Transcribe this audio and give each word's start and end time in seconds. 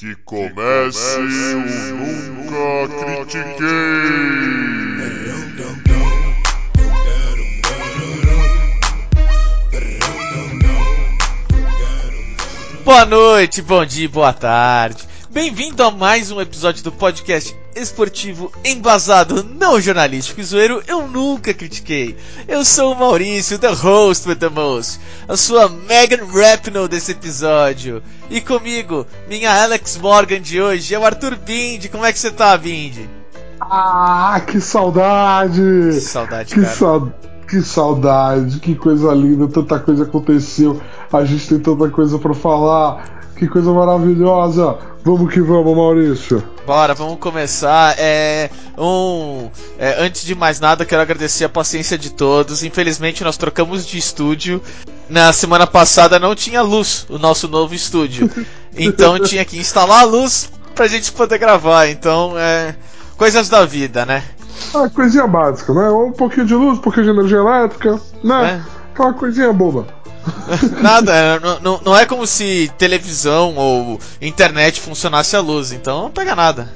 Que 0.00 0.14
comece 0.24 1.18
o 1.18 1.60
Nunca 2.32 3.26
Critiquei. 3.26 3.66
Boa 12.82 13.04
noite, 13.04 13.60
bom 13.60 13.84
dia, 13.84 14.08
boa 14.08 14.32
tarde. 14.32 15.06
Bem-vindo 15.28 15.82
a 15.82 15.90
mais 15.90 16.30
um 16.30 16.40
episódio 16.40 16.82
do 16.82 16.90
podcast 16.90 17.54
esportivo 17.74 18.52
embasado, 18.64 19.44
não 19.44 19.80
jornalístico 19.80 20.40
e 20.40 20.44
zoeiro, 20.44 20.82
eu 20.86 21.06
nunca 21.08 21.54
critiquei. 21.54 22.16
Eu 22.48 22.64
sou 22.64 22.92
o 22.92 22.98
Maurício, 22.98 23.58
the 23.58 23.72
host 23.72 24.28
with 24.28 24.36
the 24.36 24.48
most, 24.48 25.00
a 25.28 25.36
sua 25.36 25.68
Megan 25.68 26.26
Rapinoe 26.26 26.88
desse 26.88 27.12
episódio. 27.12 28.02
E 28.28 28.40
comigo, 28.40 29.06
minha 29.28 29.62
Alex 29.62 29.96
Morgan 29.98 30.40
de 30.40 30.60
hoje, 30.60 30.94
é 30.94 30.98
o 30.98 31.04
Arthur 31.04 31.36
Bindi. 31.36 31.88
Como 31.88 32.04
é 32.04 32.12
que 32.12 32.18
você 32.18 32.30
tá, 32.30 32.56
Bindi? 32.56 33.08
Ah, 33.60 34.40
que 34.46 34.60
saudade! 34.60 35.60
Que 35.92 36.00
saudade, 36.00 36.54
que 36.54 36.60
cara. 36.62 36.74
Sa 36.74 37.00
que 37.50 37.62
saudade, 37.62 38.60
que 38.60 38.76
coisa 38.76 39.12
linda, 39.12 39.48
tanta 39.48 39.80
coisa 39.80 40.04
aconteceu, 40.04 40.80
a 41.12 41.24
gente 41.24 41.48
tem 41.48 41.58
tanta 41.58 41.88
coisa 41.90 42.16
para 42.16 42.32
falar, 42.32 43.19
que 43.40 43.48
coisa 43.48 43.72
maravilhosa! 43.72 44.76
Vamos 45.02 45.32
que 45.32 45.40
vamos, 45.40 45.74
Maurício. 45.74 46.44
Bora, 46.66 46.92
vamos 46.92 47.18
começar. 47.18 47.94
É, 47.98 48.50
um, 48.76 49.48
é, 49.78 49.96
antes 50.04 50.26
de 50.26 50.34
mais 50.34 50.60
nada, 50.60 50.84
quero 50.84 51.00
agradecer 51.00 51.44
a 51.46 51.48
paciência 51.48 51.96
de 51.96 52.10
todos. 52.10 52.62
Infelizmente, 52.62 53.24
nós 53.24 53.38
trocamos 53.38 53.86
de 53.86 53.96
estúdio. 53.96 54.60
Na 55.08 55.32
semana 55.32 55.66
passada 55.66 56.18
não 56.18 56.34
tinha 56.34 56.60
luz 56.60 57.06
o 57.08 57.18
nosso 57.18 57.48
novo 57.48 57.74
estúdio. 57.74 58.30
Então 58.72 59.18
tinha 59.18 59.44
que 59.44 59.58
instalar 59.58 60.02
a 60.02 60.04
luz 60.04 60.48
pra 60.76 60.86
gente 60.86 61.10
poder 61.10 61.38
gravar. 61.38 61.88
Então, 61.88 62.34
é. 62.38 62.76
Coisas 63.16 63.48
da 63.48 63.64
vida, 63.66 64.06
né? 64.06 64.22
Ah, 64.72 64.88
coisinha 64.88 65.26
básica, 65.26 65.74
né? 65.74 65.90
Um 65.90 66.12
pouquinho 66.12 66.46
de 66.46 66.54
luz, 66.54 66.78
um 66.78 66.80
pouquinho 66.80 67.06
de 67.06 67.10
energia 67.10 67.38
elétrica, 67.38 68.00
né? 68.22 68.62
É. 68.64 68.92
Aquela 68.92 69.12
coisinha 69.12 69.52
boba. 69.52 69.86
Nada, 70.80 71.40
não, 71.62 71.80
não 71.84 71.96
é 71.96 72.04
como 72.04 72.26
se 72.26 72.70
televisão 72.78 73.56
ou 73.56 74.00
internet 74.20 74.80
funcionasse 74.80 75.36
a 75.36 75.40
luz, 75.40 75.72
então 75.72 76.04
não 76.04 76.10
pega 76.10 76.34
nada. 76.34 76.68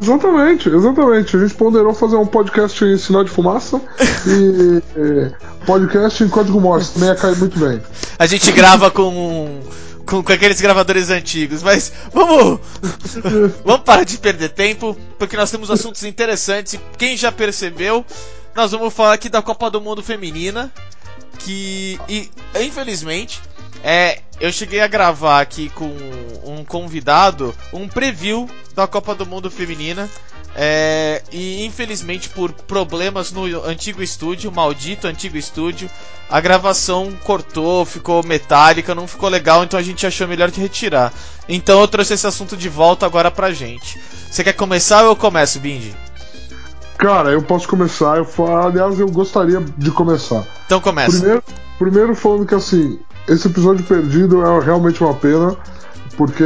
Exatamente, 0.00 0.68
exatamente. 0.68 1.36
A 1.36 1.40
gente 1.40 1.54
ponderou 1.54 1.94
fazer 1.94 2.16
um 2.16 2.26
podcast 2.26 2.84
em 2.84 2.98
sinal 2.98 3.24
de 3.24 3.30
fumaça 3.30 3.80
e 4.26 4.82
é, 4.94 5.32
podcast 5.64 6.22
em 6.22 6.28
código 6.28 6.60
Morse, 6.60 6.92
também 6.92 7.08
ia 7.08 7.14
cair 7.14 7.36
muito 7.36 7.58
bem. 7.58 7.80
A 8.18 8.26
gente 8.26 8.52
grava 8.52 8.90
com, 8.90 9.60
com, 10.04 10.22
com 10.22 10.32
aqueles 10.32 10.60
gravadores 10.60 11.08
antigos, 11.08 11.62
mas 11.62 11.92
vamos 12.12 12.60
vamos 13.64 13.82
parar 13.82 14.04
de 14.04 14.18
perder 14.18 14.50
tempo, 14.50 14.96
porque 15.18 15.36
nós 15.36 15.50
temos 15.50 15.70
assuntos 15.70 16.02
interessantes 16.04 16.74
e 16.74 16.80
quem 16.98 17.16
já 17.16 17.32
percebeu, 17.32 18.04
nós 18.54 18.72
vamos 18.72 18.92
falar 18.92 19.14
aqui 19.14 19.30
da 19.30 19.40
Copa 19.40 19.70
do 19.70 19.80
Mundo 19.80 20.02
Feminina, 20.02 20.70
que 21.36 21.98
e, 22.08 22.30
infelizmente 22.60 23.40
é, 23.82 24.20
eu 24.40 24.52
cheguei 24.52 24.80
a 24.80 24.86
gravar 24.86 25.40
aqui 25.40 25.68
com 25.70 25.90
um 26.44 26.64
convidado 26.64 27.54
um 27.72 27.88
preview 27.88 28.48
da 28.74 28.86
Copa 28.86 29.14
do 29.14 29.26
Mundo 29.26 29.50
Feminina. 29.50 30.08
É, 30.58 31.22
e 31.30 31.66
infelizmente 31.66 32.30
por 32.30 32.50
problemas 32.50 33.30
no 33.30 33.44
antigo 33.62 34.02
estúdio, 34.02 34.50
maldito 34.50 35.06
antigo 35.06 35.36
estúdio, 35.36 35.90
a 36.30 36.40
gravação 36.40 37.12
cortou, 37.24 37.84
ficou 37.84 38.24
metálica, 38.24 38.94
não 38.94 39.06
ficou 39.06 39.28
legal, 39.28 39.62
então 39.62 39.78
a 39.78 39.82
gente 39.82 40.06
achou 40.06 40.26
melhor 40.26 40.50
de 40.50 40.58
retirar. 40.58 41.12
Então 41.46 41.78
eu 41.78 41.86
trouxe 41.86 42.14
esse 42.14 42.26
assunto 42.26 42.56
de 42.56 42.70
volta 42.70 43.04
agora 43.04 43.30
pra 43.30 43.52
gente. 43.52 44.00
Você 44.30 44.42
quer 44.42 44.54
começar 44.54 45.02
ou 45.02 45.10
eu 45.10 45.16
começo, 45.16 45.60
Bindi? 45.60 45.94
Cara, 46.98 47.30
eu 47.30 47.42
posso 47.42 47.68
começar. 47.68 48.16
Eu, 48.16 48.26
aliás, 48.46 48.98
eu 48.98 49.08
gostaria 49.08 49.60
de 49.76 49.90
começar. 49.90 50.44
Então 50.64 50.80
começa. 50.80 51.18
Primeiro, 51.18 51.42
primeiro 51.78 52.14
falando 52.14 52.46
que 52.46 52.54
assim, 52.54 52.98
esse 53.28 53.48
episódio 53.48 53.84
perdido 53.84 54.44
é 54.44 54.60
realmente 54.60 55.02
uma 55.02 55.14
pena, 55.14 55.56
porque 56.16 56.44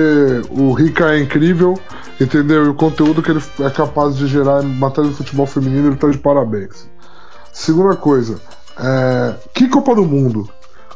o 0.51 0.73
Rica 0.73 1.15
é 1.15 1.21
incrível, 1.21 1.79
entendeu? 2.21 2.65
E 2.65 2.69
o 2.69 2.75
conteúdo 2.75 3.23
que 3.23 3.31
ele 3.31 3.43
é 3.61 3.71
capaz 3.71 4.17
de 4.17 4.27
gerar 4.27 4.65
em 4.65 4.75
matéria 4.75 5.11
de 5.11 5.17
futebol 5.17 5.47
feminino, 5.47 5.89
ele 5.89 5.97
tá 5.97 6.09
de 6.09 6.19
parabéns. 6.19 6.89
Segunda 7.53 7.97
coisa, 7.97 8.41
é... 8.79 9.35
que 9.55 9.69
Copa 9.69 9.95
do 9.95 10.05
Mundo? 10.05 10.49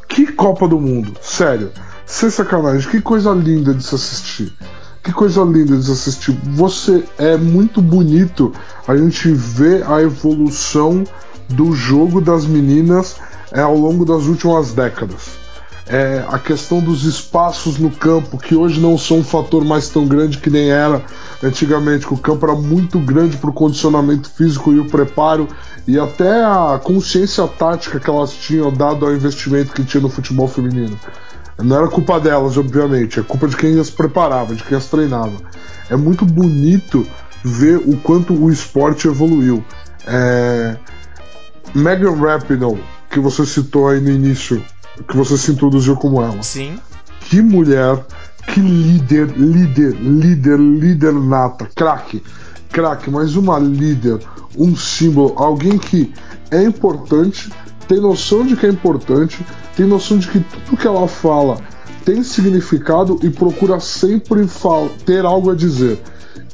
Que 0.07 0.31
Copa 0.31 0.67
do 0.67 0.79
Mundo? 0.79 1.13
Sério, 1.21 1.71
sem 2.05 2.29
sacanagem, 2.29 2.89
que 2.89 3.01
coisa 3.01 3.31
linda 3.31 3.73
de 3.73 3.83
se 3.83 3.95
assistir. 3.95 4.53
Que 5.05 5.13
coisa 5.13 5.43
linda 5.43 5.77
de 5.77 5.91
assistir. 5.91 6.35
Você 6.45 7.03
é 7.19 7.37
muito 7.37 7.79
bonito 7.79 8.51
a 8.87 8.97
gente 8.97 9.31
ver 9.31 9.85
a 9.87 10.01
evolução 10.01 11.03
do 11.47 11.73
jogo 11.73 12.19
das 12.19 12.43
meninas 12.43 13.17
é, 13.51 13.61
ao 13.61 13.77
longo 13.77 14.03
das 14.03 14.23
últimas 14.23 14.73
décadas. 14.73 15.37
É, 15.85 16.25
a 16.27 16.39
questão 16.39 16.79
dos 16.79 17.03
espaços 17.03 17.77
no 17.77 17.91
campo, 17.91 18.39
que 18.39 18.55
hoje 18.55 18.79
não 18.79 18.97
são 18.97 19.19
um 19.19 19.23
fator 19.23 19.63
mais 19.63 19.89
tão 19.89 20.07
grande 20.07 20.39
que 20.39 20.49
nem 20.49 20.71
era 20.71 21.05
antigamente, 21.43 22.07
que 22.07 22.13
o 22.15 22.17
campo 22.17 22.43
era 22.43 22.55
muito 22.55 22.97
grande 22.97 23.37
para 23.37 23.51
o 23.51 23.53
condicionamento 23.53 24.27
físico 24.31 24.73
e 24.73 24.79
o 24.79 24.89
preparo, 24.89 25.47
e 25.87 25.99
até 25.99 26.43
a 26.43 26.81
consciência 26.83 27.47
tática 27.47 27.99
que 27.99 28.09
elas 28.09 28.33
tinham 28.33 28.73
dado 28.73 29.05
ao 29.05 29.13
investimento 29.13 29.71
que 29.71 29.83
tinha 29.83 30.01
no 30.01 30.09
futebol 30.09 30.47
feminino. 30.47 30.97
Não 31.57 31.77
era 31.77 31.87
culpa 31.87 32.19
delas, 32.19 32.57
obviamente, 32.57 33.19
é 33.19 33.23
culpa 33.23 33.47
de 33.47 33.55
quem 33.55 33.79
as 33.79 33.89
preparava, 33.89 34.53
de 34.53 34.63
quem 34.63 34.77
as 34.77 34.87
treinava. 34.87 35.37
É 35.89 35.95
muito 35.95 36.25
bonito 36.25 37.07
ver 37.43 37.77
o 37.77 37.97
quanto 37.97 38.33
o 38.33 38.51
esporte 38.51 39.07
evoluiu. 39.07 39.63
É... 40.05 40.77
Megan 41.73 42.15
Rapinoe, 42.15 42.83
que 43.09 43.19
você 43.19 43.45
citou 43.45 43.87
aí 43.87 44.01
no 44.01 44.09
início, 44.09 44.63
que 45.07 45.15
você 45.15 45.37
se 45.37 45.51
introduziu 45.51 45.95
como 45.95 46.21
ela. 46.21 46.41
Sim. 46.43 46.77
Que 47.21 47.41
mulher, 47.41 48.03
que 48.47 48.59
líder, 48.59 49.27
líder, 49.37 49.95
líder, 49.95 50.59
líder 50.59 51.13
nata, 51.13 51.69
craque, 51.73 52.21
craque, 52.71 53.09
mas 53.09 53.35
uma 53.35 53.57
líder, 53.57 54.19
um 54.57 54.75
símbolo, 54.75 55.33
alguém 55.37 55.77
que 55.77 56.13
é 56.51 56.63
importante, 56.63 57.51
tem 57.87 57.99
noção 57.99 58.45
de 58.45 58.55
que 58.55 58.65
é 58.65 58.69
importante, 58.69 59.45
tem 59.75 59.85
noção 59.85 60.17
de 60.17 60.27
que 60.27 60.39
tudo 60.39 60.77
que 60.77 60.87
ela 60.87 61.07
fala 61.07 61.57
tem 62.03 62.23
significado 62.23 63.19
e 63.23 63.29
procura 63.29 63.79
sempre 63.79 64.47
ter 65.05 65.25
algo 65.25 65.51
a 65.51 65.55
dizer. 65.55 65.99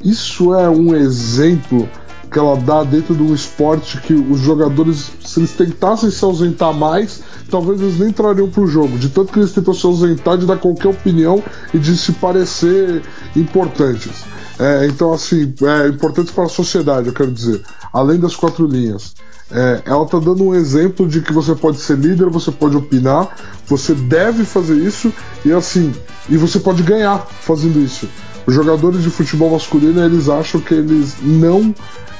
Isso 0.02 0.54
é 0.54 0.68
um 0.68 0.94
exemplo 0.94 1.88
que 2.30 2.38
ela 2.38 2.56
dá 2.56 2.82
dentro 2.82 3.14
de 3.14 3.22
um 3.22 3.34
esporte 3.34 4.00
que 4.00 4.14
os 4.14 4.40
jogadores, 4.40 5.12
se 5.22 5.38
eles 5.38 5.52
tentassem 5.52 6.10
se 6.10 6.24
ausentar 6.24 6.72
mais, 6.72 7.22
talvez 7.50 7.78
eles 7.80 7.98
nem 7.98 8.08
entrariam 8.08 8.48
pro 8.48 8.66
jogo. 8.66 8.96
De 8.96 9.10
tanto 9.10 9.32
que 9.32 9.38
eles 9.38 9.52
tentam 9.52 9.74
se 9.74 9.84
ausentar 9.84 10.38
de 10.38 10.46
dar 10.46 10.56
qualquer 10.56 10.88
opinião 10.88 11.42
e 11.74 11.78
de 11.78 11.94
se 11.96 12.12
parecer 12.12 13.02
importantes. 13.36 14.24
É, 14.58 14.86
então, 14.86 15.12
assim, 15.12 15.52
é 15.62 15.88
importante 15.88 16.32
para 16.32 16.44
a 16.44 16.48
sociedade, 16.48 17.08
eu 17.08 17.14
quero 17.14 17.30
dizer, 17.30 17.62
além 17.92 18.18
das 18.18 18.34
quatro 18.34 18.66
linhas. 18.66 19.14
É, 19.54 19.82
ela 19.84 20.04
está 20.04 20.18
dando 20.18 20.44
um 20.44 20.54
exemplo 20.54 21.06
de 21.06 21.20
que 21.20 21.32
você 21.32 21.54
pode 21.54 21.78
ser 21.78 21.98
líder, 21.98 22.30
você 22.30 22.50
pode 22.50 22.76
opinar, 22.76 23.36
você 23.66 23.94
deve 23.94 24.44
fazer 24.44 24.76
isso 24.76 25.12
e 25.44 25.52
assim, 25.52 25.92
e 26.28 26.36
você 26.36 26.58
pode 26.58 26.82
ganhar 26.82 27.18
fazendo 27.18 27.78
isso. 27.78 28.08
Os 28.46 28.54
jogadores 28.54 29.02
de 29.02 29.10
futebol 29.10 29.50
masculino 29.50 30.02
eles 30.02 30.28
acham 30.28 30.60
que 30.60 30.72
eles 30.72 31.16
não 31.22 31.74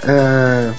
é, 0.05 0.73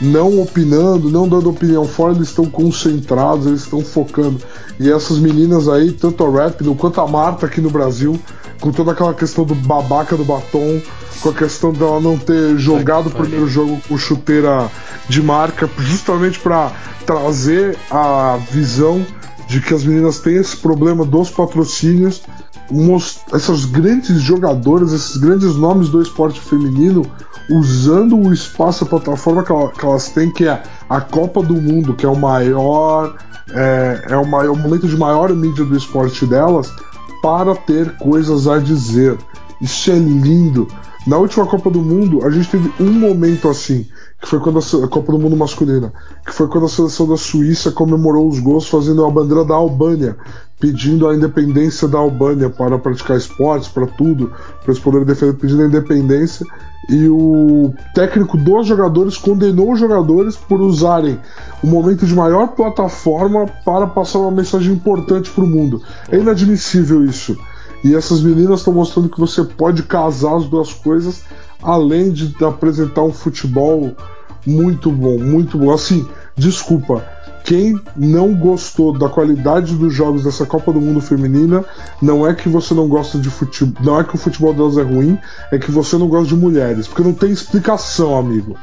não 0.00 0.40
opinando, 0.40 1.10
não 1.10 1.28
dando 1.28 1.50
opinião 1.50 1.84
fora, 1.84 2.14
eles 2.14 2.28
estão 2.28 2.46
concentrados, 2.46 3.46
eles 3.46 3.62
estão 3.62 3.80
focando. 3.80 4.40
E 4.78 4.90
essas 4.90 5.18
meninas 5.18 5.68
aí, 5.68 5.92
tanto 5.92 6.24
a 6.24 6.44
Rapino 6.44 6.74
quanto 6.74 7.00
a 7.00 7.06
Marta 7.06 7.46
aqui 7.46 7.60
no 7.60 7.70
Brasil, 7.70 8.18
com 8.60 8.70
toda 8.70 8.92
aquela 8.92 9.14
questão 9.14 9.44
do 9.44 9.54
babaca 9.54 10.16
do 10.16 10.24
batom, 10.24 10.80
com 11.20 11.28
a 11.30 11.34
questão 11.34 11.72
dela 11.72 12.00
não 12.00 12.16
ter 12.16 12.56
jogado 12.58 13.08
o 13.08 13.10
primeiro 13.10 13.48
jogo 13.48 13.80
com 13.88 13.98
chuteira 13.98 14.70
de 15.08 15.22
marca, 15.22 15.68
justamente 15.78 16.38
para 16.38 16.72
trazer 17.04 17.76
a 17.90 18.38
visão 18.50 19.04
de 19.48 19.60
que 19.60 19.72
as 19.72 19.82
meninas 19.82 20.18
têm 20.18 20.36
esse 20.36 20.56
problema 20.56 21.04
dos 21.04 21.30
patrocínios. 21.30 22.22
Essas 23.32 23.64
grandes 23.64 24.20
jogadoras, 24.20 24.92
esses 24.92 25.16
grandes 25.16 25.56
nomes 25.56 25.88
do 25.88 26.02
esporte 26.02 26.40
feminino, 26.40 27.02
usando 27.50 28.18
o 28.18 28.32
espaço, 28.32 28.84
a 28.84 28.86
plataforma 28.86 29.42
que, 29.42 29.50
ela, 29.50 29.70
que 29.70 29.84
elas 29.84 30.10
têm, 30.10 30.30
que 30.30 30.46
é 30.46 30.62
a 30.88 31.00
Copa 31.00 31.42
do 31.42 31.54
Mundo, 31.54 31.94
que 31.94 32.04
é 32.04 32.08
o 32.08 32.16
maior, 32.16 33.16
é, 33.50 34.06
é 34.10 34.16
o, 34.16 34.26
maior, 34.26 34.52
o 34.52 34.56
momento 34.56 34.86
de 34.86 34.96
maior 34.96 35.34
mídia 35.34 35.64
do 35.64 35.76
esporte 35.76 36.26
delas, 36.26 36.70
para 37.22 37.54
ter 37.54 37.96
coisas 37.96 38.46
a 38.46 38.58
dizer. 38.58 39.16
Isso 39.60 39.90
é 39.90 39.98
lindo. 39.98 40.68
Na 41.06 41.16
última 41.16 41.46
Copa 41.46 41.70
do 41.70 41.80
Mundo, 41.80 42.24
a 42.24 42.30
gente 42.30 42.50
teve 42.50 42.70
um 42.78 42.92
momento 42.92 43.48
assim, 43.48 43.86
que 44.20 44.28
foi 44.28 44.40
quando 44.40 44.58
a, 44.58 44.84
a 44.84 44.88
Copa 44.88 45.12
do 45.12 45.18
Mundo 45.18 45.36
masculina, 45.36 45.92
que 46.26 46.32
foi 46.32 46.48
quando 46.48 46.66
a 46.66 46.68
seleção 46.68 47.08
da 47.08 47.16
Suíça 47.16 47.70
comemorou 47.70 48.28
os 48.28 48.40
gols 48.40 48.68
fazendo 48.68 49.04
a 49.04 49.10
bandeira 49.10 49.44
da 49.44 49.54
Albânia, 49.54 50.16
pedindo 50.58 51.08
a 51.08 51.14
independência 51.14 51.86
da 51.86 51.98
Albânia 51.98 52.50
para 52.50 52.78
praticar 52.78 53.16
esportes, 53.16 53.68
para 53.68 53.86
tudo, 53.86 54.28
para 54.28 54.72
eles 54.72 54.78
poderem 54.78 55.06
defender, 55.06 55.34
pedindo 55.34 55.62
a 55.62 55.66
independência. 55.66 56.44
E 56.88 57.08
o 57.08 57.72
técnico 57.94 58.36
dos 58.36 58.66
jogadores 58.66 59.16
condenou 59.16 59.72
os 59.72 59.78
jogadores 59.78 60.36
por 60.36 60.60
usarem 60.60 61.20
o 61.62 61.66
momento 61.66 62.04
de 62.04 62.14
maior 62.14 62.48
plataforma 62.48 63.46
para 63.64 63.86
passar 63.86 64.18
uma 64.18 64.30
mensagem 64.30 64.72
importante 64.72 65.30
para 65.30 65.44
o 65.44 65.46
mundo. 65.46 65.80
É 66.10 66.18
inadmissível 66.18 67.04
isso. 67.04 67.36
E 67.84 67.94
essas 67.94 68.20
meninas 68.20 68.60
estão 68.60 68.72
mostrando 68.72 69.08
que 69.08 69.20
você 69.20 69.44
pode 69.44 69.84
casar 69.84 70.36
as 70.36 70.46
duas 70.46 70.72
coisas, 70.72 71.22
além 71.62 72.10
de 72.10 72.32
apresentar 72.44 73.02
um 73.02 73.12
futebol 73.12 73.94
muito 74.46 74.90
bom, 74.90 75.18
muito 75.18 75.58
bom. 75.58 75.72
Assim, 75.72 76.06
desculpa, 76.36 77.04
quem 77.44 77.80
não 77.96 78.34
gostou 78.34 78.96
da 78.96 79.08
qualidade 79.08 79.74
dos 79.74 79.94
jogos 79.94 80.24
dessa 80.24 80.44
Copa 80.44 80.72
do 80.72 80.80
Mundo 80.80 81.00
feminina, 81.00 81.64
não 82.00 82.26
é 82.26 82.34
que 82.34 82.48
você 82.48 82.74
não 82.74 82.88
gosta 82.88 83.18
de 83.18 83.30
futebol, 83.30 83.82
não 83.82 83.98
é 83.98 84.04
que 84.04 84.14
o 84.14 84.18
futebol 84.18 84.52
delas 84.52 84.76
é 84.76 84.82
ruim, 84.82 85.18
é 85.50 85.58
que 85.58 85.70
você 85.70 85.96
não 85.96 86.08
gosta 86.08 86.28
de 86.28 86.36
mulheres, 86.36 86.86
porque 86.86 87.02
não 87.02 87.14
tem 87.14 87.30
explicação, 87.30 88.16
amigo. 88.16 88.56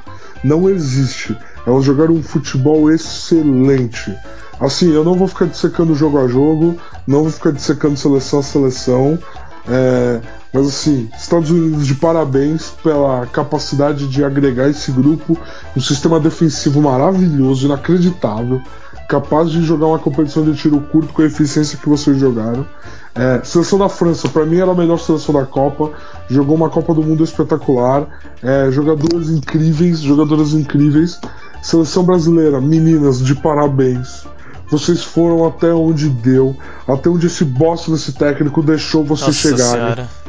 Não 0.44 0.70
existe. 0.70 1.36
Elas 1.66 1.84
jogaram 1.84 2.14
um 2.14 2.22
futebol 2.22 2.92
excelente. 2.92 4.16
Assim, 4.60 4.92
eu 4.92 5.04
não 5.04 5.16
vou 5.16 5.28
ficar 5.28 5.46
dissecando 5.46 5.96
jogo 5.96 6.20
a 6.20 6.28
jogo, 6.28 6.78
não 7.08 7.24
vou 7.24 7.32
ficar 7.32 7.52
dissecando 7.52 7.98
seleção 7.98 8.40
a 8.40 8.44
seleção. 8.44 9.20
É, 9.68 10.22
mas 10.56 10.68
assim, 10.68 11.10
Estados 11.18 11.52
Unidos 11.52 11.86
de 11.86 11.96
parabéns 11.96 12.70
pela 12.82 13.26
capacidade 13.26 14.08
de 14.08 14.24
agregar 14.24 14.70
esse 14.70 14.90
grupo, 14.90 15.38
um 15.76 15.82
sistema 15.82 16.18
defensivo 16.18 16.82
maravilhoso, 16.82 17.66
inacreditável, 17.66 18.62
capaz 19.10 19.52
de 19.52 19.62
jogar 19.62 19.88
uma 19.88 20.00
competição 20.00 20.46
de 20.46 20.54
tiro 20.54 20.80
curto 20.80 21.12
com 21.12 21.22
a 21.22 21.26
eficiência 21.26 21.78
que 21.78 21.90
vocês 21.90 22.18
jogaram. 22.18 22.66
É, 23.14 23.42
seleção 23.44 23.78
da 23.78 23.90
França, 23.90 24.30
para 24.30 24.46
mim 24.46 24.56
era 24.56 24.72
a 24.72 24.76
melhor 24.76 24.98
seleção 24.98 25.36
da 25.36 25.46
Copa, 25.46 25.92
jogou 26.30 26.56
uma 26.56 26.70
Copa 26.70 26.94
do 26.94 27.04
Mundo 27.04 27.22
espetacular, 27.22 28.08
é, 28.42 28.72
jogadores 28.72 29.28
incríveis, 29.28 30.00
jogadoras 30.00 30.54
incríveis. 30.54 31.20
Seleção 31.62 32.04
brasileira, 32.04 32.62
meninas, 32.62 33.20
de 33.20 33.36
parabéns. 33.36 34.26
Vocês 34.70 35.04
foram 35.04 35.46
até 35.46 35.74
onde 35.74 36.08
deu, 36.08 36.56
até 36.88 37.10
onde 37.10 37.28
esse 37.28 37.44
bosta 37.44 37.92
desse 37.92 38.14
técnico 38.14 38.64
deixou 38.64 39.04
vocês 39.04 39.44
Nossa 39.44 39.58
chegarem. 39.58 39.74
senhora. 39.74 40.25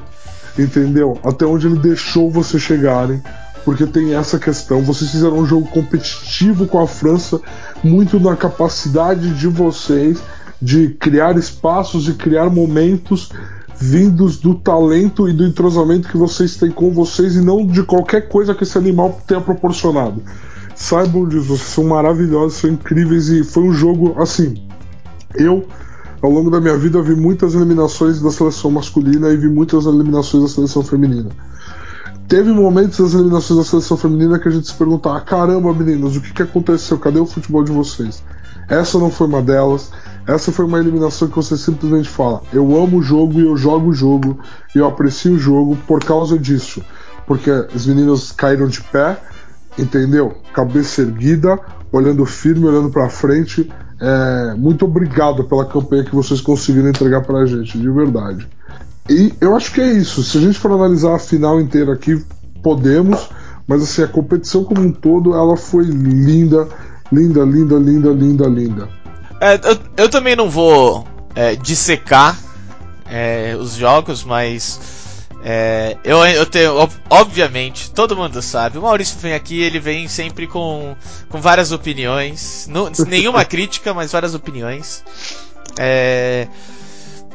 Entendeu? 0.59 1.19
Até 1.25 1.45
onde 1.45 1.67
ele 1.67 1.79
deixou 1.79 2.31
vocês 2.31 2.63
chegarem. 2.63 3.23
Porque 3.65 3.85
tem 3.85 4.15
essa 4.15 4.39
questão. 4.39 4.83
Vocês 4.83 5.11
fizeram 5.11 5.39
um 5.39 5.47
jogo 5.47 5.67
competitivo 5.69 6.67
com 6.67 6.81
a 6.81 6.87
França, 6.87 7.41
muito 7.83 8.21
na 8.21 8.37
capacidade 8.37 9.35
de 9.35 9.49
vocês 9.49 10.19
de 10.61 10.91
criar 10.91 11.37
espaços 11.37 12.09
e 12.09 12.15
criar 12.15 12.49
momentos 12.49 13.31
vindos 13.79 14.39
do 14.39 14.55
talento 14.55 15.29
e 15.29 15.33
do 15.33 15.45
entrosamento 15.45 16.09
que 16.09 16.17
vocês 16.17 16.57
têm 16.57 16.71
com 16.71 16.91
vocês 16.91 17.37
e 17.37 17.41
não 17.41 17.67
de 17.67 17.83
qualquer 17.83 18.29
coisa 18.29 18.55
que 18.55 18.63
esse 18.63 18.79
animal 18.79 19.21
tenha 19.27 19.41
proporcionado. 19.41 20.23
Saibam 20.75 21.29
disso, 21.29 21.45
vocês 21.45 21.69
são 21.69 21.85
maravilhosos, 21.85 22.59
são 22.59 22.71
incríveis 22.71 23.29
e 23.29 23.45
foi 23.45 23.65
um 23.65 23.73
jogo 23.73 24.15
assim. 24.21 24.67
Eu, 25.35 25.67
ao 26.23 26.31
longo 26.31 26.51
da 26.51 26.61
minha 26.61 26.77
vida, 26.77 27.03
vi 27.03 27.15
muitas 27.15 27.55
eliminações 27.55 28.21
da 28.21 28.31
seleção 28.31 28.71
masculina 28.71 29.31
e 29.31 29.37
vi 29.37 29.49
muitas 29.49 29.87
eliminações 29.87 30.45
da 30.45 30.49
seleção 30.49 30.83
feminina. 30.83 31.31
Teve 32.29 32.51
momentos 32.51 32.99
das 32.99 33.15
eliminações 33.15 33.59
da 33.59 33.65
seleção 33.65 33.97
feminina 33.97 34.39
que 34.39 34.49
a 34.49 34.51
gente 34.51 34.67
se 34.67 34.75
perguntava: 34.75 35.21
caramba, 35.21 35.73
meninas, 35.73 36.17
o 36.17 36.21
que, 36.21 36.33
que 36.33 36.43
aconteceu? 36.43 36.99
Cadê 36.99 37.21
o 37.21 37.27
futebol 37.27 37.63
de 37.63 37.71
vocês? 37.71 38.23
Essa 38.69 38.99
não 38.99 39.11
foi 39.11 39.27
uma 39.29 39.41
delas. 39.41 39.93
Essa 40.27 40.51
foi 40.51 40.65
uma 40.65 40.81
eliminação 40.81 41.29
que 41.29 41.37
você 41.37 41.57
simplesmente 41.57 42.09
fala: 42.09 42.43
eu 42.53 42.65
amo 42.77 42.99
o 42.99 43.03
jogo 43.03 43.39
e 43.39 43.47
eu 43.47 43.57
jogo 43.57 43.91
o 43.91 43.95
jogo 43.95 44.41
e 44.75 44.79
eu 44.79 44.87
aprecio 44.87 45.35
o 45.35 45.39
jogo 45.39 45.77
por 45.87 46.03
causa 46.03 46.37
disso. 46.37 46.83
Porque 47.27 47.51
as 47.51 47.87
meninas 47.87 48.33
caíram 48.33 48.67
de 48.67 48.83
pé, 48.83 49.19
entendeu? 49.79 50.35
Cabeça 50.53 51.03
erguida, 51.03 51.59
olhando 51.93 52.27
firme, 52.27 52.67
olhando 52.67 52.91
para 52.91 53.09
frente. 53.09 53.71
É, 54.01 54.55
muito 54.55 54.85
obrigado 54.85 55.45
pela 55.45 55.65
campanha 55.65 56.05
que 56.05 56.15
vocês 56.15 56.41
conseguiram 56.41 56.89
entregar 56.89 57.23
pra 57.23 57.47
gente, 57.47 57.79
de 57.79 57.91
verdade. 57.91 58.47
E 59.09 59.33
eu 59.41 59.57
acho 59.57 59.73
que 59.73 59.81
é 59.81 59.93
isso. 59.93 60.23
Se 60.23 60.39
a 60.39 60.41
gente 60.41 60.59
for 60.59 60.73
analisar 60.73 61.15
a 61.15 61.19
final 61.19 61.61
inteira 61.61 61.93
aqui, 61.93 62.23
podemos, 62.63 63.29
mas 63.67 63.83
assim, 63.83 64.03
a 64.03 64.09
competição 64.09 64.65
como 64.65 64.81
um 64.81 64.93
todo, 64.93 65.35
ela 65.35 65.57
foi 65.57 65.85
linda, 65.85 66.69
linda, 67.11 67.45
linda, 67.45 67.77
linda, 67.77 68.11
linda, 68.11 68.47
linda. 68.47 68.89
É, 69.41 69.55
eu, 69.55 69.79
eu 69.97 70.09
também 70.09 70.35
não 70.35 70.51
vou 70.51 71.07
é, 71.35 71.55
dissecar 71.55 72.39
é, 73.09 73.57
os 73.59 73.75
jogos, 73.75 74.25
mas 74.25 74.81
é, 75.49 75.97
eu, 76.03 76.19
eu 76.27 76.45
tenho, 76.45 76.77
ob- 76.77 76.93
obviamente, 77.09 77.93
todo 77.93 78.17
mundo 78.17 78.43
sabe, 78.43 78.79
o 78.79 78.83
Maurício 78.83 79.17
vem 79.21 79.33
aqui, 79.33 79.61
ele 79.63 79.79
vem 79.79 80.09
sempre 80.09 80.49
com, 80.49 80.97
com 81.29 81.41
várias 81.41 81.71
opiniões, 81.71 82.67
nu- 82.69 82.91
nenhuma 83.07 83.45
crítica, 83.45 83.95
mas 83.95 84.11
várias 84.11 84.35
opiniões. 84.35 85.05
É, 85.79 86.49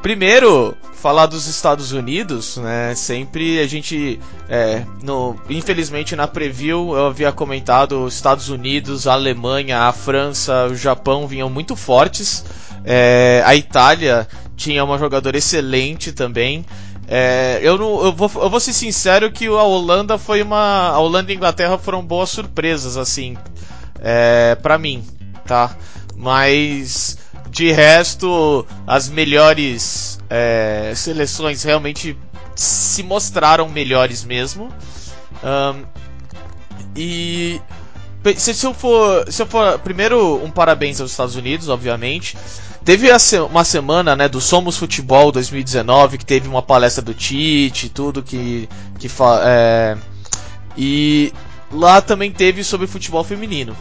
primeiro, 0.01 0.75
falar 0.93 1.25
dos 1.27 1.47
Estados 1.47 1.93
Unidos, 1.93 2.57
né? 2.57 2.93
Sempre 2.95 3.59
a 3.59 3.67
gente, 3.67 4.19
é, 4.49 4.83
no, 5.01 5.39
infelizmente 5.49 6.13
na 6.13 6.27
preview 6.27 6.93
eu 6.93 7.07
havia 7.07 7.31
comentado 7.31 8.03
os 8.03 8.13
Estados 8.15 8.49
Unidos, 8.49 9.07
a 9.07 9.13
Alemanha, 9.13 9.83
a 9.83 9.93
França, 9.93 10.67
o 10.69 10.75
Japão 10.75 11.27
vinham 11.27 11.49
muito 11.49 11.77
fortes. 11.77 12.43
É, 12.83 13.41
a 13.45 13.55
Itália 13.55 14.27
tinha 14.57 14.83
uma 14.83 14.97
jogadora 14.97 15.37
excelente 15.37 16.11
também. 16.11 16.65
É, 17.13 17.59
eu, 17.61 17.77
não, 17.77 18.05
eu, 18.05 18.13
vou, 18.13 18.31
eu 18.35 18.49
vou 18.49 18.59
ser 18.61 18.71
sincero 18.71 19.29
que 19.33 19.45
a 19.45 19.63
Holanda 19.63 20.17
foi 20.17 20.41
uma. 20.41 20.91
A 20.91 20.97
Holanda 20.97 21.29
e 21.29 21.33
a 21.33 21.35
Inglaterra 21.35 21.77
foram 21.77 22.01
boas 22.01 22.29
surpresas, 22.29 22.95
assim, 22.95 23.35
é, 23.99 24.55
para 24.55 24.77
mim, 24.77 25.03
tá? 25.45 25.75
Mas 26.15 27.17
de 27.49 27.69
resto, 27.69 28.65
as 28.87 29.09
melhores 29.09 30.21
é, 30.29 30.93
seleções 30.95 31.63
realmente 31.63 32.17
se 32.55 33.03
mostraram 33.03 33.67
melhores 33.67 34.23
mesmo. 34.23 34.69
Ahn, 35.43 35.83
e 36.95 37.59
se, 38.37 38.53
se 38.53 38.65
eu 38.65 38.73
for, 38.73 39.29
se 39.29 39.41
eu 39.41 39.47
for 39.47 39.77
primeiro 39.79 40.41
um 40.41 40.49
parabéns 40.49 41.01
aos 41.01 41.11
Estados 41.11 41.35
Unidos, 41.35 41.67
obviamente. 41.67 42.37
Teve 42.83 43.10
uma 43.50 43.63
semana, 43.63 44.16
né, 44.16 44.28
do 44.28 44.42
Somos 44.42 44.75
Futebol 44.75 45.31
2019, 45.31 46.18
que 46.18 46.25
teve 46.25 46.48
uma 46.48 46.63
palestra 46.63 47.04
do 47.04 47.13
Tite 47.13 47.86
e 47.86 47.89
tudo 47.89 48.24
que 48.24 48.68
que 48.98 49.07
é, 49.44 49.98
e 50.76 51.31
lá 51.71 52.02
também 52.02 52.31
teve 52.31 52.64
sobre 52.64 52.88
futebol 52.88 53.23
feminino. 53.23 53.76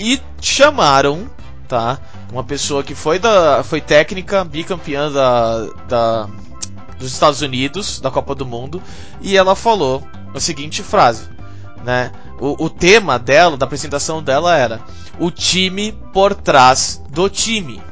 E 0.00 0.20
chamaram, 0.40 1.30
tá? 1.68 1.98
Uma 2.32 2.42
pessoa 2.42 2.82
que 2.82 2.94
foi 2.94 3.18
da 3.18 3.62
foi 3.62 3.80
técnica, 3.80 4.42
bicampeã 4.42 5.10
da, 5.12 5.66
da 5.86 6.28
dos 6.98 7.12
Estados 7.12 7.42
Unidos, 7.42 8.00
da 8.00 8.10
Copa 8.10 8.34
do 8.34 8.46
Mundo, 8.46 8.82
e 9.20 9.36
ela 9.36 9.54
falou 9.54 10.02
a 10.34 10.40
seguinte 10.40 10.82
frase, 10.82 11.28
né? 11.84 12.10
O, 12.40 12.64
o 12.64 12.70
tema 12.70 13.18
dela, 13.18 13.56
da 13.56 13.66
apresentação 13.66 14.22
dela 14.22 14.56
era 14.56 14.80
o 15.18 15.30
time 15.30 15.92
por 16.12 16.34
trás 16.34 17.02
do 17.10 17.28
time. 17.28 17.82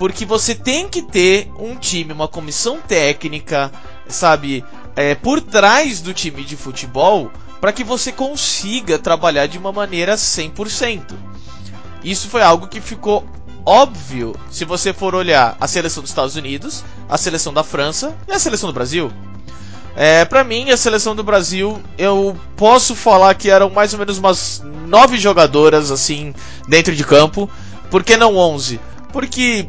Porque 0.00 0.24
você 0.24 0.54
tem 0.54 0.88
que 0.88 1.02
ter 1.02 1.52
um 1.58 1.76
time, 1.76 2.14
uma 2.14 2.26
comissão 2.26 2.78
técnica, 2.80 3.70
sabe, 4.08 4.64
é, 4.96 5.14
por 5.14 5.42
trás 5.42 6.00
do 6.00 6.14
time 6.14 6.42
de 6.42 6.56
futebol, 6.56 7.30
para 7.60 7.70
que 7.70 7.84
você 7.84 8.10
consiga 8.10 8.98
trabalhar 8.98 9.46
de 9.46 9.58
uma 9.58 9.70
maneira 9.70 10.14
100%. 10.14 11.02
Isso 12.02 12.28
foi 12.30 12.40
algo 12.40 12.66
que 12.66 12.80
ficou 12.80 13.26
óbvio 13.66 14.34
se 14.50 14.64
você 14.64 14.94
for 14.94 15.14
olhar 15.14 15.54
a 15.60 15.68
seleção 15.68 16.02
dos 16.02 16.10
Estados 16.10 16.34
Unidos, 16.34 16.82
a 17.06 17.18
seleção 17.18 17.52
da 17.52 17.62
França 17.62 18.16
e 18.26 18.32
a 18.32 18.38
seleção 18.38 18.70
do 18.70 18.72
Brasil. 18.72 19.12
É, 19.94 20.24
para 20.24 20.42
mim, 20.42 20.70
a 20.70 20.78
seleção 20.78 21.14
do 21.14 21.22
Brasil, 21.22 21.78
eu 21.98 22.34
posso 22.56 22.94
falar 22.94 23.34
que 23.34 23.50
eram 23.50 23.68
mais 23.68 23.92
ou 23.92 23.98
menos 23.98 24.16
umas 24.16 24.62
nove 24.86 25.18
jogadoras 25.18 25.90
assim 25.90 26.34
dentro 26.66 26.96
de 26.96 27.04
campo. 27.04 27.50
Por 27.90 28.02
que 28.02 28.16
não 28.16 28.34
11? 28.34 28.80
Porque 29.12 29.68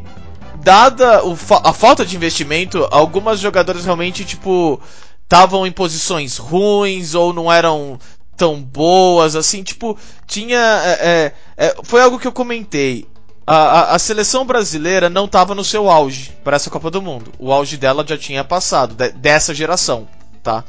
dada 0.62 1.24
o 1.24 1.36
a 1.64 1.72
falta 1.72 2.04
de 2.04 2.16
investimento, 2.16 2.86
algumas 2.90 3.40
jogadoras 3.40 3.84
realmente 3.84 4.24
tipo 4.24 4.80
estavam 5.22 5.66
em 5.66 5.72
posições 5.72 6.36
ruins 6.36 7.14
ou 7.14 7.32
não 7.32 7.50
eram 7.52 7.98
tão 8.36 8.62
boas 8.62 9.34
assim, 9.36 9.62
tipo 9.62 9.98
tinha 10.26 10.58
é, 10.58 11.32
é, 11.56 11.66
é, 11.66 11.76
foi 11.82 12.02
algo 12.02 12.18
que 12.18 12.26
eu 12.26 12.32
comentei. 12.32 13.06
a, 13.46 13.56
a, 13.56 13.94
a 13.94 13.98
seleção 13.98 14.44
brasileira 14.46 15.10
não 15.10 15.24
estava 15.24 15.54
no 15.54 15.64
seu 15.64 15.90
auge 15.90 16.32
para 16.44 16.56
essa 16.56 16.70
Copa 16.70 16.90
do 16.90 17.02
Mundo. 17.02 17.32
O 17.38 17.52
auge 17.52 17.76
dela 17.76 18.04
já 18.06 18.16
tinha 18.16 18.44
passado, 18.44 18.94
de, 18.94 19.10
dessa 19.10 19.54
geração, 19.54 20.08
tá? 20.42 20.64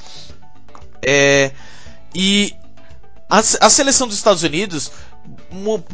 É, 1.05 1.51
e 2.15 2.55
a, 3.29 3.39
a 3.39 3.69
seleção 3.69 4.07
dos 4.07 4.17
Estados 4.17 4.43
Unidos, 4.43 4.91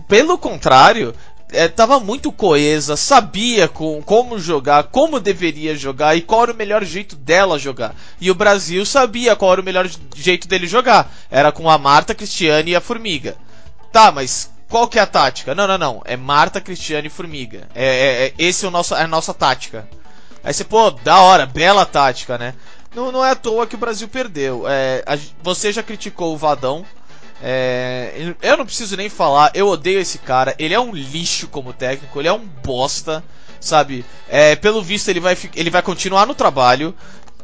pelo 0.08 0.38
contrário, 0.38 1.13
é, 1.51 2.00
muito 2.03 2.32
coesa, 2.32 2.96
sabia 2.96 3.68
com, 3.68 4.01
como 4.01 4.39
jogar, 4.39 4.84
como 4.84 5.20
deveria 5.20 5.75
jogar 5.75 6.15
e 6.15 6.22
qual 6.22 6.44
era 6.44 6.53
o 6.53 6.56
melhor 6.56 6.84
jeito 6.84 7.15
dela 7.15 7.58
jogar. 7.58 7.96
E 8.22 8.29
o 8.29 8.36
Brasil 8.36 8.86
sabia 8.86 9.36
qual 9.36 9.53
era 9.53 9.62
o 9.62 9.63
melhor 9.63 9.89
jeito 10.15 10.48
dele 10.48 10.68
jogar. 10.68 11.12
Era 11.29 11.51
com 11.51 11.70
a 11.70 11.77
Marta, 11.77 12.13
Cristiane 12.13 12.72
e 12.72 12.75
a 12.75 12.82
Formiga. 12.82 13.36
Tá, 13.91 14.12
mas 14.12 14.51
qual 14.70 14.88
que 14.88 15.00
é 15.00 15.01
a 15.01 15.08
tática? 15.08 15.56
Não, 15.56 15.68
não, 15.68 15.77
não. 15.77 16.01
É 16.06 16.15
Marta, 16.15 16.62
Cristiane 16.62 17.08
e 17.08 17.12
Formiga. 17.12 17.68
É, 17.74 17.86
é, 17.86 18.25
é 18.27 18.34
esse 18.38 18.65
é, 18.65 18.68
o 18.68 18.72
nosso, 18.72 18.96
é 18.96 19.03
a 19.03 19.08
nossa 19.08 19.34
tática. 19.34 19.88
Aí 20.44 20.53
você, 20.53 20.63
pô, 20.63 20.91
da 20.91 21.20
hora, 21.20 21.46
bela 21.46 21.86
tática, 21.86 22.38
né? 22.38 22.53
Não, 22.96 23.12
não 23.12 23.25
é 23.25 23.32
à 23.32 23.36
toa 23.36 23.68
que 23.68 23.75
o 23.75 23.79
Brasil 23.79 24.08
perdeu. 24.08 24.68
É, 24.68 25.03
a, 25.06 25.18
você 25.41 25.72
já 25.72 25.82
criticou 25.82 26.34
o 26.34 26.38
Vadão 26.38 26.86
é, 27.41 28.34
eu 28.41 28.58
não 28.58 28.65
preciso 28.65 28.98
nem 28.98 29.10
falar, 29.10 29.51
eu 29.53 29.67
odeio 29.67 30.00
esse 30.00 30.17
cara. 30.17 30.55
Ele 30.60 30.74
é 30.74 30.79
um 30.79 30.93
lixo 30.93 31.48
como 31.48 31.74
técnico, 31.74 32.19
ele 32.19 32.27
é 32.27 32.34
um 32.34 32.46
bosta, 32.46 33.24
sabe? 33.60 34.05
É, 34.27 34.55
pelo 34.55 34.81
visto, 34.81 35.10
ele 35.10 35.19
vai, 35.19 35.38
ele 35.55 35.69
vai 35.69 35.81
continuar 35.81 36.25
no 36.25 36.36
trabalho, 36.36 36.93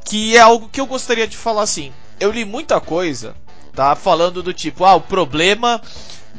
que 0.03 0.35
é 0.35 0.39
algo 0.39 0.69
que 0.69 0.81
eu 0.81 0.85
gostaria 0.85 1.27
de 1.27 1.37
falar 1.37 1.63
assim. 1.63 1.93
Eu 2.19 2.31
li 2.31 2.43
muita 2.45 2.79
coisa, 2.81 3.35
tá? 3.73 3.95
Falando 3.95 4.43
do 4.43 4.53
tipo, 4.53 4.83
ah, 4.83 4.95
o 4.95 5.01
problema 5.01 5.81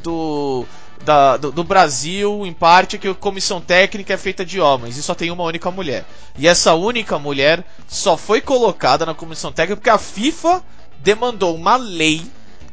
do, 0.03 0.67
da, 1.03 1.37
do, 1.39 1.51
do, 1.51 1.65
Brasil, 1.65 2.45
em 2.45 2.53
parte, 2.53 2.97
é 2.97 2.99
que 2.99 3.09
a 3.09 3.15
comissão 3.15 3.61
técnica 3.61 4.13
é 4.15 4.19
feita 4.19 4.45
de 4.45 4.61
homens 4.61 4.97
e 4.97 5.03
só 5.03 5.15
tem 5.15 5.31
uma 5.31 5.45
única 5.45 5.71
mulher. 5.71 6.05
E 6.39 6.47
essa 6.47 6.75
única 6.75 7.19
mulher 7.19 7.65
só 7.89 8.17
foi 8.19 8.41
colocada 8.43 9.07
na 9.07 9.15
comissão 9.15 9.51
técnica 9.51 9.77
porque 9.77 9.91
a 9.91 9.99
FIFA 9.99 10.63
demandou 11.03 11.55
uma 11.55 11.77
lei 11.77 12.23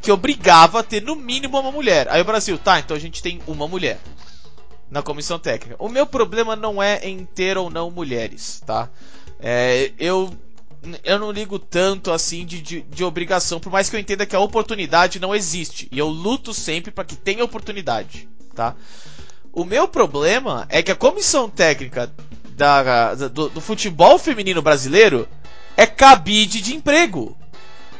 que 0.04 0.12
obrigava 0.12 0.82
a 0.82 0.84
ter 0.84 1.02
no 1.02 1.16
mínimo 1.16 1.58
uma 1.58 1.72
mulher. 1.72 2.10
Aí 2.10 2.22
o 2.22 2.26
Brasil, 2.26 2.58
tá, 2.58 2.78
então 2.78 2.96
a 2.96 3.00
gente 3.00 3.24
tem 3.24 3.42
uma 3.48 3.70
mulher 3.70 3.98
na 4.92 5.02
comissão 5.02 5.40
técnica. 5.40 5.78
O 5.80 5.88
meu 5.88 6.06
problema 6.06 6.58
não 6.58 6.84
é 6.84 7.00
em 7.08 7.24
ter 7.24 7.58
ou 7.58 7.70
não 7.70 7.90
mulheres, 7.90 8.62
tá? 8.66 8.90
É, 9.40 9.94
eu 9.98 10.32
eu 11.06 11.18
não 11.18 11.32
ligo 11.32 11.58
tanto 11.58 12.12
assim 12.12 12.46
de, 12.46 12.62
de, 12.62 12.82
de, 12.82 13.04
obrigação, 13.06 13.58
por 13.58 13.72
mais 13.72 13.90
que 13.90 13.96
eu 13.96 14.00
entenda 14.02 14.26
que 14.26 14.36
a 14.36 14.40
oportunidade 14.42 15.18
não 15.18 15.34
existe. 15.34 15.88
E 15.90 15.98
eu 15.98 16.10
luto 16.10 16.54
sempre 16.54 16.92
para 16.92 17.06
que 17.06 17.16
tenha 17.16 17.42
oportunidade, 17.42 18.28
tá? 18.54 18.76
O 19.54 19.64
meu 19.64 19.88
problema 19.88 20.66
é 20.68 20.84
que 20.84 20.92
a 20.92 20.96
comissão 20.96 21.50
técnica 21.50 22.14
da, 22.50 23.16
do, 23.16 23.48
do 23.48 23.62
futebol 23.62 24.20
feminino 24.20 24.62
brasileiro 24.62 25.26
é 25.78 25.86
cabide 25.86 26.60
de 26.60 26.76
emprego. 26.76 27.38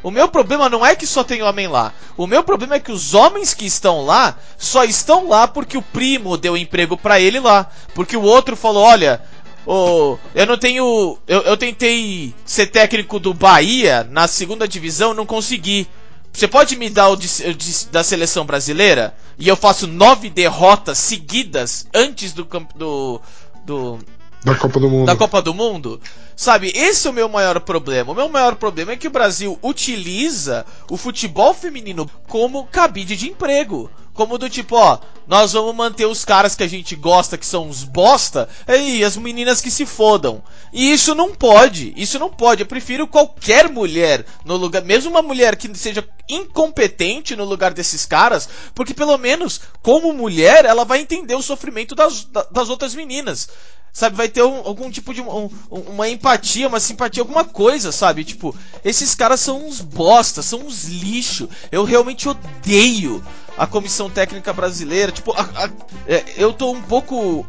O 0.04 0.10
meu 0.10 0.28
problema 0.28 0.68
não 0.68 0.84
é 0.84 0.94
que 0.94 1.06
só 1.06 1.24
tem 1.24 1.42
homem 1.42 1.66
lá. 1.66 1.90
O 2.14 2.26
meu 2.26 2.44
problema 2.44 2.74
é 2.74 2.78
que 2.78 2.92
os 2.92 3.14
homens 3.14 3.54
que 3.54 3.64
estão 3.64 4.04
lá 4.04 4.36
só 4.58 4.84
estão 4.84 5.26
lá 5.30 5.48
porque 5.48 5.78
o 5.78 5.82
primo 5.82 6.36
deu 6.36 6.58
emprego 6.58 6.94
para 6.94 7.18
ele 7.18 7.40
lá. 7.40 7.70
Porque 7.94 8.14
o 8.14 8.20
outro 8.20 8.54
falou: 8.54 8.84
olha, 8.84 9.22
oh, 9.64 10.18
eu 10.34 10.44
não 10.44 10.58
tenho. 10.58 11.18
Eu, 11.26 11.40
eu 11.40 11.56
tentei 11.56 12.34
ser 12.44 12.66
técnico 12.66 13.18
do 13.18 13.32
Bahia 13.32 14.06
na 14.10 14.28
segunda 14.28 14.68
divisão, 14.68 15.14
não 15.14 15.24
consegui. 15.24 15.88
Você 16.30 16.46
pode 16.46 16.76
me 16.76 16.90
dar 16.90 17.08
o 17.08 17.16
de, 17.16 17.26
o 17.48 17.54
de, 17.54 17.86
da 17.86 18.04
seleção 18.04 18.44
brasileira? 18.44 19.16
E 19.38 19.48
eu 19.48 19.56
faço 19.56 19.86
nove 19.86 20.28
derrotas 20.28 20.98
seguidas 20.98 21.86
antes 21.94 22.34
do, 22.34 22.46
do, 22.74 23.20
do 23.64 23.98
da 24.44 24.54
Copa 24.54 24.78
do 24.78 24.90
Mundo. 24.90 25.06
Da 25.06 25.16
Copa 25.16 25.40
do 25.40 25.54
Mundo. 25.54 26.00
Sabe, 26.36 26.70
esse 26.74 27.06
é 27.06 27.10
o 27.10 27.14
meu 27.14 27.30
maior 27.30 27.58
problema. 27.60 28.12
O 28.12 28.14
meu 28.14 28.28
maior 28.28 28.56
problema 28.56 28.92
é 28.92 28.96
que 28.96 29.08
o 29.08 29.10
Brasil 29.10 29.58
utiliza 29.62 30.66
o 30.90 30.98
futebol 30.98 31.54
feminino 31.54 32.08
como 32.28 32.66
cabide 32.66 33.16
de 33.16 33.30
emprego. 33.30 33.90
Como 34.12 34.36
do 34.36 34.48
tipo, 34.48 34.76
ó, 34.76 34.98
nós 35.26 35.54
vamos 35.54 35.74
manter 35.74 36.06
os 36.06 36.24
caras 36.24 36.54
que 36.54 36.62
a 36.62 36.68
gente 36.68 36.94
gosta, 36.94 37.38
que 37.38 37.46
são 37.46 37.68
uns 37.68 37.82
bosta, 37.82 38.48
e 38.68 39.02
as 39.02 39.16
meninas 39.16 39.60
que 39.60 39.70
se 39.70 39.86
fodam. 39.86 40.42
E 40.72 40.92
isso 40.92 41.14
não 41.14 41.34
pode, 41.34 41.92
isso 41.96 42.18
não 42.18 42.30
pode. 42.30 42.62
Eu 42.62 42.66
prefiro 42.66 43.08
qualquer 43.08 43.68
mulher 43.68 44.24
no 44.44 44.56
lugar, 44.56 44.84
mesmo 44.84 45.10
uma 45.10 45.22
mulher 45.22 45.56
que 45.56 45.74
seja 45.76 46.06
incompetente 46.28 47.34
no 47.34 47.44
lugar 47.44 47.72
desses 47.72 48.06
caras, 48.06 48.48
porque 48.72 48.94
pelo 48.94 49.16
menos, 49.18 49.60
como 49.82 50.12
mulher, 50.12 50.64
ela 50.64 50.84
vai 50.84 51.00
entender 51.00 51.34
o 51.34 51.42
sofrimento 51.42 51.94
das, 51.94 52.28
das 52.52 52.68
outras 52.68 52.94
meninas 52.94 53.48
sabe? 53.94 54.16
Vai 54.16 54.28
ter 54.28 54.42
um, 54.42 54.56
algum 54.66 54.90
tipo 54.90 55.14
de 55.14 55.22
um, 55.22 55.48
uma 55.70 56.08
empatia, 56.08 56.66
uma 56.66 56.80
simpatia, 56.80 57.22
alguma 57.22 57.44
coisa, 57.44 57.92
sabe? 57.92 58.24
Tipo, 58.24 58.54
esses 58.84 59.14
caras 59.14 59.38
são 59.38 59.64
uns 59.64 59.80
bosta, 59.80 60.42
são 60.42 60.58
uns 60.66 60.86
lixo. 60.86 61.48
Eu 61.70 61.84
realmente 61.84 62.28
odeio 62.28 63.24
a 63.56 63.66
comissão 63.68 64.10
técnica 64.10 64.52
brasileira. 64.52 65.12
Tipo, 65.12 65.32
a, 65.32 65.42
a, 65.42 65.70
é, 66.08 66.24
eu 66.36 66.52
tô 66.52 66.72
um 66.72 66.82
pouco. 66.82 67.46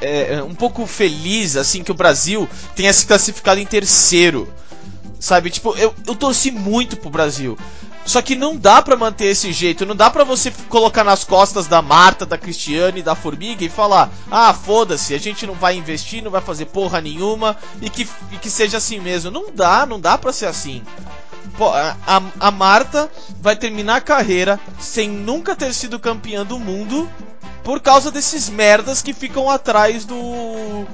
É, 0.00 0.42
um 0.42 0.54
pouco 0.54 0.84
feliz, 0.84 1.56
assim, 1.56 1.84
que 1.84 1.92
o 1.92 1.94
Brasil 1.94 2.48
tenha 2.74 2.92
se 2.92 3.06
classificado 3.06 3.60
em 3.60 3.66
terceiro. 3.66 4.52
Sabe? 5.20 5.50
Tipo, 5.50 5.76
eu, 5.76 5.94
eu 6.04 6.16
torci 6.16 6.50
muito 6.50 6.96
pro 6.96 7.10
Brasil. 7.10 7.56
Só 8.04 8.20
que 8.20 8.34
não 8.34 8.56
dá 8.56 8.82
para 8.82 8.96
manter 8.96 9.26
esse 9.26 9.52
jeito, 9.52 9.86
não 9.86 9.94
dá 9.94 10.10
para 10.10 10.24
você 10.24 10.52
colocar 10.68 11.04
nas 11.04 11.22
costas 11.22 11.68
da 11.68 11.80
Marta, 11.80 12.26
da 12.26 12.36
Cristiane, 12.36 13.02
da 13.02 13.14
Formiga 13.14 13.64
e 13.64 13.68
falar: 13.68 14.10
"Ah, 14.30 14.52
foda-se, 14.52 15.14
a 15.14 15.18
gente 15.18 15.46
não 15.46 15.54
vai 15.54 15.76
investir, 15.76 16.22
não 16.22 16.30
vai 16.30 16.40
fazer 16.40 16.66
porra 16.66 17.00
nenhuma 17.00 17.56
e 17.80 17.88
que, 17.88 18.08
e 18.32 18.36
que 18.38 18.50
seja 18.50 18.78
assim 18.78 18.98
mesmo". 18.98 19.30
Não 19.30 19.52
dá, 19.54 19.86
não 19.86 20.00
dá 20.00 20.18
para 20.18 20.32
ser 20.32 20.46
assim. 20.46 20.82
Pô, 21.56 21.68
a, 21.68 21.96
a 22.40 22.50
Marta 22.50 23.10
vai 23.40 23.54
terminar 23.54 23.96
a 23.96 24.00
carreira 24.00 24.58
sem 24.80 25.08
nunca 25.08 25.54
ter 25.54 25.72
sido 25.72 25.98
campeã 25.98 26.44
do 26.44 26.58
mundo 26.58 27.08
por 27.62 27.80
causa 27.80 28.10
desses 28.10 28.48
merdas 28.48 29.02
que 29.02 29.12
ficam 29.12 29.48
atrás 29.48 30.04
do 30.04 30.86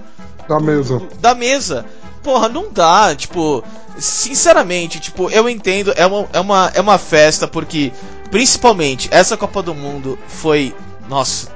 da 0.46 0.60
mesa. 0.60 0.98
Do, 0.98 1.16
da 1.16 1.34
mesa 1.34 1.86
porra, 2.22 2.48
não 2.48 2.72
dá, 2.72 3.14
tipo, 3.14 3.62
sinceramente, 3.98 5.00
tipo, 5.00 5.30
eu 5.30 5.48
entendo, 5.48 5.92
é 5.96 6.06
uma, 6.06 6.28
é 6.32 6.40
uma, 6.40 6.72
é 6.75 6.80
uma 6.80 6.98
festa 6.98 7.46
porque, 7.46 7.92
principalmente, 8.30 9.08
essa 9.10 9.37
Copa 9.37 9.62
do 9.62 9.75
Mundo 9.75 10.18
foi, 10.26 10.75
nossa, 11.08 11.48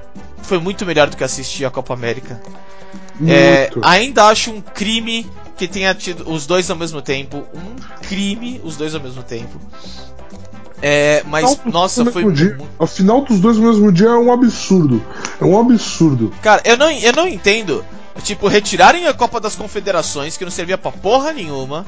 foi 0.43 0.59
muito 0.59 0.85
melhor 0.85 1.09
do 1.09 1.17
que 1.17 1.25
assistir 1.25 1.65
a 1.65 1.71
Copa 1.71 1.95
América. 1.95 2.41
É, 3.27 3.71
ainda 3.83 4.27
acho 4.27 4.51
um 4.51 4.61
crime 4.61 5.31
que 5.57 5.69
tenha 5.69 5.95
tido 5.95 6.29
os 6.29 6.47
dois 6.47 6.71
ao 6.71 6.77
mesmo 6.77 7.01
tempo, 7.01 7.45
um 7.55 7.77
crime 8.09 8.61
os 8.65 8.77
dois 8.77 8.95
ao 8.95 9.01
mesmo 9.01 9.23
tempo. 9.23 9.61
É, 10.85 11.23
mas, 11.29 11.61
nossa, 11.65 12.05
foi. 12.07 12.31
Dia, 12.33 12.57
muito... 12.57 12.69
A 12.79 12.87
final 12.89 13.21
dos 13.21 13.39
dois 13.39 13.57
no 13.57 13.69
mesmo 13.69 13.93
dia 13.93 14.09
é 14.09 14.19
um 14.19 14.33
absurdo. 14.33 15.01
É 15.41 15.45
um 15.45 15.57
absurdo. 15.59 16.33
Cara, 16.43 16.61
eu 16.65 16.77
não, 16.77 16.91
eu 16.91 17.13
não 17.13 17.29
entendo 17.29 17.85
Tipo, 18.23 18.47
retirarem 18.47 19.07
a 19.07 19.15
Copa 19.15 19.41
das 19.41 19.57
Confederações, 19.57 20.37
que 20.37 20.45
não 20.45 20.51
servia 20.51 20.77
pra 20.77 20.93
porra 20.93 21.33
nenhuma, 21.33 21.87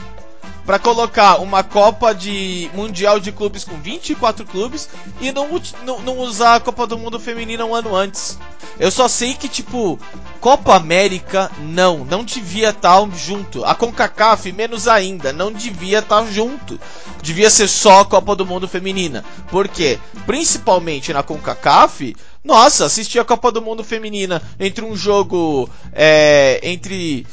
para 0.65 0.79
colocar 0.79 1.41
uma 1.41 1.63
Copa 1.63 2.15
de 2.15 2.71
Mundial 2.75 3.21
de 3.21 3.31
Clubes 3.31 3.65
com 3.65 3.77
24 3.77 4.47
clubes 4.47 4.89
e 5.21 5.31
não, 5.31 5.49
não, 5.85 6.01
não, 6.01 6.19
usar 6.19 6.57
a 6.57 6.61
Copa 6.61 6.87
do 6.87 6.99
Mundo 6.99 7.21
Feminina 7.21 7.65
um 7.65 7.75
ano 7.75 7.95
antes. 7.95 8.39
Eu 8.79 8.91
só 8.91 9.07
sei 9.07 9.35
que, 9.35 9.47
tipo, 9.47 9.99
Copa 10.41 10.75
América, 10.75 11.51
não, 11.61 12.05
não 12.05 12.25
devia 12.25 12.71
estar 12.71 13.01
tá 13.01 13.09
junto. 13.15 13.65
A 13.65 13.75
CONCACAF, 13.75 14.51
menos 14.53 14.89
ainda, 14.89 15.33
não 15.33 15.53
devia 15.53 15.99
estar 15.99 16.23
tá 16.23 16.27
junto. 16.31 16.81
Devia 17.23 17.51
ser 17.51 17.69
só 17.69 18.01
a 18.01 18.05
Copa 18.05 18.35
do 18.35 18.47
Mundo 18.47 18.67
Feminina. 18.67 19.25
Por 19.51 19.69
quê? 19.69 19.99
Principalmente 20.27 21.13
na 21.13 21.23
CONCACAF, 21.23 22.17
nossa, 22.45 22.85
assistir 22.85 23.19
a 23.19 23.25
Copa 23.25 23.51
do 23.51 23.63
Mundo 23.63 23.83
Feminina 23.83 24.43
entre 24.61 24.85
um 24.85 24.95
jogo 24.95 25.69
é, 25.93 26.61
entre. 26.63 27.27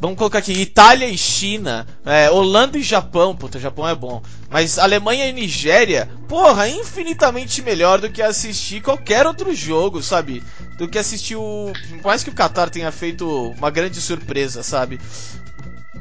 Vamos 0.00 0.16
colocar 0.16 0.38
aqui, 0.38 0.52
Itália 0.52 1.06
e 1.08 1.16
China, 1.16 1.86
é, 2.04 2.30
Holanda 2.30 2.76
e 2.76 2.82
Japão, 2.82 3.34
puta, 3.34 3.58
Japão 3.58 3.88
é 3.88 3.94
bom. 3.94 4.22
Mas 4.50 4.78
Alemanha 4.78 5.26
e 5.26 5.32
Nigéria, 5.32 6.08
porra, 6.28 6.68
infinitamente 6.68 7.62
melhor 7.62 8.00
do 8.00 8.10
que 8.10 8.22
assistir 8.22 8.82
qualquer 8.82 9.26
outro 9.26 9.54
jogo, 9.54 10.02
sabe? 10.02 10.42
Do 10.78 10.88
que 10.88 10.98
assistir 10.98 11.36
o. 11.36 11.72
Mais 12.02 12.22
que 12.22 12.30
o 12.30 12.34
Qatar 12.34 12.70
tenha 12.70 12.90
feito 12.90 13.26
uma 13.58 13.70
grande 13.70 14.00
surpresa, 14.00 14.62
sabe? 14.62 14.98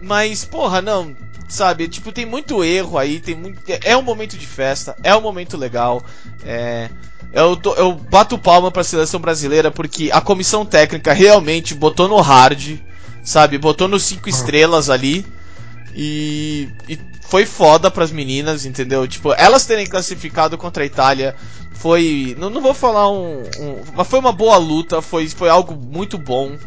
Mas, 0.02 0.46
porra, 0.46 0.82
não, 0.82 1.16
sabe? 1.48 1.88
Tipo, 1.88 2.12
tem 2.12 2.25
muito 2.25 2.64
erro 2.64 2.98
aí, 2.98 3.20
tem 3.20 3.36
muito. 3.36 3.62
É 3.84 3.96
um 3.96 4.02
momento 4.02 4.38
de 4.38 4.46
festa, 4.46 4.96
é 5.04 5.16
um 5.16 5.22
momento 5.22 5.58
legal. 5.58 6.04
É. 6.44 6.90
Eu, 7.34 7.58
tô, 7.58 7.74
eu 7.75 7.94
bato 7.94 8.38
palma 8.38 8.72
pra 8.72 8.84
seleção 8.84 9.20
brasileira 9.20 9.70
porque 9.70 10.10
a 10.14 10.22
comissão 10.22 10.66
técnica 10.66 11.12
realmente 11.12 11.75
botou 11.75 12.08
no 12.08 12.22
hard, 12.22 12.80
sabe? 13.24 13.58
Botou 13.58 13.88
nos 13.88 14.04
cinco 14.04 14.30
estrelas 14.30 14.90
ali. 14.90 15.25
E, 15.94 16.70
e 16.88 16.98
foi 17.28 17.46
foda 17.46 17.92
pras 17.92 18.12
meninas, 18.12 18.66
entendeu? 18.66 19.08
Tipo, 19.08 19.34
elas 19.34 19.66
terem 19.66 19.86
classificado 19.86 20.58
contra 20.58 20.84
a 20.84 20.86
Itália 20.86 21.36
foi. 21.86 22.36
Não, 22.40 22.50
não 22.50 22.62
vou 22.62 22.74
falar 22.74 23.12
um, 23.12 23.44
um. 23.60 23.82
Mas 23.94 24.08
foi 24.08 24.18
uma 24.18 24.32
boa 24.32 24.58
luta, 24.58 25.02
foi, 25.02 25.28
foi 25.30 25.50
algo 25.50 25.75
muito 25.75 26.18
bom. 26.18 26.58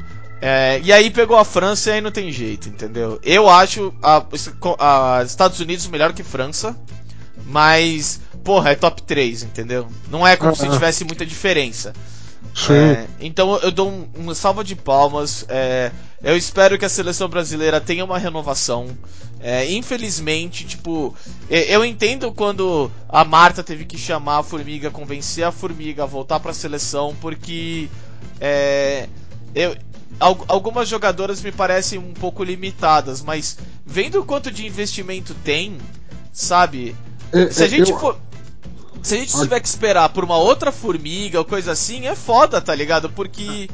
É, 0.41 0.81
e 0.85 0.93
aí 0.93 1.11
pegou 1.11 1.37
a 1.37 1.45
França 1.45 1.91
e 1.91 1.93
aí 1.95 2.01
não 2.01 2.11
tem 2.11 2.31
jeito, 2.31 2.69
entendeu? 2.69 3.19
Eu 3.23 3.49
acho 3.49 3.93
a, 4.03 4.25
a 4.79 5.23
Estados 5.25 5.59
Unidos 5.59 5.87
melhor 5.89 6.13
que 6.13 6.23
França, 6.23 6.77
mas, 7.45 8.21
porra, 8.45 8.71
é 8.71 8.75
top 8.75 9.03
3, 9.03 9.43
entendeu? 9.43 9.89
Não 10.11 10.27
é 10.27 10.37
como 10.37 10.55
se 10.55 10.69
tivesse 10.69 11.05
muita 11.05 11.27
diferença. 11.27 11.93
É, 12.71 13.07
então 13.21 13.57
eu 13.59 13.71
dou 13.71 13.89
um, 13.89 14.09
uma 14.17 14.35
salva 14.35 14.65
de 14.65 14.75
palmas. 14.75 15.45
É, 15.49 15.93
eu 16.23 16.37
espero 16.37 16.79
que 16.79 16.85
a 16.85 16.89
seleção 16.89 17.29
brasileira 17.29 17.81
tenha 17.81 18.05
uma 18.05 18.19
renovação. 18.19 18.89
É, 19.41 19.71
infelizmente, 19.71 20.65
tipo, 20.65 21.15
eu 21.49 21.85
entendo 21.85 22.33
quando 22.33 22.91
a 23.09 23.25
Marta 23.25 23.63
teve 23.63 23.85
que 23.85 23.97
chamar 23.97 24.39
a 24.39 24.43
Formiga, 24.43 24.91
convencer 24.91 25.45
a 25.45 25.53
Formiga 25.53 26.03
a 26.03 26.07
voltar 26.07 26.41
para 26.41 26.51
a 26.51 26.55
seleção, 26.55 27.15
porque 27.21 27.89
é, 28.41 29.09
eu, 29.55 29.77
algumas 30.21 30.89
jogadoras 30.89 31.43
me 31.43 31.53
parecem 31.53 31.99
um 31.99 32.13
pouco 32.13 32.43
limitadas, 32.43 33.23
mas 33.23 33.59
vendo 33.85 34.21
o 34.21 34.25
quanto 34.25 34.51
de 34.51 34.67
investimento 34.67 35.35
tem, 35.45 35.79
sabe? 36.33 36.97
É, 37.33 37.51
se 37.51 37.63
a 37.63 37.67
é, 37.67 37.69
gente 37.69 37.91
eu... 37.91 37.99
for. 37.99 38.19
Se 39.03 39.15
a 39.15 39.19
gente 39.19 39.33
tiver 39.33 39.61
que 39.61 39.69
esperar 39.69 40.09
por 40.09 40.25
uma 40.25 40.37
outra 40.37 40.73
formiga 40.73 41.39
ou 41.39 41.45
coisa 41.45 41.73
assim, 41.73 42.07
é 42.07 42.17
foda, 42.17 42.61
tá 42.61 42.75
ligado? 42.75 43.09
Porque 43.09 43.71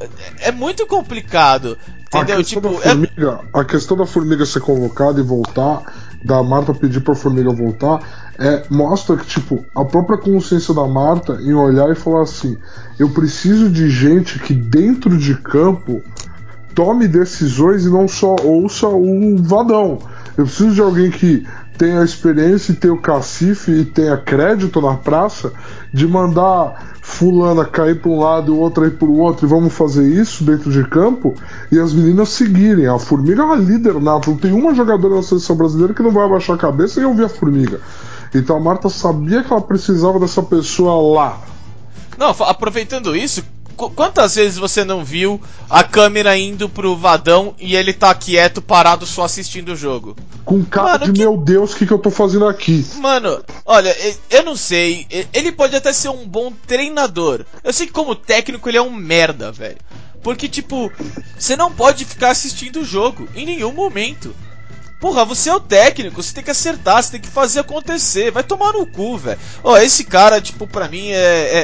é, 0.00 0.48
é 0.48 0.52
muito 0.52 0.86
complicado. 0.86 1.76
Entendeu? 2.06 2.36
A 2.36 2.38
questão, 2.38 2.62
tipo, 2.62 2.68
da 2.68 2.80
formiga, 2.80 3.40
é... 3.54 3.60
a 3.60 3.64
questão 3.64 3.96
da 3.96 4.06
formiga 4.06 4.46
ser 4.46 4.60
convocada 4.60 5.18
e 5.18 5.22
voltar, 5.22 6.01
da 6.24 6.42
Marta 6.42 6.72
pedir 6.72 7.00
pra 7.00 7.14
formiga 7.14 7.52
voltar, 7.52 8.00
é, 8.38 8.64
mostra 8.70 9.16
que, 9.16 9.26
tipo, 9.26 9.64
a 9.74 9.84
própria 9.84 10.18
consciência 10.18 10.72
da 10.72 10.86
Marta 10.86 11.38
em 11.42 11.52
olhar 11.52 11.90
e 11.90 11.94
falar 11.94 12.22
assim: 12.22 12.56
eu 12.98 13.08
preciso 13.10 13.68
de 13.68 13.88
gente 13.90 14.38
que 14.38 14.54
dentro 14.54 15.16
de 15.16 15.34
campo 15.34 16.02
tome 16.74 17.06
decisões 17.06 17.84
e 17.84 17.90
não 17.90 18.08
só 18.08 18.36
ouça 18.42 18.88
o 18.88 19.36
vadão. 19.38 19.98
Eu 20.36 20.44
preciso 20.44 20.74
de 20.74 20.80
alguém 20.80 21.10
que 21.10 21.46
tenha 21.76 22.02
experiência 22.02 22.72
e 22.72 22.76
tenha 22.76 22.94
o 22.94 23.00
cacife 23.00 23.70
e 23.72 23.84
tenha 23.84 24.16
crédito 24.16 24.80
na 24.80 24.94
praça 24.94 25.52
de 25.92 26.06
mandar 26.06 26.94
fulana 27.02 27.64
cair 27.64 28.00
para 28.00 28.10
um 28.10 28.18
lado 28.18 28.52
e 28.52 28.56
o 28.56 28.58
outro 28.58 28.86
ir 28.86 28.96
para 28.96 29.08
o 29.08 29.18
outro 29.18 29.46
e 29.46 29.48
vamos 29.48 29.74
fazer 29.74 30.06
isso 30.06 30.44
dentro 30.44 30.70
de 30.70 30.84
campo 30.88 31.34
e 31.70 31.78
as 31.78 31.92
meninas 31.92 32.30
seguirem. 32.30 32.86
A 32.86 32.98
Formiga 32.98 33.42
é 33.42 33.44
uma 33.44 33.56
líder 33.56 34.00
nata, 34.00 34.30
não 34.30 34.38
tem 34.38 34.52
uma 34.52 34.74
jogadora 34.74 35.16
na 35.16 35.22
seleção 35.22 35.56
brasileira 35.56 35.92
que 35.92 36.02
não 36.02 36.10
vai 36.10 36.24
abaixar 36.24 36.56
a 36.56 36.58
cabeça 36.58 37.00
e 37.00 37.04
ouvir 37.04 37.24
a 37.24 37.28
Formiga. 37.28 37.80
Então 38.34 38.56
a 38.56 38.60
Marta 38.60 38.88
sabia 38.88 39.42
que 39.42 39.52
ela 39.52 39.60
precisava 39.60 40.18
dessa 40.18 40.42
pessoa 40.42 41.20
lá. 41.20 41.40
Não, 42.16 42.30
aproveitando 42.30 43.14
isso, 43.16 43.42
quantas 43.72 44.34
vezes 44.34 44.58
você 44.58 44.84
não 44.84 45.04
viu 45.04 45.40
a 45.68 45.82
câmera 45.82 46.36
indo 46.36 46.68
pro 46.68 46.96
Vadão 46.96 47.54
e 47.58 47.74
ele 47.74 47.92
tá 47.92 48.14
quieto, 48.14 48.62
parado, 48.62 49.06
só 49.06 49.24
assistindo 49.24 49.72
o 49.72 49.76
jogo? 49.76 50.16
Com 50.44 50.64
cara 50.64 51.00
Mano, 51.00 51.06
de 51.06 51.12
que... 51.12 51.18
meu 51.18 51.36
Deus, 51.36 51.72
o 51.72 51.76
que, 51.76 51.86
que 51.86 51.92
eu 51.92 51.98
tô 51.98 52.10
fazendo 52.10 52.46
aqui? 52.46 52.84
Mano, 52.96 53.42
olha, 53.64 53.96
eu 54.30 54.42
não 54.42 54.56
sei. 54.56 55.06
Ele 55.32 55.52
pode 55.52 55.76
até 55.76 55.92
ser 55.92 56.08
um 56.08 56.26
bom 56.26 56.52
treinador. 56.66 57.44
Eu 57.62 57.72
sei 57.72 57.86
que 57.86 57.92
como 57.92 58.14
técnico 58.14 58.68
ele 58.68 58.78
é 58.78 58.82
um 58.82 58.92
merda, 58.92 59.52
velho. 59.52 59.78
Porque, 60.22 60.48
tipo, 60.48 60.90
você 61.36 61.56
não 61.56 61.72
pode 61.72 62.04
ficar 62.04 62.30
assistindo 62.30 62.80
o 62.80 62.84
jogo 62.84 63.28
em 63.34 63.44
nenhum 63.44 63.72
momento. 63.72 64.34
Porra, 65.02 65.24
você 65.24 65.50
é 65.50 65.54
o 65.54 65.58
técnico, 65.58 66.22
você 66.22 66.32
tem 66.32 66.44
que 66.44 66.52
acertar, 66.52 67.02
você 67.02 67.10
tem 67.10 67.20
que 67.20 67.26
fazer 67.26 67.58
acontecer. 67.58 68.30
Vai 68.30 68.44
tomar 68.44 68.72
no 68.72 68.86
cu, 68.86 69.18
velho. 69.18 69.36
Ó, 69.64 69.76
esse 69.76 70.04
cara, 70.04 70.40
tipo, 70.40 70.64
pra 70.64 70.86
mim 70.86 71.08
é, 71.10 71.16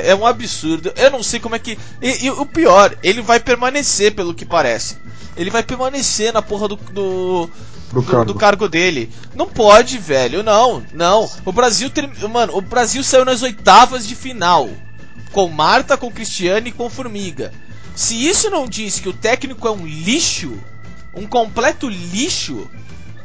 é, 0.07 0.09
é, 0.09 0.15
um 0.17 0.27
absurdo. 0.27 0.93
Eu 0.97 1.09
não 1.09 1.23
sei 1.23 1.39
como 1.39 1.55
é 1.55 1.61
que. 1.61 1.79
E, 2.03 2.27
e, 2.27 2.31
o 2.33 2.45
pior, 2.45 2.99
ele 3.01 3.23
vai 3.23 3.39
permanecer, 3.39 4.13
pelo 4.13 4.35
que 4.35 4.45
parece. 4.45 4.97
Ele 5.37 5.51
vai 5.51 5.63
permanecer 5.63 6.33
na 6.33 6.43
porra 6.43 6.67
do. 6.67 6.75
do... 6.75 7.49
Do, 7.93 8.03
do, 8.03 8.03
cargo. 8.03 8.25
do 8.25 8.35
cargo 8.35 8.69
dele. 8.69 9.09
Não 9.37 9.47
pode, 9.47 9.99
velho. 9.99 10.43
Não, 10.43 10.83
não. 10.93 11.31
O 11.45 11.53
Brasil. 11.53 11.89
Ter... 11.91 12.11
Mano, 12.29 12.57
o 12.57 12.61
Brasil 12.61 13.05
saiu 13.05 13.25
nas 13.25 13.41
oitavas 13.43 14.05
de 14.05 14.17
final. 14.17 14.69
Com 15.31 15.47
Marta, 15.49 15.97
com 15.97 16.11
Cristiane 16.11 16.71
e 16.71 16.73
com 16.73 16.91
Formiga. 16.91 17.53
Se 17.95 18.27
isso 18.27 18.51
não 18.51 18.67
diz 18.67 18.99
que 18.99 19.09
o 19.09 19.13
técnico 19.13 19.69
é 19.69 19.71
um 19.71 19.87
lixo, 19.87 20.59
um 21.15 21.25
completo 21.25 21.89
lixo, 21.89 22.69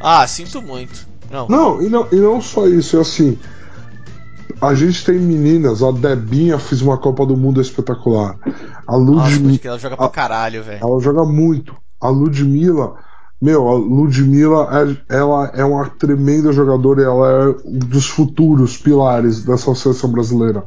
ah, 0.03 0.27
sinto 0.27 0.61
muito. 0.61 1.07
Não, 1.31 1.47
não, 1.47 1.81
e, 1.81 1.89
não 1.89 2.07
e 2.11 2.15
não 2.17 2.41
só 2.41 2.67
isso, 2.67 2.97
é 2.97 3.01
assim. 3.01 3.39
A 4.61 4.75
gente 4.75 5.03
tem 5.03 5.17
meninas, 5.17 5.81
a 5.81 5.91
Debinha 5.91 6.59
fez 6.59 6.81
uma 6.81 6.97
Copa 6.97 7.25
do 7.25 7.35
Mundo 7.35 7.59
espetacular. 7.61 8.37
A 8.85 8.95
Ludmilla. 8.95 9.59
ela 9.63 9.79
joga 9.79 9.97
pra 9.97 10.09
caralho, 10.09 10.63
velho. 10.63 10.79
Ela 10.81 10.99
joga 10.99 11.23
muito. 11.23 11.75
A 11.99 12.09
Ludmilla. 12.09 12.93
Meu, 13.41 13.67
a 13.67 13.73
Ludmilla 13.73 14.69
é, 15.09 15.15
ela 15.15 15.51
é 15.53 15.65
uma 15.65 15.89
tremenda 15.89 16.53
jogadora 16.53 17.01
e 17.01 17.05
ela 17.05 17.27
é 17.29 17.47
um 17.65 17.79
dos 17.79 18.07
futuros 18.07 18.77
pilares 18.77 19.43
dessa 19.43 19.73
seleção 19.75 20.11
brasileira. 20.11 20.63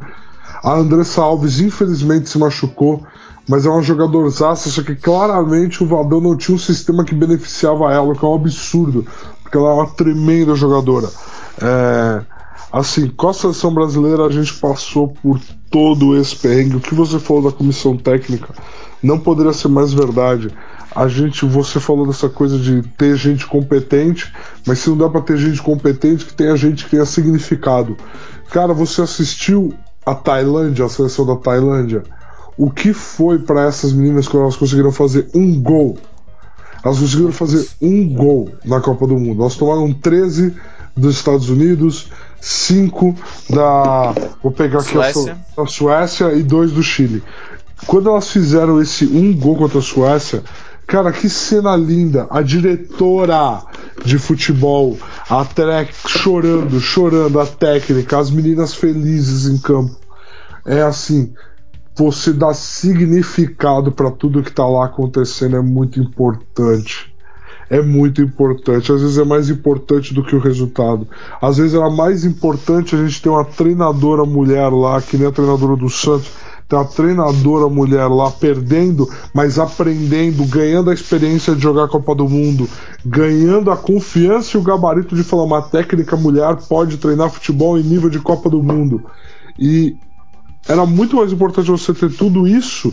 A 0.62 0.74
Andressa 0.74 1.22
Alves, 1.22 1.60
infelizmente, 1.60 2.28
se 2.28 2.38
machucou 2.38 3.06
mas 3.48 3.64
é 3.64 3.70
uma 3.70 3.82
jogadorzaça, 3.82 4.68
só 4.68 4.82
que 4.82 4.94
claramente 4.94 5.82
o 5.82 5.86
Vadão 5.86 6.20
não 6.20 6.36
tinha 6.36 6.54
um 6.54 6.58
sistema 6.58 7.04
que 7.04 7.14
beneficiava 7.14 7.92
ela, 7.92 8.12
o 8.12 8.18
que 8.18 8.24
é 8.24 8.28
um 8.28 8.34
absurdo, 8.34 9.06
porque 9.42 9.56
ela 9.56 9.70
é 9.70 9.74
uma 9.74 9.86
tremenda 9.86 10.54
jogadora. 10.54 11.08
É, 11.62 12.22
assim, 12.72 13.08
com 13.08 13.28
a 13.28 13.32
seleção 13.32 13.72
brasileira 13.72 14.24
a 14.24 14.30
gente 14.30 14.52
passou 14.54 15.08
por 15.08 15.40
todo 15.70 16.16
esse 16.16 16.34
perrengue. 16.36 16.76
O 16.76 16.80
que 16.80 16.94
você 16.94 17.18
falou 17.18 17.44
da 17.44 17.52
comissão 17.52 17.96
técnica 17.96 18.52
não 19.02 19.18
poderia 19.18 19.52
ser 19.52 19.68
mais 19.68 19.92
verdade. 19.92 20.50
A 20.94 21.06
gente, 21.08 21.44
você 21.44 21.78
falou 21.78 22.06
dessa 22.06 22.28
coisa 22.28 22.58
de 22.58 22.82
ter 22.96 23.16
gente 23.16 23.46
competente, 23.46 24.32
mas 24.66 24.78
se 24.78 24.88
não 24.88 24.96
dá 24.96 25.08
para 25.08 25.20
ter 25.20 25.36
gente 25.36 25.62
competente, 25.62 26.24
que 26.24 26.34
tenha 26.34 26.56
gente 26.56 26.84
que 26.84 26.90
tenha 26.90 27.04
significado. 27.04 27.96
Cara, 28.50 28.72
você 28.72 29.02
assistiu 29.02 29.74
a 30.04 30.14
Tailândia, 30.14 30.86
a 30.86 30.88
seleção 30.88 31.26
da 31.26 31.36
Tailândia? 31.36 32.02
O 32.56 32.70
que 32.70 32.92
foi 32.92 33.38
para 33.38 33.66
essas 33.66 33.92
meninas 33.92 34.26
quando 34.26 34.44
elas 34.44 34.56
conseguiram 34.56 34.92
fazer 34.92 35.28
um 35.34 35.60
gol. 35.60 35.98
Elas 36.84 36.98
conseguiram 36.98 37.32
fazer 37.32 37.68
um 37.80 38.08
gol 38.14 38.50
na 38.64 38.80
Copa 38.80 39.06
do 39.06 39.18
Mundo. 39.18 39.42
Elas 39.42 39.56
tomaram 39.56 39.92
13 39.92 40.54
dos 40.96 41.16
Estados 41.16 41.50
Unidos, 41.50 42.10
5 42.40 43.14
da. 43.50 44.14
Vou 44.42 44.52
pegar 44.52 44.78
aqui 44.78 44.92
Suécia. 44.92 45.36
A, 45.56 45.66
Suécia 45.66 46.32
e 46.32 46.42
2 46.42 46.72
do 46.72 46.82
Chile. 46.82 47.22
Quando 47.86 48.08
elas 48.08 48.30
fizeram 48.30 48.80
esse 48.80 49.04
um 49.04 49.36
gol 49.36 49.56
contra 49.56 49.80
a 49.80 49.82
Suécia, 49.82 50.42
cara, 50.86 51.12
que 51.12 51.28
cena 51.28 51.76
linda! 51.76 52.26
A 52.30 52.40
diretora 52.40 53.62
de 54.02 54.18
futebol, 54.18 54.96
a 55.28 55.44
Trek 55.44 55.92
chorando, 56.08 56.80
chorando, 56.80 57.38
a 57.38 57.46
técnica, 57.46 58.18
as 58.18 58.30
meninas 58.30 58.74
felizes 58.74 59.46
em 59.46 59.58
campo. 59.58 59.94
É 60.64 60.82
assim, 60.82 61.34
você 61.96 62.30
dar 62.30 62.52
significado 62.52 63.90
para 63.90 64.10
tudo 64.10 64.42
que 64.42 64.50
está 64.50 64.66
lá 64.66 64.84
acontecendo 64.84 65.56
é 65.56 65.62
muito 65.62 65.98
importante. 65.98 67.14
É 67.70 67.80
muito 67.80 68.22
importante. 68.22 68.92
Às 68.92 69.00
vezes 69.00 69.18
é 69.18 69.24
mais 69.24 69.48
importante 69.48 70.12
do 70.12 70.22
que 70.22 70.36
o 70.36 70.38
resultado. 70.38 71.08
Às 71.40 71.56
vezes 71.56 71.74
era 71.74 71.90
mais 71.90 72.24
importante 72.24 72.94
a 72.94 72.98
gente 72.98 73.20
ter 73.20 73.30
uma 73.30 73.44
treinadora 73.44 74.24
mulher 74.24 74.68
lá, 74.68 75.00
que 75.00 75.16
nem 75.16 75.26
a 75.26 75.32
treinadora 75.32 75.74
do 75.74 75.88
Santos. 75.88 76.30
Tem 76.68 76.78
uma 76.78 76.84
treinadora 76.84 77.68
mulher 77.68 78.08
lá 78.08 78.30
perdendo, 78.30 79.08
mas 79.32 79.58
aprendendo, 79.58 80.44
ganhando 80.44 80.90
a 80.90 80.94
experiência 80.94 81.54
de 81.54 81.62
jogar 81.62 81.84
a 81.84 81.88
Copa 81.88 82.14
do 82.14 82.28
Mundo, 82.28 82.68
ganhando 83.04 83.70
a 83.70 83.76
confiança 83.76 84.56
e 84.56 84.60
o 84.60 84.64
gabarito 84.64 85.14
de 85.14 85.22
falar 85.22 85.44
uma 85.44 85.62
técnica 85.62 86.16
mulher 86.16 86.56
pode 86.68 86.98
treinar 86.98 87.30
futebol 87.30 87.78
em 87.78 87.84
nível 87.84 88.10
de 88.10 88.18
Copa 88.18 88.50
do 88.50 88.62
Mundo. 88.62 89.04
E 89.58 89.96
era 90.68 90.84
muito 90.84 91.16
mais 91.16 91.32
importante 91.32 91.70
você 91.70 91.94
ter 91.94 92.10
tudo 92.12 92.46
isso 92.46 92.92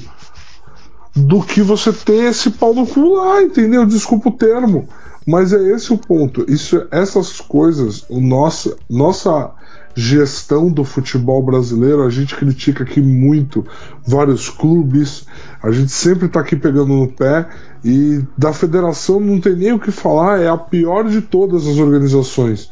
do 1.15 1.41
que 1.41 1.62
você 1.62 1.91
ter 1.93 2.29
esse 2.29 2.51
pau 2.51 2.73
no 2.73 2.88
cu 2.88 3.15
lá, 3.15 3.41
entendeu? 3.41 3.86
Desculpa 3.86 4.29
o 4.29 4.33
termo. 4.33 4.88
Mas 5.25 5.53
é 5.53 5.62
esse 5.71 5.93
o 5.93 5.97
ponto. 5.97 6.43
Isso, 6.51 6.86
essas 6.91 7.39
coisas, 7.39 8.05
o 8.09 8.19
nossa, 8.19 8.75
nossa 8.89 9.51
gestão 9.95 10.69
do 10.69 10.83
futebol 10.83 11.41
brasileiro, 11.41 12.03
a 12.03 12.09
gente 12.09 12.36
critica 12.36 12.83
aqui 12.83 12.99
muito 12.99 13.65
vários 14.05 14.49
clubes, 14.49 15.25
a 15.62 15.71
gente 15.71 15.91
sempre 15.91 16.25
está 16.25 16.39
aqui 16.39 16.55
pegando 16.55 16.93
no 16.93 17.07
pé 17.07 17.47
e 17.86 18.21
da 18.38 18.51
federação 18.51 19.19
não 19.19 19.39
tem 19.39 19.55
nem 19.55 19.71
o 19.71 19.79
que 19.79 19.91
falar, 19.91 20.41
é 20.41 20.49
a 20.49 20.57
pior 20.57 21.07
de 21.07 21.21
todas 21.21 21.67
as 21.67 21.77
organizações. 21.77 22.71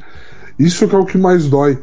Isso 0.57 0.87
que 0.87 0.95
é 0.95 0.97
o 0.97 1.05
que 1.05 1.17
mais 1.17 1.45
dói 1.45 1.77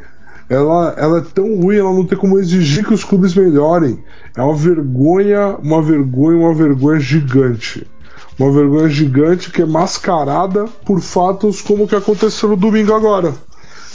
ela, 0.49 0.95
ela 0.97 1.19
é 1.19 1.21
tão 1.21 1.61
ruim, 1.61 1.77
ela 1.77 1.93
não 1.93 2.07
tem 2.07 2.17
como 2.17 2.39
exigir 2.39 2.87
que 2.87 2.95
os 2.95 3.05
clubes 3.05 3.35
melhorem. 3.35 4.03
É 4.37 4.43
uma 4.43 4.55
vergonha, 4.55 5.57
uma 5.63 5.83
vergonha, 5.83 6.39
uma 6.39 6.55
vergonha 6.55 6.99
gigante. 6.99 7.87
Uma 8.39 8.51
vergonha 8.53 8.89
gigante 8.89 9.51
que 9.51 9.63
é 9.63 9.67
mascarada 9.67 10.65
por 10.87 11.01
fatos 11.01 11.61
como 11.61 11.85
o 11.85 11.89
que 11.89 11.97
aconteceu 11.97 12.49
no 12.49 12.57
domingo 12.57 12.95
agora, 12.95 13.35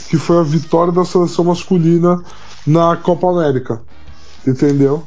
que 0.08 0.16
foi 0.16 0.38
a 0.38 0.42
vitória 0.42 0.92
da 0.92 1.04
seleção 1.04 1.46
masculina 1.46 2.22
na 2.66 2.96
Copa 2.96 3.28
América. 3.28 3.82
Entendeu? 4.46 5.06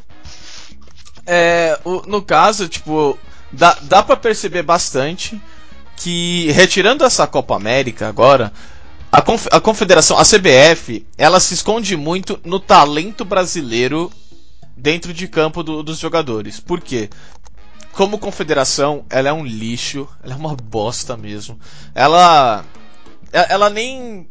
É, 1.26 1.80
no 2.08 2.22
caso, 2.22 2.68
tipo, 2.68 3.18
dá, 3.52 3.78
dá 3.84 4.04
para 4.04 4.18
perceber 4.18 4.64
bastante 4.64 5.40
que, 5.96 6.52
retirando 6.52 7.04
essa 7.04 7.28
Copa 7.28 7.56
América 7.56 8.08
agora, 8.08 8.52
a, 9.12 9.22
conf- 9.22 9.48
a 9.52 9.60
confederação, 9.60 10.18
a 10.18 10.24
CBF, 10.24 11.06
ela 11.18 11.40
se 11.40 11.54
esconde 11.54 11.96
muito 11.96 12.40
no 12.44 12.60
talento 12.60 13.24
brasileiro 13.26 14.12
dentro 14.76 15.14
de 15.14 15.28
campo 15.28 15.64
do- 15.64 15.82
dos 15.84 15.98
jogadores. 16.00 16.60
Por 16.60 16.80
quê? 16.82 17.10
Como 17.94 18.20
confederação, 18.20 19.06
ela 19.10 19.30
é 19.30 19.34
um 19.34 19.46
lixo, 19.46 20.08
ela 20.24 20.34
é 20.34 20.38
uma 20.38 20.56
bosta 20.56 21.18
mesmo. 21.18 21.60
Ela 21.96 22.64
ela 23.34 23.70
nem 23.70 24.28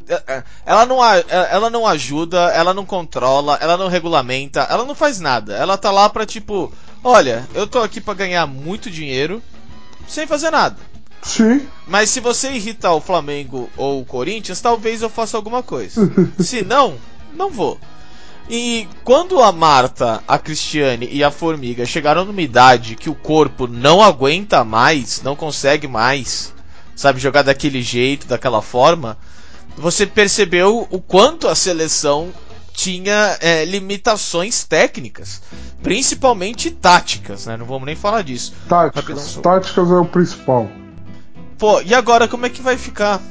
ela 0.64 0.86
não 0.86 0.98
ela 1.04 1.68
não 1.68 1.86
ajuda, 1.86 2.50
ela 2.52 2.72
não 2.72 2.86
controla, 2.86 3.58
ela 3.60 3.76
não 3.76 3.88
regulamenta, 3.88 4.60
ela 4.70 4.84
não 4.84 4.94
faz 4.94 5.18
nada. 5.20 5.54
Ela 5.54 5.76
tá 5.76 5.90
lá 5.90 6.08
pra 6.08 6.24
tipo, 6.24 6.72
olha, 7.02 7.46
eu 7.54 7.66
tô 7.66 7.80
aqui 7.80 8.00
pra 8.00 8.14
ganhar 8.14 8.46
muito 8.46 8.90
dinheiro 8.90 9.42
sem 10.06 10.26
fazer 10.26 10.50
nada. 10.50 10.76
Sim. 11.22 11.66
Mas 11.86 12.10
se 12.10 12.20
você 12.20 12.50
irritar 12.50 12.94
o 12.94 13.00
Flamengo 13.00 13.70
ou 13.76 14.00
o 14.00 14.04
Corinthians, 14.04 14.60
talvez 14.60 15.02
eu 15.02 15.10
faça 15.10 15.36
alguma 15.36 15.62
coisa. 15.62 16.10
se 16.38 16.62
não, 16.62 16.94
não 17.34 17.50
vou. 17.50 17.78
E 18.48 18.88
quando 19.02 19.42
a 19.42 19.50
Marta, 19.50 20.22
a 20.26 20.38
Cristiane 20.38 21.08
e 21.10 21.24
a 21.24 21.30
Formiga 21.32 21.84
chegaram 21.84 22.24
numa 22.24 22.40
idade 22.40 22.94
que 22.94 23.10
o 23.10 23.14
corpo 23.14 23.66
não 23.66 24.00
aguenta 24.00 24.62
mais, 24.62 25.20
não 25.22 25.34
consegue 25.34 25.88
mais, 25.88 26.54
sabe, 26.94 27.18
jogar 27.18 27.42
daquele 27.42 27.82
jeito, 27.82 28.28
daquela 28.28 28.62
forma, 28.62 29.18
você 29.76 30.06
percebeu 30.06 30.86
o 30.90 31.00
quanto 31.00 31.48
a 31.48 31.56
seleção 31.56 32.32
tinha 32.72 33.36
é, 33.40 33.64
limitações 33.64 34.62
técnicas, 34.62 35.42
principalmente 35.82 36.70
táticas, 36.70 37.46
né? 37.46 37.56
Não 37.56 37.66
vamos 37.66 37.86
nem 37.86 37.96
falar 37.96 38.22
disso. 38.22 38.52
Táticas. 38.68 39.38
Táticas 39.42 39.90
é 39.90 39.94
o 39.94 40.04
principal. 40.04 40.70
Pô, 41.58 41.80
e 41.80 41.94
agora 41.94 42.28
como 42.28 42.46
é 42.46 42.50
que 42.50 42.62
vai 42.62 42.76
ficar? 42.76 43.22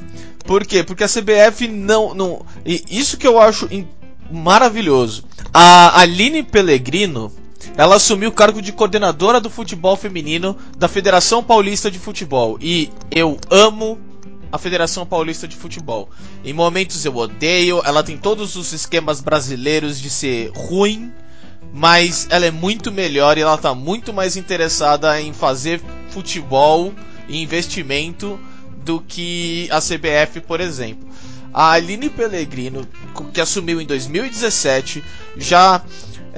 Por 0.44 0.64
quê? 0.64 0.82
Porque 0.82 1.04
a 1.04 1.08
CBF 1.08 1.68
não. 1.68 2.14
não 2.14 2.46
e 2.64 2.84
isso 2.88 3.16
que 3.16 3.26
eu 3.26 3.40
acho 3.40 3.68
maravilhoso. 4.30 5.24
A 5.52 6.00
Aline 6.00 6.42
Pellegrino. 6.42 7.32
Ela 7.76 7.96
assumiu 7.96 8.30
o 8.30 8.32
cargo 8.32 8.62
de 8.62 8.72
coordenadora 8.72 9.40
do 9.40 9.50
futebol 9.50 9.96
feminino 9.96 10.56
da 10.78 10.88
Federação 10.88 11.42
Paulista 11.42 11.90
de 11.90 11.98
Futebol. 11.98 12.56
E 12.60 12.90
eu 13.10 13.38
amo 13.50 13.98
a 14.52 14.58
Federação 14.58 15.04
Paulista 15.04 15.48
de 15.48 15.56
Futebol. 15.56 16.08
Em 16.44 16.52
momentos 16.52 17.04
eu 17.04 17.16
odeio, 17.16 17.82
ela 17.84 18.02
tem 18.02 18.16
todos 18.16 18.56
os 18.56 18.72
esquemas 18.72 19.20
brasileiros 19.20 20.00
de 20.00 20.08
ser 20.08 20.52
ruim, 20.54 21.12
mas 21.72 22.28
ela 22.30 22.46
é 22.46 22.50
muito 22.50 22.92
melhor 22.92 23.36
e 23.36 23.42
ela 23.42 23.58
tá 23.58 23.74
muito 23.74 24.12
mais 24.12 24.36
interessada 24.36 25.20
em 25.20 25.32
fazer 25.32 25.80
futebol 26.10 26.94
investimento 27.28 28.38
do 28.84 29.00
que 29.00 29.68
a 29.70 29.80
CBF, 29.80 30.40
por 30.40 30.60
exemplo. 30.60 31.08
A 31.52 31.72
Aline 31.72 32.10
Pellegrino, 32.10 32.86
que 33.32 33.40
assumiu 33.40 33.80
em 33.80 33.86
2017, 33.86 35.02
já 35.36 35.82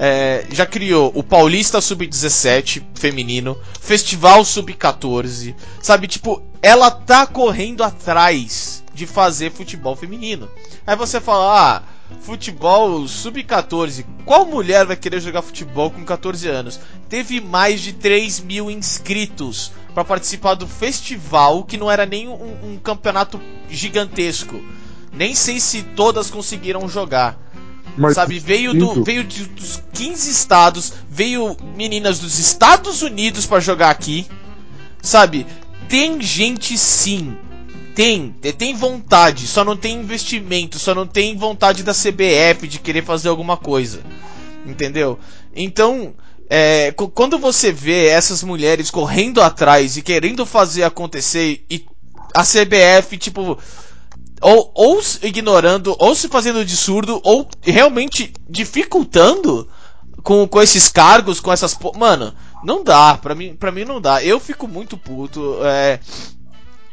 é, 0.01 0.45
já 0.49 0.65
criou 0.65 1.11
o 1.13 1.21
Paulista 1.21 1.81
Sub-17 1.81 2.81
feminino, 2.95 3.57
Festival 3.81 4.45
Sub-14, 4.45 5.53
sabe? 5.81 6.07
Tipo, 6.07 6.41
ela 6.61 6.89
tá 6.89 7.27
correndo 7.27 7.83
atrás 7.83 8.81
de 8.93 9.05
fazer 9.05 9.51
futebol 9.51 9.97
feminino. 9.97 10.49
Aí 10.87 10.95
você 10.95 11.19
fala, 11.19 11.75
ah, 11.75 11.83
futebol 12.21 13.05
Sub-14, 13.05 14.05
qual 14.23 14.45
mulher 14.45 14.85
vai 14.85 14.95
querer 14.95 15.19
jogar 15.19 15.41
futebol 15.41 15.91
com 15.91 16.05
14 16.05 16.47
anos? 16.47 16.79
Teve 17.09 17.41
mais 17.41 17.81
de 17.81 17.91
3 17.91 18.39
mil 18.39 18.71
inscritos 18.71 19.73
para 19.99 20.05
participar 20.05 20.53
do 20.53 20.65
festival, 20.65 21.63
que 21.65 21.75
não 21.77 21.91
era 21.91 22.05
nem 22.05 22.27
um, 22.29 22.73
um 22.73 22.77
campeonato 22.81 23.39
gigantesco. 23.69 24.61
Nem 25.11 25.35
sei 25.35 25.59
se 25.59 25.81
todas 25.83 26.29
conseguiram 26.31 26.87
jogar. 26.87 27.37
Mas 27.97 28.15
Sabe, 28.15 28.39
veio, 28.39 28.73
do, 28.73 29.03
veio 29.03 29.25
de- 29.25 29.45
dos 29.45 29.83
15 29.91 30.31
estados, 30.31 30.93
veio 31.09 31.57
meninas 31.75 32.19
dos 32.19 32.39
Estados 32.39 33.01
Unidos 33.01 33.45
pra 33.45 33.59
jogar 33.59 33.89
aqui. 33.89 34.25
Sabe, 35.01 35.45
tem 35.89 36.21
gente 36.21 36.77
sim. 36.77 37.35
Tem, 37.93 38.33
te- 38.41 38.53
tem 38.53 38.73
vontade, 38.73 39.47
só 39.47 39.65
não 39.65 39.75
tem 39.75 39.99
investimento, 39.99 40.79
só 40.79 40.95
não 40.95 41.05
tem 41.05 41.35
vontade 41.35 41.83
da 41.83 41.91
CBF 41.93 42.67
de 42.69 42.79
querer 42.79 43.03
fazer 43.03 43.27
alguma 43.27 43.57
coisa. 43.57 43.99
Entendeu? 44.65 45.19
Então, 45.53 46.13
é, 46.49 46.91
quando 47.13 47.37
você 47.37 47.71
vê 47.71 48.07
essas 48.07 48.41
mulheres 48.43 48.89
correndo 48.89 49.41
atrás 49.41 49.97
e 49.97 50.01
querendo 50.01 50.45
fazer 50.45 50.83
acontecer 50.83 51.63
e 51.69 51.85
a 52.33 52.43
CBF, 52.43 53.17
tipo, 53.17 53.57
ou, 54.41 54.71
ou 54.73 55.01
ignorando, 55.21 55.95
ou 55.99 56.15
se 56.15 56.27
fazendo 56.27 56.65
de 56.65 56.75
surdo, 56.75 57.21
ou 57.23 57.47
realmente 57.61 58.33
dificultando 58.49 59.69
com, 60.23 60.47
com 60.47 60.61
esses 60.61 60.87
cargos, 60.89 61.39
com 61.39 61.51
essas. 61.51 61.77
Mano, 61.95 62.33
não 62.63 62.83
dá, 62.83 63.17
pra 63.17 63.35
mim, 63.35 63.55
pra 63.55 63.71
mim 63.71 63.85
não 63.85 64.01
dá. 64.01 64.23
Eu 64.23 64.39
fico 64.39 64.67
muito 64.67 64.97
puto. 64.97 65.57
É, 65.63 65.99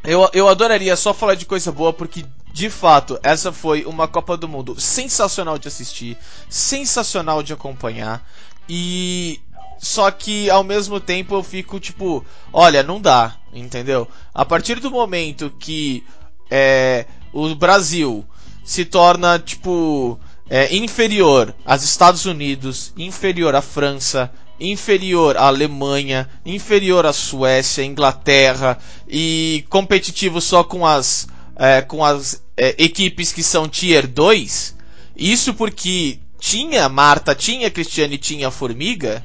eu, 0.05 0.29
eu 0.33 0.49
adoraria 0.49 0.97
só 0.97 1.15
falar 1.15 1.35
de 1.35 1.47
coisa 1.47 1.73
boa, 1.73 1.93
porque 1.93 2.25
de 2.53 2.71
fato 2.71 3.19
essa 3.23 3.53
foi 3.53 3.85
uma 3.85 4.09
Copa 4.09 4.37
do 4.37 4.49
Mundo 4.49 4.81
sensacional 4.81 5.59
de 5.59 5.69
assistir, 5.69 6.17
sensacional 6.49 7.43
de 7.43 7.53
acompanhar. 7.53 8.27
E. 8.69 9.41
Só 9.79 10.11
que 10.11 10.49
ao 10.51 10.65
mesmo 10.65 10.99
tempo 10.99 11.35
eu 11.35 11.43
fico 11.43 11.79
tipo, 11.79 12.25
olha, 12.53 12.83
não 12.83 13.01
dá, 13.01 13.37
entendeu? 13.53 14.09
A 14.35 14.45
partir 14.45 14.81
do 14.81 14.91
momento 14.91 15.53
que 15.59 16.03
é, 16.51 17.07
o 17.33 17.55
Brasil 17.55 18.25
se 18.65 18.85
torna 18.85 19.39
tipo 19.39 20.19
é, 20.49 20.75
inferior 20.75 21.55
aos 21.65 21.83
Estados 21.83 22.25
Unidos, 22.25 22.93
inferior 22.97 23.55
à 23.55 23.63
França, 23.63 24.33
inferior 24.59 25.37
à 25.37 25.47
Alemanha, 25.47 26.29
inferior 26.45 27.05
à 27.05 27.13
Suécia, 27.13 27.85
Inglaterra 27.85 28.79
e 29.09 29.65
competitivo 29.69 30.41
só 30.41 30.65
com 30.65 30.87
as 30.87 31.29
é, 31.57 31.83
com 31.83 32.05
as 32.05 32.43
é, 32.57 32.75
equipes 32.79 33.33
que 33.33 33.43
são 33.43 33.69
tier 33.69 34.07
2. 34.07 34.77
Isso 35.17 35.55
porque 35.55 36.19
tinha 36.39 36.89
Marta, 36.89 37.35
tinha 37.35 37.71
Cristiane, 37.71 38.19
tinha 38.19 38.51
Formiga, 38.51 39.23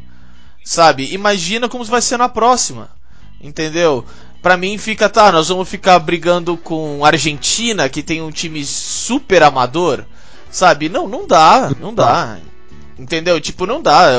sabe? 0.64 1.14
Imagina 1.14 1.68
como 1.70 1.84
vai 1.84 2.02
ser 2.02 2.18
na 2.18 2.30
próxima, 2.30 2.90
entendeu? 3.42 4.06
Pra 4.42 4.58
mim 4.58 4.78
fica, 4.78 5.08
tá, 5.08 5.32
nós 5.32 5.50
vamos 5.50 5.70
ficar 5.70 6.00
brigando 6.00 6.58
com 6.58 7.06
a 7.06 7.10
Argentina, 7.10 7.88
que 7.88 8.02
tem 8.02 8.22
um 8.22 8.32
time 8.32 8.66
super 8.66 9.44
amador, 9.44 10.04
sabe? 10.50 10.90
Não, 10.90 11.08
não 11.08 11.28
dá, 11.28 11.72
não 11.80 11.94
dá. 11.94 12.40
Entendeu? 12.98 13.40
Tipo, 13.42 13.66
não 13.66 13.82
dá. 13.82 14.10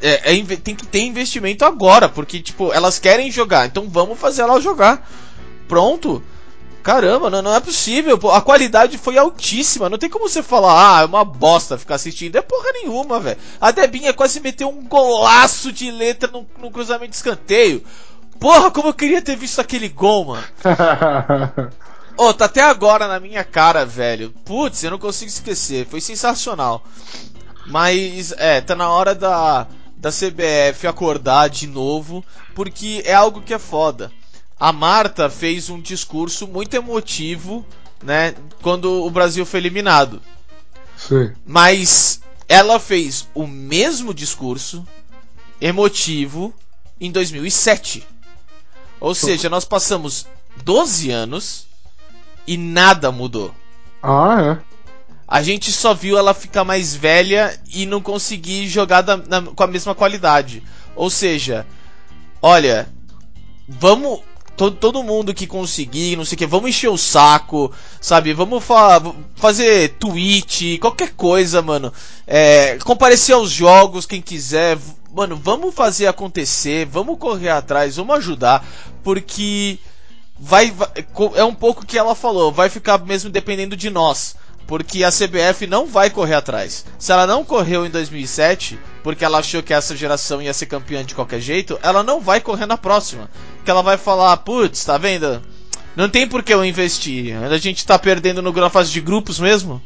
É, 0.00 0.32
é- 0.32 0.38
é 0.38 0.56
tem 0.56 0.74
que 0.74 0.86
ter 0.86 1.00
investimento 1.02 1.64
agora, 1.64 2.08
porque, 2.08 2.40
tipo, 2.40 2.72
elas 2.72 2.98
querem 2.98 3.30
jogar, 3.30 3.66
então 3.66 3.88
vamos 3.88 4.18
fazer 4.18 4.42
elas 4.42 4.62
jogar. 4.64 5.06
Pronto. 5.68 6.22
Caramba, 6.82 7.28
não, 7.28 7.42
não 7.42 7.54
é 7.54 7.60
possível. 7.60 8.18
pô. 8.18 8.30
A 8.30 8.40
qualidade 8.40 8.96
foi 8.98 9.18
altíssima. 9.18 9.88
Não 9.88 9.98
tem 9.98 10.08
como 10.08 10.28
você 10.28 10.42
falar, 10.42 10.98
ah, 10.98 11.02
é 11.02 11.04
uma 11.04 11.24
bosta 11.24 11.78
ficar 11.78 11.96
assistindo. 11.96 12.36
É 12.36 12.42
porra 12.42 12.72
nenhuma, 12.72 13.20
velho. 13.20 13.38
A 13.60 13.70
Debinha 13.70 14.12
quase 14.12 14.40
meteu 14.40 14.68
um 14.68 14.84
golaço 14.86 15.72
de 15.72 15.90
letra 15.90 16.30
no, 16.30 16.46
no 16.58 16.70
cruzamento 16.70 17.10
de 17.10 17.16
escanteio. 17.16 17.84
Porra, 18.38 18.70
como 18.70 18.88
eu 18.88 18.94
queria 18.94 19.20
ter 19.20 19.36
visto 19.36 19.60
aquele 19.60 19.88
gol, 19.88 20.24
mano. 20.24 20.44
Ô, 22.16 22.32
tá 22.32 22.46
até 22.46 22.62
agora 22.62 23.06
na 23.06 23.20
minha 23.20 23.44
cara, 23.44 23.84
velho. 23.84 24.32
Putz, 24.44 24.82
eu 24.82 24.90
não 24.90 24.98
consigo 24.98 25.28
esquecer. 25.30 25.86
Foi 25.86 26.00
sensacional. 26.00 26.82
Mas, 27.66 28.32
é, 28.32 28.60
tá 28.60 28.74
na 28.74 28.90
hora 28.90 29.14
da, 29.14 29.66
da 29.96 30.10
CBF 30.10 30.86
acordar 30.86 31.48
de 31.48 31.66
novo, 31.66 32.24
porque 32.54 33.02
é 33.04 33.12
algo 33.12 33.42
que 33.42 33.52
é 33.54 33.58
foda. 33.58 34.10
A 34.60 34.72
Marta 34.72 35.30
fez 35.30 35.70
um 35.70 35.80
discurso 35.80 36.46
muito 36.46 36.74
emotivo, 36.74 37.64
né, 38.02 38.34
quando 38.62 39.04
o 39.04 39.10
Brasil 39.10 39.44
foi 39.46 39.58
eliminado. 39.60 40.20
Sim. 40.96 41.32
Mas 41.46 42.20
ela 42.46 42.78
fez 42.78 43.26
o 43.34 43.46
mesmo 43.46 44.12
discurso 44.12 44.86
emotivo 45.60 46.52
em 47.00 47.10
2007. 47.10 48.06
Ou 49.00 49.14
seja, 49.14 49.48
nós 49.48 49.64
passamos 49.64 50.26
12 50.62 51.10
anos 51.10 51.66
e 52.46 52.56
nada 52.58 53.10
mudou. 53.10 53.54
Ah, 54.02 54.58
é. 54.58 54.70
A 55.26 55.42
gente 55.42 55.72
só 55.72 55.94
viu 55.94 56.18
ela 56.18 56.34
ficar 56.34 56.64
mais 56.64 56.94
velha 56.94 57.58
e 57.72 57.86
não 57.86 58.00
conseguir 58.02 58.68
jogar 58.68 59.00
da- 59.02 59.16
na- 59.16 59.42
com 59.42 59.62
a 59.62 59.66
mesma 59.66 59.94
qualidade. 59.94 60.62
Ou 60.96 61.08
seja, 61.08 61.66
olha, 62.42 62.88
vamos. 63.68 64.20
Todo, 64.60 64.76
todo 64.76 65.02
mundo 65.02 65.32
que 65.32 65.46
conseguir, 65.46 66.16
não 66.16 66.24
sei 66.26 66.34
o 66.36 66.38
que, 66.38 66.46
vamos 66.46 66.68
encher 66.68 66.90
o 66.90 66.98
saco, 66.98 67.72
sabe? 67.98 68.34
Vamos 68.34 68.62
fa 68.62 69.00
fazer 69.34 69.96
tweet, 69.98 70.76
qualquer 70.76 71.14
coisa, 71.14 71.62
mano. 71.62 71.90
É, 72.26 72.76
comparecer 72.84 73.34
aos 73.34 73.50
jogos, 73.50 74.04
quem 74.04 74.20
quiser. 74.20 74.76
Mano, 75.14 75.34
vamos 75.34 75.74
fazer 75.74 76.08
acontecer, 76.08 76.84
vamos 76.84 77.18
correr 77.18 77.48
atrás, 77.48 77.96
vamos 77.96 78.14
ajudar, 78.16 78.62
porque 79.02 79.78
vai, 80.38 80.70
vai 80.70 80.88
é 81.36 81.44
um 81.44 81.54
pouco 81.54 81.86
que 81.86 81.96
ela 81.96 82.14
falou, 82.14 82.52
vai 82.52 82.68
ficar 82.68 82.98
mesmo 82.98 83.30
dependendo 83.30 83.74
de 83.74 83.88
nós 83.88 84.36
porque 84.66 85.02
a 85.02 85.10
CBF 85.10 85.66
não 85.66 85.84
vai 85.84 86.10
correr 86.10 86.34
atrás. 86.34 86.84
Se 86.96 87.10
ela 87.10 87.26
não 87.26 87.44
correu 87.44 87.84
em 87.84 87.90
2007, 87.90 88.78
porque 89.02 89.24
ela 89.24 89.38
achou 89.38 89.62
que 89.62 89.72
essa 89.72 89.96
geração 89.96 90.42
ia 90.42 90.52
ser 90.52 90.66
campeã 90.66 91.04
de 91.04 91.14
qualquer 91.14 91.40
jeito, 91.40 91.78
ela 91.82 92.02
não 92.02 92.20
vai 92.20 92.40
correr 92.40 92.66
na 92.66 92.76
próxima. 92.76 93.30
Que 93.64 93.70
ela 93.70 93.82
vai 93.82 93.96
falar, 93.96 94.36
putz, 94.38 94.84
tá 94.84 94.98
vendo? 94.98 95.40
Não 95.96 96.08
tem 96.08 96.26
por 96.26 96.42
que 96.42 96.52
eu 96.52 96.64
investir. 96.64 97.34
A 97.36 97.58
gente 97.58 97.86
tá 97.86 97.98
perdendo 97.98 98.42
no, 98.42 98.52
na 98.52 98.70
fase 98.70 98.90
de 98.90 99.00
grupos 99.00 99.38
mesmo. 99.38 99.80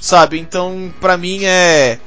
Sabe? 0.00 0.38
Então, 0.38 0.92
pra 1.00 1.16
mim 1.16 1.44
é. 1.44 1.98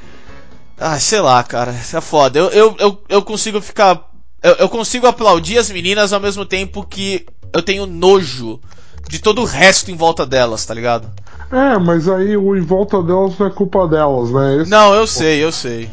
Ah, 0.78 0.98
sei 0.98 1.20
lá, 1.20 1.42
cara. 1.42 1.72
É 1.72 2.00
foda. 2.00 2.38
Eu, 2.38 2.50
eu, 2.50 2.76
eu, 2.78 3.02
eu 3.08 3.22
consigo 3.22 3.60
ficar. 3.60 4.10
Eu, 4.42 4.54
eu 4.54 4.68
consigo 4.68 5.06
aplaudir 5.06 5.58
as 5.58 5.70
meninas 5.70 6.12
ao 6.12 6.20
mesmo 6.20 6.44
tempo 6.44 6.84
que 6.84 7.26
eu 7.52 7.62
tenho 7.62 7.86
nojo 7.86 8.60
de 9.08 9.18
todo 9.18 9.42
o 9.42 9.44
resto 9.44 9.90
em 9.90 9.96
volta 9.96 10.24
delas, 10.24 10.64
tá 10.64 10.74
ligado? 10.74 11.10
É, 11.50 11.78
mas 11.78 12.08
aí 12.08 12.36
o 12.36 12.56
em 12.56 12.62
volta 12.62 13.02
delas 13.02 13.38
não 13.38 13.46
é 13.46 13.50
culpa 13.50 13.86
delas, 13.86 14.30
né? 14.30 14.62
Esse 14.62 14.70
não, 14.70 14.94
eu 14.94 15.06
sei, 15.06 15.44
eu 15.44 15.52
sei. 15.52 15.90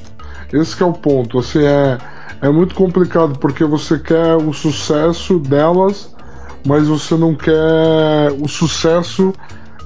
Esse 0.52 0.82
é 0.82 0.86
o 0.86 0.94
ponto. 0.94 1.40
Assim, 1.40 1.64
é, 1.64 1.98
é 2.42 2.50
muito 2.50 2.76
complicado 2.76 3.38
porque 3.40 3.64
você 3.64 4.00
quer 4.00 4.36
o 4.36 4.54
sucesso 4.54 5.40
delas, 5.40 6.16
mas 6.66 6.88
você 6.88 7.16
não 7.16 7.36
quer 7.36 8.32
o 8.40 8.48
sucesso 8.48 9.34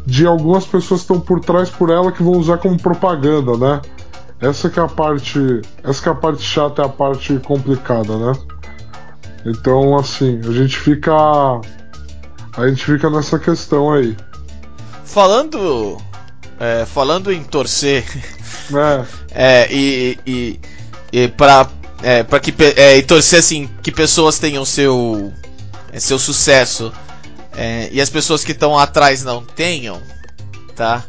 de 0.05 0.25
algumas 0.25 0.65
pessoas 0.65 1.01
que 1.01 1.13
estão 1.13 1.19
por 1.19 1.39
trás 1.39 1.69
por 1.69 1.89
ela 1.89 2.11
que 2.11 2.23
vão 2.23 2.33
usar 2.33 2.57
como 2.57 2.77
propaganda, 2.77 3.57
né? 3.57 3.81
Essa 4.39 4.69
que 4.69 4.79
é 4.79 4.83
a 4.83 4.87
parte, 4.87 5.61
essa 5.83 6.09
é 6.09 6.11
a 6.11 6.15
parte 6.15 6.41
chata, 6.41 6.81
é 6.81 6.85
a 6.85 6.89
parte 6.89 7.39
complicada, 7.39 8.17
né? 8.17 8.33
Então, 9.45 9.95
assim, 9.95 10.39
a 10.45 10.51
gente 10.51 10.77
fica 10.77 11.13
a 12.55 12.67
gente 12.67 12.85
fica 12.85 13.09
nessa 13.09 13.39
questão 13.39 13.91
aí. 13.91 14.15
Falando. 15.03 15.97
É, 16.59 16.85
falando 16.85 17.31
em 17.31 17.43
torcer. 17.43 18.03
É. 19.35 19.65
é 19.65 19.73
e, 19.73 20.17
e, 20.25 20.59
e 21.11 21.27
pra, 21.27 21.67
é, 22.01 22.23
pra 22.23 22.39
que. 22.39 22.53
É, 22.77 22.97
e 22.97 23.03
torcer 23.03 23.39
assim, 23.39 23.69
que 23.81 23.91
pessoas 23.91 24.39
tenham 24.39 24.63
seu. 24.63 25.33
É, 25.91 25.99
seu 25.99 26.17
sucesso. 26.17 26.93
É, 27.55 27.89
e 27.91 27.99
as 27.99 28.09
pessoas 28.09 28.43
que 28.43 28.51
estão 28.51 28.77
atrás 28.77 29.23
não 29.23 29.43
tenham. 29.43 30.01
Tá? 30.75 31.03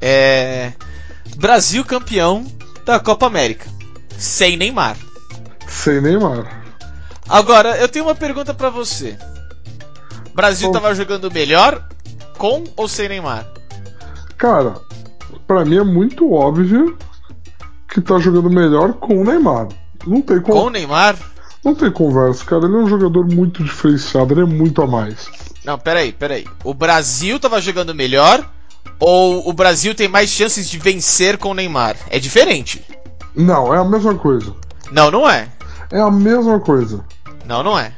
É. 0.00 0.72
Brasil 1.36 1.84
campeão 1.84 2.46
da 2.84 3.00
Copa 3.00 3.26
América. 3.26 3.66
Sem 4.16 4.56
Neymar. 4.56 4.96
Sem 5.66 6.00
Neymar. 6.00 6.62
Agora, 7.28 7.76
eu 7.76 7.88
tenho 7.88 8.04
uma 8.04 8.14
pergunta 8.14 8.52
para 8.52 8.70
você. 8.70 9.16
Brasil 10.34 10.70
tava 10.72 10.94
jogando 10.94 11.30
melhor 11.30 11.86
com 12.36 12.64
ou 12.76 12.88
sem 12.88 13.08
Neymar? 13.08 13.46
Cara, 14.40 14.74
para 15.46 15.66
mim 15.66 15.76
é 15.76 15.84
muito 15.84 16.32
óbvio 16.32 16.96
que 17.86 18.00
tá 18.00 18.18
jogando 18.18 18.48
melhor 18.48 18.94
com 18.94 19.20
o 19.20 19.24
Neymar. 19.24 19.68
Não 20.06 20.22
tem 20.22 20.40
con... 20.40 20.52
Com 20.52 20.64
o 20.64 20.70
Neymar? 20.70 21.14
Não 21.62 21.74
tem 21.74 21.92
conversa, 21.92 22.42
cara. 22.46 22.64
Ele 22.64 22.74
é 22.74 22.78
um 22.78 22.88
jogador 22.88 23.26
muito 23.26 23.62
diferenciado, 23.62 24.32
ele 24.32 24.40
é 24.40 24.46
muito 24.46 24.80
a 24.80 24.86
mais. 24.86 25.28
Não, 25.62 25.78
peraí, 25.78 26.10
peraí. 26.10 26.46
O 26.64 26.72
Brasil 26.72 27.38
tava 27.38 27.60
jogando 27.60 27.94
melhor 27.94 28.50
ou 28.98 29.46
o 29.46 29.52
Brasil 29.52 29.94
tem 29.94 30.08
mais 30.08 30.30
chances 30.30 30.70
de 30.70 30.78
vencer 30.78 31.36
com 31.36 31.50
o 31.50 31.54
Neymar? 31.54 31.96
É 32.08 32.18
diferente. 32.18 32.82
Não, 33.36 33.74
é 33.74 33.78
a 33.78 33.84
mesma 33.84 34.14
coisa. 34.14 34.54
Não, 34.90 35.10
não 35.10 35.28
é. 35.28 35.48
É 35.92 36.00
a 36.00 36.10
mesma 36.10 36.58
coisa. 36.60 37.04
Não, 37.44 37.62
não 37.62 37.78
é. 37.78 37.92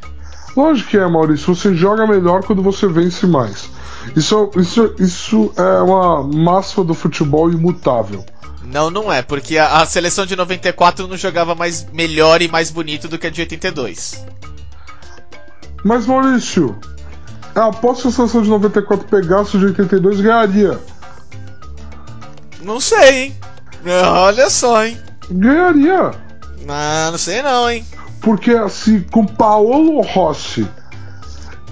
Lógico 0.57 0.90
que 0.90 0.98
é, 0.98 1.07
Maurício. 1.07 1.55
Você 1.55 1.72
joga 1.72 2.05
melhor 2.05 2.42
quando 2.42 2.62
você 2.62 2.88
vence 2.88 3.28
mais. 3.28 3.70
Isso, 4.14 4.51
isso, 4.57 4.94
isso 4.98 5.53
é 5.57 5.83
uma 5.83 6.22
máxima 6.22 6.85
do 6.85 6.94
futebol 6.94 7.51
imutável. 7.51 8.25
Não, 8.64 8.90
não 8.90 9.12
é, 9.12 9.22
porque 9.22 9.59
a, 9.59 9.79
a, 9.79 9.87
seleção 9.87 10.25
de 10.25 10.37
94 10.37 11.07
não 11.07 11.16
jogava 11.16 11.55
mais 11.55 11.87
melhor 11.92 12.40
e 12.40 12.48
mais 12.48 12.70
bonito 12.70 13.09
do 13.09 13.18
que 13.18 13.27
a 13.27 13.31
de 13.31 13.40
82. 13.40 14.25
Mas 15.85 16.07
Maurício, 16.07 16.79
eu 17.55 17.62
aposto 17.64 18.03
que 18.03 18.09
a 18.09 18.11
seleção 18.12 18.42
de 18.42 18.48
94 18.48 19.07
pegasse 19.09 19.57
o 19.57 19.61
de 19.61 19.66
82 19.66 20.20
ganharia. 20.20 20.79
Não 22.62 22.81
sei, 22.81 23.25
hein? 23.25 23.37
Olha 23.85 24.48
só, 24.48 24.85
hein? 24.85 24.96
Ganharia. 25.31 26.12
Ah, 26.68 27.09
não 27.11 27.18
sei 27.18 27.42
não, 27.42 27.68
hein? 27.68 27.85
Porque 28.20 28.53
assim, 28.53 29.01
com 29.01 29.27
Paolo 29.27 30.01
Rossi, 30.01 30.66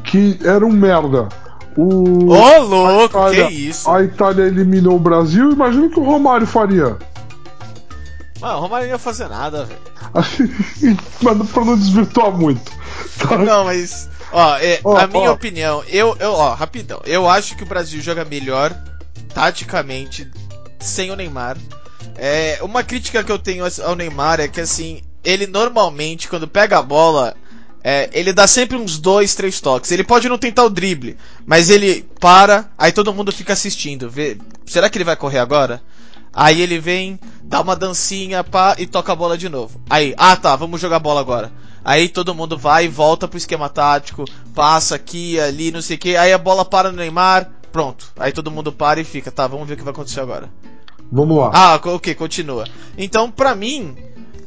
que 0.04 0.38
era 0.44 0.66
um 0.66 0.72
merda, 0.72 1.28
o... 1.76 2.32
Ô, 2.32 2.34
oh, 2.34 2.62
louco, 2.62 3.18
Itália, 3.18 3.46
que 3.46 3.68
isso? 3.68 3.90
A 3.90 4.02
Itália 4.02 4.44
eliminou 4.44 4.96
o 4.96 5.00
Brasil, 5.00 5.52
imagina 5.52 5.86
o 5.86 5.90
que 5.90 6.00
o 6.00 6.04
Romário 6.04 6.46
faria. 6.46 6.98
Mano, 8.40 8.56
o 8.56 8.60
Romário 8.60 8.86
não 8.86 8.94
ia 8.94 8.98
fazer 8.98 9.28
nada, 9.28 9.64
velho. 9.64 9.80
mas 11.22 11.50
pra 11.50 11.64
não 11.64 11.76
desvirtuar 11.76 12.32
muito. 12.32 12.72
Tá? 13.18 13.38
Não, 13.38 13.64
mas. 13.64 14.08
Ó, 14.32 14.56
é, 14.58 14.80
oh, 14.82 14.96
a 14.96 15.06
minha 15.06 15.30
oh. 15.30 15.34
opinião, 15.34 15.84
eu, 15.88 16.16
eu, 16.18 16.32
ó, 16.32 16.54
rapidão. 16.54 17.00
Eu 17.04 17.28
acho 17.28 17.56
que 17.56 17.62
o 17.62 17.66
Brasil 17.66 18.00
joga 18.00 18.24
melhor, 18.24 18.74
taticamente, 19.34 20.30
sem 20.78 21.10
o 21.10 21.16
Neymar. 21.16 21.56
É, 22.16 22.58
uma 22.62 22.82
crítica 22.82 23.22
que 23.22 23.32
eu 23.32 23.38
tenho 23.38 23.64
ao 23.84 23.94
Neymar 23.94 24.40
é 24.40 24.48
que, 24.48 24.60
assim, 24.60 25.02
ele 25.22 25.46
normalmente, 25.46 26.28
quando 26.28 26.48
pega 26.48 26.78
a 26.78 26.82
bola, 26.82 27.34
é, 27.82 28.10
ele 28.12 28.32
dá 28.32 28.46
sempre 28.46 28.76
uns 28.76 28.98
dois, 28.98 29.34
três 29.34 29.60
toques. 29.60 29.90
Ele 29.90 30.04
pode 30.04 30.28
não 30.28 30.38
tentar 30.38 30.64
o 30.64 30.70
drible, 30.70 31.16
mas 31.46 31.70
ele 31.70 32.06
para, 32.20 32.70
aí 32.76 32.92
todo 32.92 33.14
mundo 33.14 33.32
fica 33.32 33.52
assistindo. 33.52 34.10
Vê, 34.10 34.36
será 34.66 34.90
que 34.90 34.98
ele 34.98 35.04
vai 35.04 35.16
correr 35.16 35.38
agora? 35.38 35.82
Aí 36.32 36.60
ele 36.60 36.78
vem, 36.78 37.18
dá 37.42 37.60
uma 37.60 37.74
dancinha 37.74 38.44
pá, 38.44 38.76
e 38.78 38.86
toca 38.86 39.12
a 39.12 39.16
bola 39.16 39.36
de 39.36 39.48
novo. 39.48 39.80
Aí, 39.88 40.14
ah 40.16 40.36
tá, 40.36 40.54
vamos 40.54 40.80
jogar 40.80 40.98
bola 40.98 41.20
agora. 41.20 41.52
Aí 41.84 42.08
todo 42.08 42.34
mundo 42.34 42.58
vai 42.58 42.84
e 42.84 42.88
volta 42.88 43.26
pro 43.26 43.38
esquema 43.38 43.68
tático, 43.68 44.24
passa 44.54 44.94
aqui, 44.94 45.40
ali, 45.40 45.72
não 45.72 45.80
sei 45.80 45.96
o 45.96 45.98
que. 45.98 46.16
Aí 46.16 46.32
a 46.32 46.38
bola 46.38 46.64
para 46.64 46.90
no 46.90 46.98
Neymar, 46.98 47.50
pronto. 47.72 48.12
Aí 48.18 48.32
todo 48.32 48.50
mundo 48.50 48.70
para 48.70 49.00
e 49.00 49.04
fica, 49.04 49.30
tá, 49.30 49.46
vamos 49.46 49.66
ver 49.66 49.74
o 49.74 49.76
que 49.78 49.82
vai 49.82 49.92
acontecer 49.92 50.20
agora. 50.20 50.50
Vamos 51.10 51.38
lá. 51.38 51.50
Ah, 51.52 51.80
ok, 51.82 52.14
continua. 52.14 52.66
Então, 52.96 53.30
pra 53.30 53.54
mim, 53.54 53.96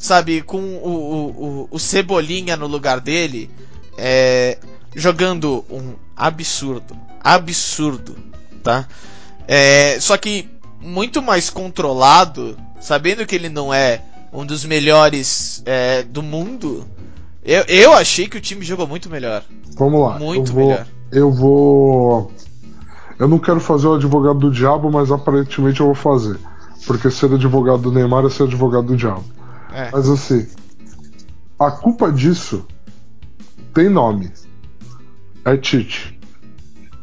sabe, 0.04 0.42
com 0.42 0.60
o, 0.60 0.90
o, 0.90 1.68
o, 1.72 1.80
Cebolinha 1.80 2.58
no 2.58 2.68
lugar 2.68 3.00
dele, 3.00 3.50
é, 3.98 4.58
jogando 4.94 5.64
um 5.70 5.94
absurdo, 6.14 6.94
absurdo, 7.22 8.14
tá? 8.62 8.86
É, 9.48 9.98
só 10.02 10.18
que 10.18 10.50
muito 10.82 11.22
mais 11.22 11.50
controlado, 11.50 12.58
sabendo 12.82 13.26
que 13.26 13.34
ele 13.34 13.48
não 13.48 13.74
é 13.74 14.02
um 14.34 14.46
dos 14.46 14.66
melhores 14.66 15.64
é, 15.66 16.04
do 16.04 16.22
mundo. 16.22 16.86
Eu, 17.42 17.64
eu 17.70 17.94
achei 17.94 18.28
que 18.28 18.38
o 18.38 18.42
time 18.42 18.66
jogou 18.66 18.86
muito 18.86 19.10
melhor. 19.10 19.42
Vamos 19.78 20.02
lá. 20.02 20.20
Muito 20.20 20.50
eu 20.50 20.54
vou, 20.54 20.68
melhor. 20.68 20.88
Eu 21.14 21.32
vou. 21.32 22.32
Eu 23.18 23.30
não 23.30 23.40
quero 23.40 23.62
fazer 23.62 23.88
o 23.88 23.94
advogado 23.94 24.40
do 24.40 24.52
diabo, 24.52 24.92
mas 24.92 25.14
aparentemente 25.14 25.80
eu 25.80 25.86
vou 25.86 25.96
fazer. 25.96 26.38
Porque 26.86 27.10
ser 27.10 27.34
advogado 27.34 27.84
do 27.84 27.92
Neymar 27.94 28.26
é 28.26 28.30
ser 28.30 28.44
advogado 28.44 28.88
do 28.88 28.98
diabo. 28.98 29.24
É. 29.74 29.90
Mas 29.92 30.10
assim, 30.10 30.48
a 31.60 31.72
culpa 31.72 32.12
disso 32.12 32.66
tem 33.74 33.90
nome. 33.90 34.32
É 35.44 35.58
Tite. 35.58 36.20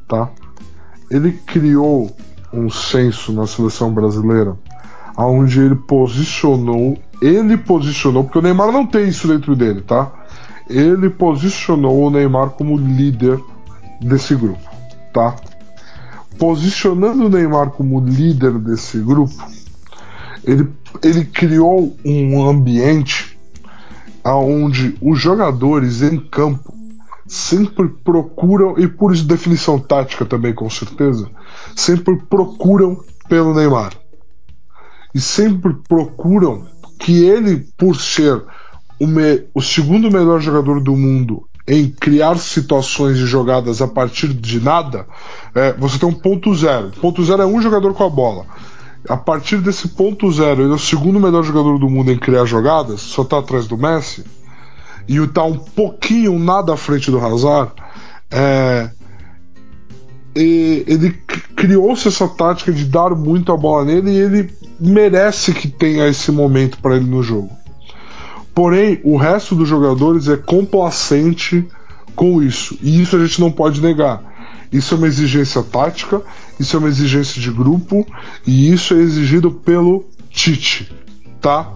Tá? 0.09 0.31
Ele 1.11 1.33
criou 1.33 2.15
um 2.53 2.71
senso 2.71 3.33
na 3.33 3.47
seleção 3.47 3.93
brasileira 3.93 4.57
onde 5.27 5.61
ele 5.61 5.75
posicionou, 5.75 6.99
ele 7.21 7.57
posicionou, 7.57 8.25
porque 8.25 8.39
o 8.39 8.43
Neymar 8.43 8.73
não 8.73 8.87
tem 8.87 9.09
isso 9.09 9.29
dentro 9.29 9.55
dele, 9.55 9.83
tá? 9.83 10.11
Ele 10.69 11.11
posicionou 11.11 12.07
o 12.07 12.11
Neymar 12.11 12.51
como 12.51 12.77
líder 12.77 13.39
desse 14.01 14.35
grupo, 14.35 14.61
tá? 15.13 15.37
Posicionando 16.39 17.27
o 17.27 17.29
Neymar 17.29 17.71
como 17.71 18.01
líder 18.01 18.53
desse 18.59 18.99
grupo, 18.99 19.35
ele, 20.45 20.69
ele 21.03 21.25
criou 21.25 21.97
um 22.05 22.49
ambiente 22.49 23.39
onde 24.25 24.97
os 25.01 25.19
jogadores 25.19 26.03
em 26.03 26.19
campo 26.19 26.75
sempre 27.27 27.89
procuram, 27.89 28.77
e 28.77 28.89
por 28.89 29.17
definição 29.17 29.79
tática 29.79 30.25
também, 30.25 30.53
com 30.53 30.69
certeza, 30.69 31.31
sempre 31.77 32.17
procuram 32.17 33.03
pelo 33.29 33.55
Neymar. 33.55 33.93
E 35.15 35.21
sempre 35.21 35.75
procuram 35.89 36.67
que 36.99 37.25
ele, 37.25 37.69
por 37.79 37.97
ser 37.97 38.43
o, 38.99 39.07
me, 39.07 39.45
o 39.55 39.63
segundo 39.63 40.11
melhor 40.11 40.41
jogador 40.41 40.81
do 40.81 40.97
mundo 40.97 41.49
em 41.67 41.89
criar 41.89 42.37
situações 42.39 43.17
e 43.19 43.27
jogadas 43.27 43.81
a 43.81 43.87
partir 43.87 44.35
de 44.35 44.61
nada, 44.61 45.07
é, 45.55 45.73
você 45.75 45.99
tem 45.99 46.09
um 46.09 46.13
ponto 46.13 46.53
zero. 46.55 46.91
Ponto 47.01 47.25
zero 47.25 47.43
é 47.43 47.47
um 47.47 47.63
jogador 47.63 47.95
com 47.95 48.05
a 48.05 48.11
bola. 48.11 48.47
A 49.09 49.17
partir 49.17 49.59
desse 49.59 49.89
ponto 49.89 50.31
zero, 50.31 50.63
ele 50.63 50.73
é 50.73 50.75
o 50.75 50.79
segundo 50.79 51.19
melhor 51.19 51.43
jogador 51.43 51.79
do 51.79 51.89
mundo 51.89 52.13
em 52.13 52.19
criar 52.19 52.45
jogadas, 52.45 53.01
só 53.01 53.23
está 53.23 53.39
atrás 53.39 53.67
do 53.67 53.77
Messi, 53.77 54.25
e 55.09 55.17
está 55.17 55.43
um 55.43 55.57
pouquinho, 55.57 56.39
nada 56.39 56.75
à 56.75 56.77
frente 56.77 57.11
do 57.11 57.19
Hazard. 57.19 57.73
É, 58.31 58.91
ele 60.35 61.11
criou-se 61.57 62.09
essa 62.09 62.29
tática 62.29 62.73
de 62.73 62.85
dar 62.85 63.11
muito 63.11 63.53
a 63.53 63.57
bola 63.57 63.85
nele 63.85 64.11
e 64.11 64.19
ele 64.19 64.55
merece 64.79 65.53
que 65.53 65.67
tenha 65.67 66.07
esse 66.07 66.31
momento 66.31 66.79
para 66.79 66.97
ele 66.97 67.07
no 67.07 67.23
jogo. 67.23 67.51
Porém, 68.55 69.01
o 69.05 69.17
resto 69.17 69.55
dos 69.55 69.69
jogadores 69.69 70.29
é 70.29 70.37
complacente 70.37 71.67
com 72.15 72.43
isso, 72.43 72.77
e 72.83 73.01
isso 73.01 73.17
a 73.17 73.25
gente 73.25 73.41
não 73.41 73.51
pode 73.51 73.81
negar. 73.81 74.30
Isso 74.73 74.95
é 74.95 74.99
uma 74.99 75.09
exigência 75.09 75.63
tática, 75.63 76.23
isso 76.59 76.77
é 76.77 76.79
uma 76.79 76.89
exigência 76.89 77.41
de 77.41 77.51
grupo, 77.51 78.07
e 78.47 78.73
isso 78.73 78.95
é 78.95 78.99
exigido 78.99 79.51
pelo 79.51 80.05
Tite, 80.31 80.93
tá? 81.41 81.75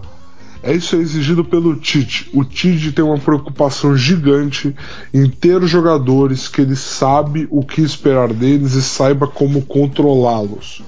É 0.63 0.73
isso 0.73 0.95
é 0.95 0.99
exigido 0.99 1.45
pelo 1.45 1.75
Tite. 1.75 2.29
O 2.33 2.43
Tite 2.43 2.91
tem 2.91 3.05
uma 3.05 3.19
preocupação 3.19 3.95
gigante 3.95 4.75
em 5.13 5.29
ter 5.29 5.61
jogadores 5.67 6.47
que 6.47 6.61
ele 6.61 6.75
sabe 6.75 7.47
o 7.51 7.63
que 7.63 7.81
esperar 7.81 8.33
deles 8.33 8.73
e 8.73 8.81
saiba 8.81 9.27
como 9.27 9.61
controlá-los, 9.61 10.81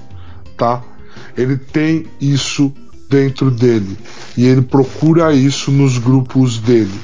tá? 0.56 0.82
Ele 1.36 1.56
tem 1.56 2.06
isso 2.20 2.72
dentro 3.08 3.50
dele 3.50 3.96
e 4.36 4.44
ele 4.46 4.62
procura 4.62 5.32
isso 5.32 5.70
nos 5.70 5.96
grupos 5.98 6.58
dele. 6.58 6.98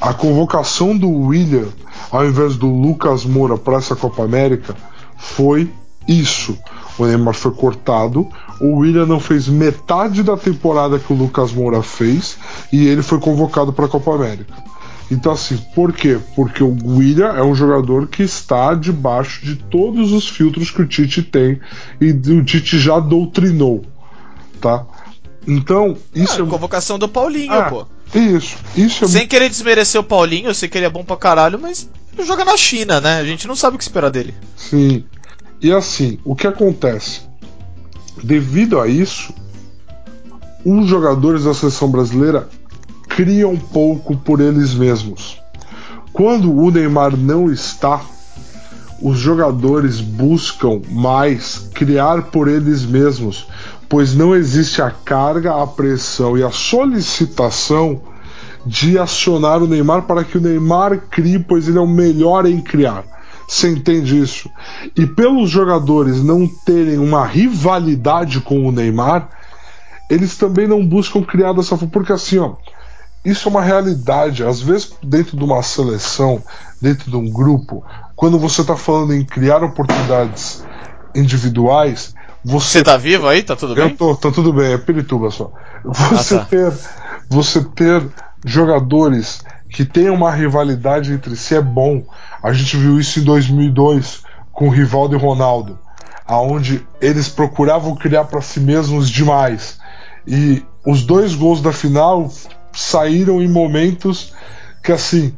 A 0.00 0.12
convocação 0.12 0.96
do 0.96 1.08
William, 1.08 1.68
ao 2.10 2.26
invés 2.26 2.56
do 2.56 2.66
Lucas 2.66 3.24
Moura 3.24 3.56
para 3.56 3.78
essa 3.78 3.94
Copa 3.94 4.24
América, 4.24 4.74
foi 5.16 5.70
isso. 6.08 6.58
O 6.98 7.06
Neymar 7.06 7.34
foi 7.34 7.52
cortado, 7.52 8.28
o 8.60 8.78
William 8.78 9.06
não 9.06 9.20
fez 9.20 9.48
metade 9.48 10.22
da 10.22 10.36
temporada 10.36 10.98
que 10.98 11.12
o 11.12 11.16
Lucas 11.16 11.52
Moura 11.52 11.82
fez 11.82 12.36
e 12.72 12.86
ele 12.86 13.02
foi 13.02 13.18
convocado 13.18 13.72
para 13.72 13.86
a 13.86 13.88
Copa 13.88 14.14
América. 14.14 14.52
Então, 15.10 15.32
assim, 15.32 15.56
por 15.74 15.92
quê? 15.92 16.18
Porque 16.36 16.62
o 16.62 16.76
William 16.84 17.28
é 17.28 17.42
um 17.42 17.54
jogador 17.54 18.06
que 18.06 18.22
está 18.22 18.74
debaixo 18.74 19.44
de 19.44 19.56
todos 19.56 20.12
os 20.12 20.28
filtros 20.28 20.70
que 20.70 20.82
o 20.82 20.86
Tite 20.86 21.22
tem 21.22 21.58
e 22.00 22.12
o 22.12 22.44
Tite 22.44 22.78
já 22.78 23.00
doutrinou, 23.00 23.82
tá? 24.60 24.86
Então, 25.46 25.96
isso 26.14 26.42
ah, 26.42 26.44
é. 26.44 26.48
Convocação 26.48 26.98
do 26.98 27.08
Paulinho, 27.08 27.52
ah, 27.52 27.62
pô. 27.62 27.86
Isso, 28.14 28.56
isso 28.76 29.04
é 29.04 29.08
Sem 29.08 29.26
querer 29.26 29.48
desmerecer 29.48 30.00
o 30.00 30.04
Paulinho, 30.04 30.48
eu 30.48 30.54
sei 30.54 30.68
que 30.68 30.76
ele 30.76 30.86
é 30.86 30.90
bom 30.90 31.04
pra 31.04 31.16
caralho, 31.16 31.58
mas 31.58 31.88
ele 32.16 32.26
joga 32.26 32.44
na 32.44 32.56
China, 32.56 33.00
né? 33.00 33.18
A 33.18 33.24
gente 33.24 33.46
não 33.46 33.54
sabe 33.54 33.76
o 33.76 33.78
que 33.78 33.84
esperar 33.84 34.10
dele. 34.10 34.34
Sim. 34.56 35.04
E 35.60 35.72
assim, 35.72 36.18
o 36.24 36.34
que 36.34 36.46
acontece? 36.46 37.20
Devido 38.22 38.80
a 38.80 38.88
isso, 38.88 39.32
os 40.64 40.88
jogadores 40.88 41.44
da 41.44 41.54
seleção 41.54 41.90
brasileira 41.90 42.48
criam 43.08 43.52
um 43.52 43.58
pouco 43.58 44.16
por 44.16 44.40
eles 44.40 44.74
mesmos. 44.74 45.38
Quando 46.12 46.52
o 46.52 46.70
Neymar 46.70 47.16
não 47.16 47.50
está, 47.50 48.00
os 49.00 49.18
jogadores 49.18 50.00
buscam 50.00 50.82
mais 50.90 51.70
criar 51.72 52.24
por 52.24 52.48
eles 52.48 52.84
mesmos, 52.84 53.46
pois 53.90 54.14
não 54.14 54.36
existe 54.36 54.80
a 54.80 54.88
carga, 54.88 55.60
a 55.60 55.66
pressão 55.66 56.38
e 56.38 56.44
a 56.44 56.50
solicitação 56.52 58.00
de 58.64 58.96
acionar 58.96 59.60
o 59.60 59.66
Neymar 59.66 60.02
para 60.02 60.22
que 60.22 60.38
o 60.38 60.40
Neymar 60.40 61.08
crie, 61.10 61.40
pois 61.40 61.66
ele 61.66 61.76
é 61.76 61.80
o 61.80 61.88
melhor 61.88 62.46
em 62.46 62.60
criar. 62.60 63.04
Você 63.48 63.68
entende 63.68 64.16
isso? 64.16 64.48
E 64.96 65.04
pelos 65.06 65.50
jogadores 65.50 66.22
não 66.22 66.46
terem 66.46 66.98
uma 66.98 67.26
rivalidade 67.26 68.40
com 68.40 68.64
o 68.64 68.70
Neymar, 68.70 69.28
eles 70.08 70.36
também 70.36 70.68
não 70.68 70.86
buscam 70.86 71.20
criar 71.20 71.52
dessa 71.52 71.76
forma. 71.76 71.90
Porque 71.92 72.12
assim, 72.12 72.38
ó, 72.38 72.54
isso 73.24 73.48
é 73.48 73.50
uma 73.50 73.62
realidade. 73.62 74.44
Às 74.44 74.60
vezes, 74.60 74.92
dentro 75.02 75.36
de 75.36 75.42
uma 75.42 75.64
seleção, 75.64 76.40
dentro 76.80 77.10
de 77.10 77.16
um 77.16 77.28
grupo, 77.28 77.84
quando 78.14 78.38
você 78.38 78.60
está 78.60 78.76
falando 78.76 79.14
em 79.14 79.24
criar 79.24 79.64
oportunidades 79.64 80.64
individuais, 81.12 82.14
você. 82.44 82.82
Tá 82.82 82.96
vivo 82.96 83.28
aí? 83.28 83.42
Tá 83.42 83.56
tudo 83.56 83.74
bem? 83.74 83.90
Eu 83.90 83.96
tô, 83.96 84.14
tá 84.14 84.30
tudo 84.30 84.52
bem, 84.52 84.72
é 84.72 84.78
Pirituba 84.78 85.30
só. 85.30 85.52
Você 85.84 86.34
ah, 86.34 86.38
tá. 86.38 86.44
ter. 86.44 86.72
Você 87.28 87.62
ter 87.62 88.06
jogadores 88.44 89.42
que 89.68 89.84
tenham 89.84 90.14
uma 90.14 90.32
rivalidade 90.32 91.12
entre 91.12 91.36
si 91.36 91.54
é 91.54 91.60
bom. 91.60 92.02
A 92.42 92.52
gente 92.52 92.76
viu 92.76 92.98
isso 92.98 93.20
em 93.20 93.22
2002 93.22 94.22
com 94.52 94.68
o 94.68 94.70
Rivaldo 94.70 95.14
e 95.14 95.18
Ronaldo, 95.18 95.78
aonde 96.26 96.84
eles 97.00 97.28
procuravam 97.28 97.94
criar 97.94 98.24
para 98.24 98.40
si 98.40 98.60
mesmos 98.60 99.08
demais. 99.08 99.78
E 100.26 100.62
os 100.84 101.02
dois 101.04 101.34
gols 101.34 101.60
da 101.60 101.72
final 101.72 102.30
saíram 102.72 103.40
em 103.40 103.48
momentos 103.48 104.32
que 104.82 104.92
assim, 104.92 105.34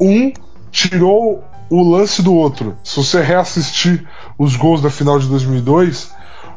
um 0.00 0.32
tirou 0.70 1.44
o 1.70 1.82
lance 1.82 2.22
do 2.22 2.34
outro. 2.34 2.76
Se 2.82 2.96
você 2.96 3.22
reassistir 3.22 4.06
os 4.38 4.56
gols 4.56 4.80
da 4.80 4.90
final 4.90 5.18
de 5.18 5.28
2002, 5.28 6.10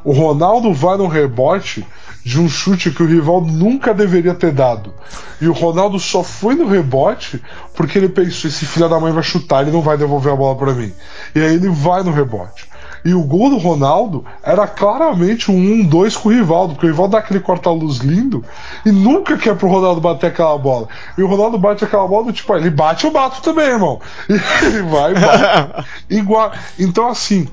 o 0.04 0.12
Ronaldo 0.12 0.74
vai 0.74 0.98
no 0.98 1.08
rebote 1.08 1.86
de 2.24 2.40
um 2.40 2.50
chute 2.50 2.92
que 2.92 3.02
o 3.02 3.08
Rivaldo 3.08 3.52
nunca 3.52 3.94
deveria 3.94 4.34
ter 4.34 4.52
dado. 4.52 4.94
E 5.42 5.48
o 5.48 5.54
Ronaldo 5.54 6.00
só 6.00 6.24
foi 6.24 6.56
no 6.56 6.68
rebote 6.68 7.42
porque 7.76 7.98
ele 7.98 8.10
pensou: 8.10 8.50
esse 8.50 8.66
filho 8.66 8.90
da 8.90 9.00
mãe 9.00 9.12
vai 9.12 9.24
chutar, 9.24 9.62
ele 9.62 9.72
não 9.72 9.82
vai 9.82 9.98
devolver 9.98 10.34
a 10.34 10.36
bola 10.36 10.56
para 10.56 10.74
mim. 10.74 10.92
E 11.34 11.40
aí 11.40 11.56
ele 11.56 11.70
vai 11.70 12.04
no 12.04 12.12
rebote. 12.12 12.68
E 13.04 13.14
o 13.14 13.24
gol 13.24 13.50
do 13.50 13.58
Ronaldo 13.58 14.26
era 14.44 14.68
claramente 14.68 15.50
um 15.50 15.56
1-2 15.56 16.18
com 16.18 16.30
o 16.30 16.32
Rivaldo, 16.34 16.74
porque 16.74 16.88
o 16.88 16.90
Rivaldo 16.90 17.14
dá 17.14 17.20
aquele 17.20 17.40
corta-luz 17.40 17.98
lindo 18.00 18.44
e 18.86 18.92
nunca 18.92 19.38
quer 19.38 19.56
pro 19.56 19.70
Ronaldo 19.70 20.02
bater 20.02 20.28
aquela 20.28 20.58
bola. 20.58 20.90
E 21.18 21.24
o 21.24 21.28
Ronaldo 21.28 21.58
bate 21.58 21.86
aquela 21.86 22.06
bola, 22.06 22.34
tipo, 22.34 22.54
ele 22.56 22.70
bate, 22.70 23.06
eu 23.06 23.12
bato 23.12 23.42
também, 23.42 23.68
irmão. 23.68 24.02
E 24.30 24.66
ele 24.66 24.82
vai, 24.84 25.14
bate. 25.14 25.88
Igual. 26.10 26.52
Então, 26.78 27.08
assim, 27.08 27.48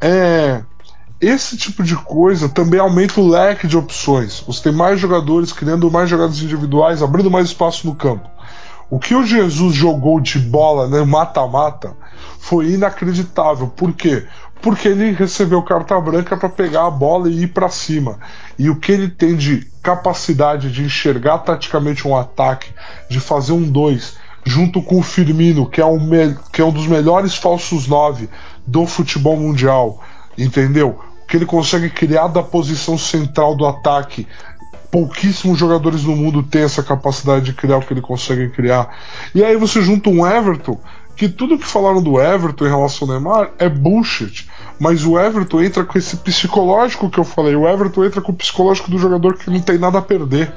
é 0.00 0.62
esse 1.20 1.56
tipo 1.56 1.82
de 1.82 1.96
coisa 1.96 2.48
também 2.48 2.78
aumenta 2.78 3.20
o 3.20 3.28
leque 3.28 3.66
de 3.66 3.76
opções. 3.76 4.42
Você 4.46 4.64
tem 4.64 4.72
mais 4.72 5.00
jogadores 5.00 5.52
criando 5.52 5.90
mais 5.90 6.08
jogadas 6.08 6.40
individuais, 6.40 7.02
abrindo 7.02 7.30
mais 7.30 7.48
espaço 7.48 7.86
no 7.86 7.94
campo. 7.94 8.28
O 8.88 8.98
que 8.98 9.14
o 9.14 9.26
Jesus 9.26 9.74
jogou 9.74 10.20
de 10.20 10.38
bola, 10.38 10.88
né, 10.88 11.04
mata-mata, 11.04 11.94
foi 12.38 12.70
inacreditável. 12.70 13.66
Por 13.66 13.92
quê? 13.92 14.24
Porque 14.62 14.88
ele 14.88 15.12
recebeu 15.12 15.62
carta 15.62 16.00
branca 16.00 16.36
para 16.36 16.48
pegar 16.48 16.86
a 16.86 16.90
bola 16.90 17.28
e 17.28 17.42
ir 17.42 17.48
para 17.48 17.68
cima. 17.68 18.18
E 18.58 18.70
o 18.70 18.76
que 18.76 18.92
ele 18.92 19.08
tem 19.08 19.36
de 19.36 19.66
capacidade 19.82 20.70
de 20.70 20.84
enxergar 20.84 21.38
taticamente 21.38 22.06
um 22.06 22.16
ataque, 22.16 22.72
de 23.10 23.20
fazer 23.20 23.52
um 23.52 23.62
2, 23.62 24.16
junto 24.44 24.80
com 24.80 24.98
o 24.98 25.02
Firmino, 25.02 25.68
que 25.68 25.80
é 25.80 25.86
um, 25.86 26.08
que 26.52 26.62
é 26.62 26.64
um 26.64 26.72
dos 26.72 26.86
melhores 26.86 27.34
falsos 27.34 27.86
9 27.86 28.28
do 28.66 28.86
futebol 28.86 29.36
mundial, 29.36 30.02
entendeu? 30.36 30.98
Que 31.28 31.36
ele 31.36 31.44
consegue 31.44 31.90
criar 31.90 32.28
da 32.28 32.42
posição 32.42 32.96
central 32.96 33.54
do 33.54 33.66
ataque. 33.66 34.26
Pouquíssimos 34.90 35.58
jogadores 35.58 36.04
no 36.04 36.16
mundo 36.16 36.42
têm 36.42 36.62
essa 36.62 36.82
capacidade 36.82 37.44
de 37.44 37.52
criar 37.52 37.76
o 37.76 37.82
que 37.82 37.92
ele 37.92 38.00
consegue 38.00 38.48
criar. 38.48 38.88
E 39.34 39.44
aí 39.44 39.54
você 39.54 39.82
junta 39.82 40.08
um 40.08 40.26
Everton, 40.26 40.80
que 41.14 41.28
tudo 41.28 41.58
que 41.58 41.66
falaram 41.66 42.02
do 42.02 42.18
Everton 42.18 42.64
em 42.64 42.70
relação 42.70 43.06
ao 43.06 43.14
Neymar 43.14 43.50
é 43.58 43.68
bullshit. 43.68 44.48
Mas 44.80 45.04
o 45.04 45.18
Everton 45.18 45.60
entra 45.60 45.84
com 45.84 45.98
esse 45.98 46.16
psicológico 46.16 47.10
que 47.10 47.18
eu 47.18 47.24
falei. 47.24 47.54
O 47.54 47.68
Everton 47.68 48.04
entra 48.06 48.22
com 48.22 48.32
o 48.32 48.36
psicológico 48.36 48.90
do 48.90 48.98
jogador 48.98 49.36
que 49.36 49.50
não 49.50 49.60
tem 49.60 49.76
nada 49.76 49.98
a 49.98 50.02
perder. 50.02 50.50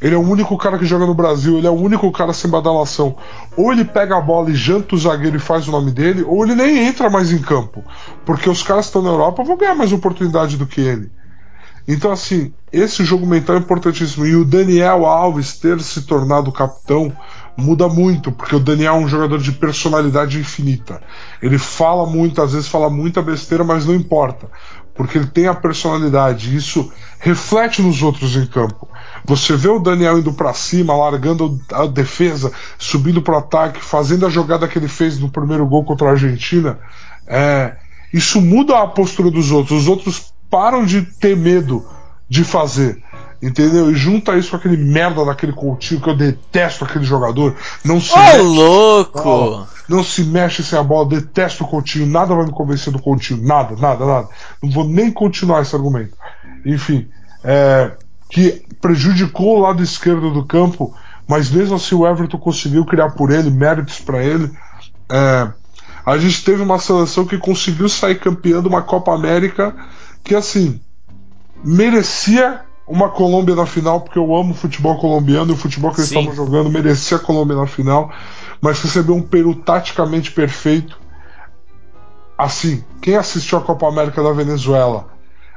Ele 0.00 0.14
é 0.14 0.18
o 0.18 0.26
único 0.26 0.56
cara 0.56 0.78
que 0.78 0.86
joga 0.86 1.06
no 1.06 1.14
Brasil, 1.14 1.58
ele 1.58 1.66
é 1.66 1.70
o 1.70 1.74
único 1.74 2.10
cara 2.10 2.32
sem 2.32 2.50
badalação. 2.50 3.16
Ou 3.56 3.72
ele 3.72 3.84
pega 3.84 4.16
a 4.16 4.20
bola 4.20 4.50
e 4.50 4.54
janta 4.54 4.94
o 4.94 4.98
zagueiro 4.98 5.36
e 5.36 5.40
faz 5.40 5.68
o 5.68 5.70
nome 5.70 5.90
dele, 5.90 6.22
ou 6.22 6.44
ele 6.44 6.54
nem 6.54 6.86
entra 6.86 7.10
mais 7.10 7.32
em 7.32 7.38
campo. 7.38 7.84
Porque 8.24 8.48
os 8.48 8.62
caras 8.62 8.86
que 8.86 8.88
estão 8.88 9.02
na 9.02 9.10
Europa 9.10 9.44
vão 9.44 9.58
ganhar 9.58 9.74
mais 9.74 9.92
oportunidade 9.92 10.56
do 10.56 10.66
que 10.66 10.80
ele. 10.80 11.10
Então, 11.86 12.12
assim, 12.12 12.52
esse 12.72 13.04
jogo 13.04 13.26
mental 13.26 13.56
é 13.56 13.58
importantíssimo. 13.58 14.24
E 14.24 14.36
o 14.36 14.44
Daniel 14.44 15.04
Alves 15.06 15.58
ter 15.58 15.80
se 15.80 16.02
tornado 16.02 16.52
capitão 16.52 17.12
muda 17.56 17.88
muito, 17.88 18.32
porque 18.32 18.54
o 18.54 18.60
Daniel 18.60 18.94
é 18.94 18.98
um 18.98 19.08
jogador 19.08 19.38
de 19.38 19.52
personalidade 19.52 20.38
infinita. 20.38 21.02
Ele 21.42 21.58
fala 21.58 22.06
muito, 22.06 22.40
às 22.40 22.52
vezes 22.52 22.68
fala 22.68 22.88
muita 22.88 23.20
besteira, 23.20 23.64
mas 23.64 23.84
não 23.84 23.94
importa, 23.94 24.48
porque 24.94 25.18
ele 25.18 25.26
tem 25.26 25.46
a 25.46 25.54
personalidade. 25.54 26.56
Isso 26.56 26.90
reflete 27.18 27.82
nos 27.82 28.02
outros 28.02 28.36
em 28.36 28.46
campo. 28.46 28.88
Você 29.24 29.56
vê 29.56 29.68
o 29.68 29.78
Daniel 29.78 30.18
indo 30.18 30.32
para 30.32 30.52
cima, 30.54 30.96
largando 30.96 31.60
a 31.72 31.86
defesa, 31.86 32.52
subindo 32.78 33.22
para 33.22 33.34
o 33.34 33.38
ataque, 33.38 33.82
fazendo 33.82 34.26
a 34.26 34.30
jogada 34.30 34.66
que 34.66 34.78
ele 34.78 34.88
fez 34.88 35.18
no 35.18 35.30
primeiro 35.30 35.66
gol 35.66 35.84
contra 35.84 36.08
a 36.08 36.12
Argentina. 36.12 36.78
É, 37.26 37.76
isso 38.12 38.40
muda 38.40 38.80
a 38.80 38.86
postura 38.86 39.30
dos 39.30 39.50
outros. 39.50 39.82
Os 39.82 39.88
outros 39.88 40.32
param 40.50 40.84
de 40.84 41.02
ter 41.02 41.36
medo 41.36 41.86
de 42.28 42.44
fazer. 42.44 43.02
Entendeu? 43.42 43.90
E 43.90 43.94
junta 43.94 44.36
isso 44.36 44.50
com 44.50 44.56
aquele 44.56 44.76
merda 44.76 45.24
daquele 45.24 45.52
Coutinho 45.52 46.00
que 46.00 46.10
eu 46.10 46.16
detesto 46.16 46.84
aquele 46.84 47.04
jogador. 47.04 47.56
Não 47.82 47.98
se 47.98 48.12
Ô, 48.12 48.18
mexe, 48.18 48.38
louco! 48.38 49.66
não 49.88 50.04
se 50.04 50.22
mexe 50.24 50.62
sem 50.62 50.78
a 50.78 50.82
bola, 50.82 51.08
detesto 51.08 51.64
o 51.64 51.66
Coutinho, 51.66 52.06
nada 52.06 52.34
vai 52.34 52.44
me 52.44 52.52
convencer 52.52 52.92
do 52.92 53.00
Coutinho, 53.00 53.42
nada, 53.42 53.74
nada, 53.76 54.04
nada. 54.04 54.28
Não 54.62 54.70
vou 54.70 54.86
nem 54.86 55.10
continuar 55.10 55.62
esse 55.62 55.74
argumento. 55.74 56.14
Enfim, 56.66 57.08
é, 57.42 57.92
que 58.30 58.62
prejudicou 58.80 59.58
o 59.58 59.60
lado 59.60 59.82
esquerdo 59.82 60.30
do 60.30 60.44
campo, 60.44 60.94
mas 61.28 61.50
mesmo 61.50 61.76
assim 61.76 61.94
o 61.94 62.06
Everton 62.06 62.38
conseguiu 62.38 62.84
criar 62.84 63.10
por 63.10 63.30
ele, 63.30 63.50
méritos 63.50 64.00
para 64.00 64.22
ele. 64.22 64.50
É, 65.10 65.48
a 66.06 66.16
gente 66.16 66.44
teve 66.44 66.62
uma 66.62 66.78
seleção 66.78 67.26
que 67.26 67.36
conseguiu 67.36 67.88
sair 67.88 68.18
campeã 68.18 68.62
de 68.62 68.68
uma 68.68 68.82
Copa 68.82 69.12
América 69.12 69.74
que, 70.24 70.34
assim, 70.34 70.80
merecia 71.64 72.62
uma 72.86 73.08
Colômbia 73.08 73.54
na 73.54 73.66
final, 73.66 74.00
porque 74.00 74.18
eu 74.18 74.34
amo 74.34 74.52
o 74.52 74.56
futebol 74.56 74.98
colombiano 74.98 75.52
e 75.52 75.54
o 75.54 75.56
futebol 75.56 75.92
que 75.92 76.00
eles 76.00 76.08
Sim. 76.08 76.20
estavam 76.20 76.34
jogando 76.34 76.70
merecia 76.70 77.16
a 77.16 77.20
Colômbia 77.20 77.56
na 77.56 77.66
final, 77.66 78.12
mas 78.60 78.80
recebeu 78.80 79.14
um 79.14 79.22
Peru 79.22 79.54
taticamente 79.54 80.32
perfeito. 80.32 80.98
Assim, 82.36 82.82
quem 83.00 83.16
assistiu 83.16 83.58
a 83.58 83.60
Copa 83.60 83.86
América 83.86 84.22
da 84.22 84.32
Venezuela, 84.32 85.08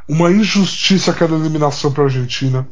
uma 0.07 0.31
injustiça 0.31 1.11
aquela 1.11 1.35
eliminação 1.37 1.91
para 1.91 2.03
a 2.03 2.05
Argentina, 2.07 2.67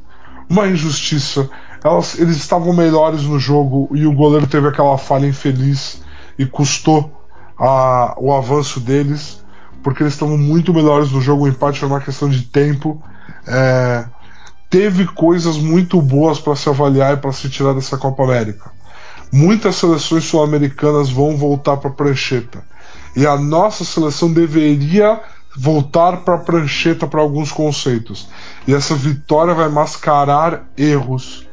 uma 0.49 0.67
injustiça. 0.67 1.49
Elas, 1.84 2.19
eles 2.19 2.38
estavam 2.38 2.73
melhores 2.73 3.23
no 3.23 3.39
jogo 3.39 3.89
e 3.95 4.05
o 4.05 4.13
goleiro 4.13 4.45
teve 4.47 4.67
aquela 4.67 4.97
falha 4.97 5.25
infeliz 5.25 6.01
e 6.38 6.45
custou 6.45 7.11
a- 7.57 8.15
o 8.17 8.34
avanço 8.34 8.79
deles, 8.79 9.43
porque 9.82 10.03
eles 10.03 10.13
estavam 10.13 10.38
muito 10.38 10.73
melhores 10.73 11.11
no 11.11 11.21
jogo. 11.21 11.43
O 11.43 11.47
empate 11.47 11.79
foi 11.79 11.88
uma 11.88 12.01
questão 12.01 12.29
de 12.29 12.41
tempo. 12.43 13.01
É, 13.47 14.05
teve 14.69 15.05
coisas 15.07 15.57
muito 15.57 16.01
boas 16.01 16.39
para 16.39 16.55
se 16.55 16.69
avaliar 16.69 17.13
e 17.13 17.17
para 17.17 17.32
se 17.32 17.49
tirar 17.49 17.73
dessa 17.73 17.97
Copa 17.97 18.23
América. 18.23 18.71
Muitas 19.32 19.75
seleções 19.77 20.25
sul-americanas 20.25 21.09
vão 21.09 21.38
voltar 21.38 21.77
para 21.77 21.89
a 21.89 21.93
prancheta. 21.93 22.63
E 23.15 23.25
a 23.25 23.38
nossa 23.38 23.84
seleção 23.84 24.32
deveria 24.32 25.19
voltar 25.55 26.17
para 26.23 26.35
a 26.35 26.39
prancheta 26.39 27.07
para 27.07 27.21
alguns 27.21 27.51
conceitos. 27.51 28.29
E 28.67 28.73
essa 28.73 28.95
vitória 28.95 29.53
vai 29.53 29.69
mascarar 29.69 30.69
erros 30.77 31.47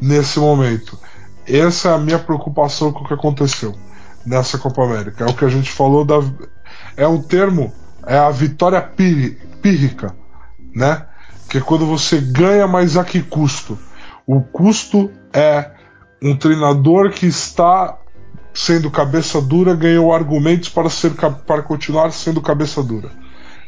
nesse 0.00 0.38
momento. 0.38 0.98
Essa 1.46 1.90
é 1.90 1.94
a 1.94 1.98
minha 1.98 2.18
preocupação 2.18 2.92
com 2.92 3.04
o 3.04 3.06
que 3.06 3.14
aconteceu 3.14 3.74
nessa 4.24 4.58
Copa 4.58 4.82
América. 4.82 5.24
É 5.24 5.30
o 5.30 5.34
que 5.34 5.44
a 5.44 5.48
gente 5.48 5.70
falou 5.70 6.04
da. 6.04 6.20
É 6.96 7.06
um 7.06 7.20
termo, 7.20 7.72
é 8.06 8.18
a 8.18 8.30
vitória 8.30 8.80
pí- 8.80 9.38
pírrica, 9.60 10.14
né? 10.74 11.06
Que 11.48 11.58
é 11.58 11.60
quando 11.60 11.86
você 11.86 12.20
ganha, 12.20 12.66
mas 12.66 12.96
a 12.96 13.04
que 13.04 13.22
custo? 13.22 13.78
O 14.26 14.40
custo 14.40 15.10
é 15.32 15.70
um 16.22 16.34
treinador 16.34 17.10
que 17.10 17.26
está 17.26 17.98
sendo 18.54 18.90
cabeça 18.90 19.40
dura 19.40 19.74
ganhou 19.74 20.14
argumentos 20.14 20.68
para, 20.68 20.88
ser, 20.88 21.12
para 21.12 21.62
continuar 21.62 22.12
sendo 22.12 22.40
cabeça 22.40 22.82
dura. 22.82 23.10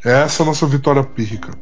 É 0.05 0.23
essa 0.23 0.43
a 0.43 0.47
nossa 0.47 0.67
vitória 0.67 1.03
pírrica. 1.03 1.53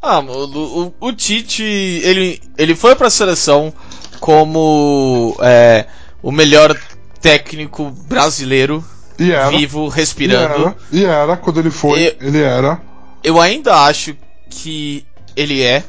Ah, 0.00 0.20
o, 0.20 0.84
o, 0.86 0.94
o 1.00 1.12
Tite, 1.12 1.62
ele, 1.62 2.40
ele 2.56 2.74
foi 2.76 2.94
pra 2.94 3.10
seleção 3.10 3.72
como 4.20 5.36
é, 5.40 5.86
o 6.22 6.30
melhor 6.30 6.76
técnico 7.20 7.90
brasileiro 7.90 8.84
E 9.18 9.32
era. 9.32 9.50
vivo, 9.50 9.88
E 9.88 9.90
respirando. 9.90 10.54
era, 10.54 10.76
e 10.92 11.04
era, 11.04 11.36
quando 11.36 11.58
ele 11.60 11.70
foi, 11.70 12.00
E- 12.00 12.16
ele 12.20 12.40
era. 12.42 12.80
Eu 13.24 13.40
ainda 13.40 13.74
acho 13.84 14.16
que 14.48 15.04
ele 15.36 15.62
é, 15.62 15.82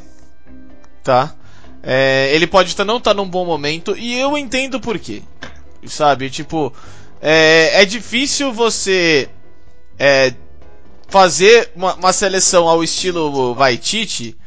tá? 1.04 1.34
É, 1.84 2.30
ele 2.34 2.48
pode 2.48 2.76
tá, 2.76 2.84
não 2.84 2.98
estar 2.98 3.14
num 3.14 3.30
bom 3.30 3.46
momento 3.46 3.96
e 3.96 4.18
eu 4.20 4.38
entendo 4.38 4.80
por 4.80 4.98
quê. 5.00 5.22
Sabe, 5.86 6.30
tipo, 6.30 6.74
é, 7.22 7.82
é 7.82 7.86
difícil 7.86 8.52
você 8.52 9.30
é, 9.98 10.34
fazer 11.10 11.72
uma, 11.76 11.96
uma 11.96 12.14
seleção 12.14 12.68
ao 12.68 12.84
estilo 12.84 13.54
vai 13.56 13.78
Tite 13.78 14.38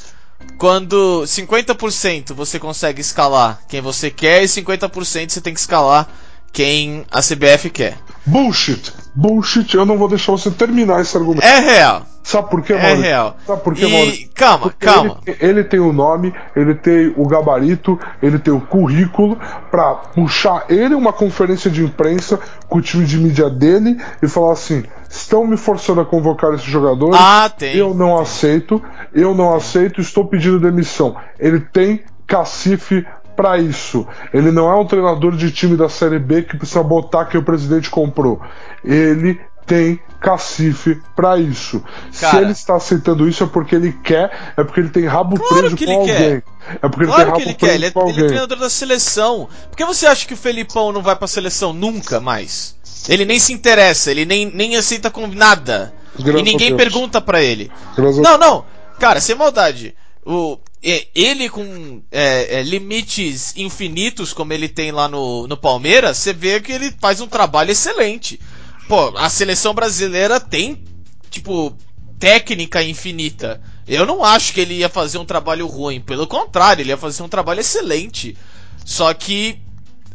quando 0.58 1.22
50% 1.24 2.34
você 2.34 2.58
consegue 2.58 3.00
escalar 3.00 3.62
quem 3.68 3.80
você 3.80 4.10
quer 4.10 4.42
e 4.42 4.46
50% 4.46 5.30
você 5.30 5.40
tem 5.40 5.54
que 5.54 5.60
escalar 5.60 6.08
quem 6.52 7.04
a 7.10 7.20
CBF 7.20 7.70
quer. 7.70 7.96
Bullshit! 8.26 8.92
Bullshit, 9.14 9.74
eu 9.74 9.84
não 9.84 9.98
vou 9.98 10.08
deixar 10.08 10.32
você 10.32 10.50
terminar 10.50 11.00
esse 11.00 11.16
argumento. 11.16 11.44
É 11.44 11.58
real. 11.58 12.02
Sabe 12.22 12.48
por 12.50 12.62
quê, 12.62 12.72
É 12.72 12.76
Maurício? 12.80 13.02
real. 13.02 13.36
Sabe 13.46 13.62
por 13.62 13.74
quê, 13.74 13.84
E 13.84 13.90
Maurício? 13.92 14.28
calma, 14.32 14.58
Porque 14.60 14.86
calma. 14.86 15.18
Ele, 15.26 15.36
ele 15.40 15.64
tem 15.64 15.80
o 15.80 15.92
nome, 15.92 16.32
ele 16.54 16.74
tem 16.76 17.12
o 17.16 17.26
gabarito, 17.26 17.98
ele 18.22 18.38
tem 18.38 18.54
o 18.54 18.60
currículo 18.60 19.36
pra 19.70 19.94
puxar 19.96 20.64
ele 20.68 20.94
uma 20.94 21.12
conferência 21.12 21.68
de 21.70 21.84
imprensa 21.84 22.38
com 22.68 22.78
o 22.78 22.82
time 22.82 23.04
de 23.04 23.18
mídia 23.18 23.50
dele 23.50 24.00
e 24.22 24.28
falar 24.28 24.52
assim: 24.52 24.84
estão 25.10 25.46
me 25.46 25.56
forçando 25.56 26.00
a 26.00 26.04
convocar 26.06 26.54
esse 26.54 26.70
jogador. 26.70 27.10
Ah, 27.14 27.50
tem. 27.50 27.76
Eu 27.76 27.92
não 27.92 28.16
aceito, 28.18 28.80
eu 29.12 29.34
não 29.34 29.52
aceito, 29.54 30.00
estou 30.00 30.24
pedindo 30.26 30.60
demissão. 30.60 31.16
Ele 31.40 31.58
tem 31.60 32.02
cacife 32.24 33.04
pra 33.36 33.58
isso. 33.58 34.06
Ele 34.32 34.50
não 34.50 34.70
é 34.70 34.74
um 34.76 34.84
treinador 34.86 35.36
de 35.36 35.50
time 35.50 35.76
da 35.76 35.88
Série 35.88 36.18
B 36.18 36.42
que 36.42 36.56
precisa 36.56 36.82
botar 36.82 37.24
que 37.26 37.36
o 37.38 37.42
presidente 37.42 37.90
comprou. 37.90 38.40
Ele 38.84 39.40
tem 39.66 40.00
cacife 40.20 41.00
pra 41.14 41.38
isso. 41.38 41.82
Se 42.10 42.20
Cara. 42.22 42.42
ele 42.42 42.52
está 42.52 42.74
aceitando 42.76 43.28
isso 43.28 43.44
é 43.44 43.46
porque 43.46 43.74
ele 43.76 43.92
quer, 44.04 44.52
é 44.56 44.64
porque 44.64 44.80
ele 44.80 44.88
tem 44.88 45.04
rabo 45.06 45.36
Claro 45.38 45.56
preso 45.62 45.76
que 45.76 45.84
com 45.84 45.90
ele 45.92 46.00
alguém. 46.00 46.16
quer. 46.16 46.42
É 46.82 46.88
porque 46.88 47.04
ele 47.04 47.06
tem 47.06 47.14
Claro 47.14 47.30
rabo 47.30 47.36
que 47.36 47.42
ele 47.48 47.54
preso 47.54 47.58
quer, 47.58 47.74
ele 47.76 47.86
é, 47.86 47.90
com 47.90 48.00
ele 48.00 48.08
é 48.08 48.12
alguém. 48.12 48.26
treinador 48.26 48.58
da 48.58 48.70
seleção. 48.70 49.48
Por 49.70 49.76
que 49.76 49.84
você 49.84 50.06
acha 50.06 50.26
que 50.26 50.34
o 50.34 50.36
Felipão 50.36 50.92
não 50.92 51.02
vai 51.02 51.14
pra 51.16 51.28
seleção 51.28 51.72
nunca 51.72 52.20
mais? 52.20 52.76
Ele 53.08 53.24
nem 53.24 53.38
se 53.38 53.52
interessa, 53.52 54.10
ele 54.10 54.24
nem, 54.24 54.46
nem 54.54 54.76
aceita 54.76 55.10
com 55.10 55.26
nada. 55.26 55.92
Graças 56.18 56.40
e 56.40 56.44
ninguém 56.44 56.72
a 56.72 56.76
pergunta 56.76 57.20
pra 57.20 57.40
ele. 57.42 57.70
Graças 57.96 58.18
a- 58.18 58.22
Não, 58.22 58.38
não. 58.38 58.64
Cara, 58.98 59.20
sem 59.20 59.34
maldade. 59.34 59.94
O, 60.24 60.58
ele 60.82 61.48
com 61.48 62.02
é, 62.10 62.58
é, 62.58 62.62
limites 62.62 63.56
infinitos, 63.56 64.32
como 64.32 64.52
ele 64.52 64.68
tem 64.68 64.90
lá 64.90 65.06
no, 65.06 65.46
no 65.46 65.56
Palmeiras, 65.56 66.18
você 66.18 66.32
vê 66.32 66.60
que 66.60 66.72
ele 66.72 66.92
faz 67.00 67.20
um 67.20 67.28
trabalho 67.28 67.70
excelente. 67.70 68.40
Pô, 68.88 69.16
a 69.16 69.28
seleção 69.28 69.72
brasileira 69.72 70.40
tem, 70.40 70.82
tipo, 71.30 71.76
técnica 72.18 72.82
infinita. 72.82 73.62
Eu 73.86 74.04
não 74.04 74.24
acho 74.24 74.52
que 74.52 74.60
ele 74.60 74.74
ia 74.74 74.88
fazer 74.88 75.18
um 75.18 75.24
trabalho 75.24 75.66
ruim. 75.66 76.00
Pelo 76.00 76.26
contrário, 76.26 76.82
ele 76.82 76.90
ia 76.90 76.96
fazer 76.96 77.22
um 77.22 77.28
trabalho 77.28 77.60
excelente. 77.60 78.36
Só 78.84 79.14
que, 79.14 79.60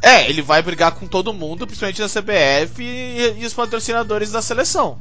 é, 0.02 0.30
ele 0.30 0.42
vai 0.42 0.62
brigar 0.62 0.92
com 0.92 1.08
todo 1.08 1.34
mundo, 1.34 1.66
principalmente 1.66 2.02
da 2.02 2.10
CBF 2.10 2.84
e, 2.84 3.40
e 3.40 3.46
os 3.46 3.54
patrocinadores 3.54 4.32
da 4.32 4.42
seleção. 4.42 5.00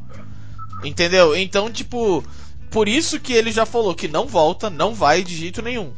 Entendeu? 0.84 1.34
Então, 1.36 1.70
tipo, 1.70 2.22
por 2.70 2.88
isso 2.88 3.20
que 3.20 3.32
ele 3.32 3.50
já 3.52 3.64
falou 3.66 3.94
que 3.94 4.08
não 4.08 4.26
volta, 4.26 4.68
não 4.70 4.94
vai 4.94 5.22
de 5.22 5.36
jeito 5.36 5.62
nenhum. 5.62 5.92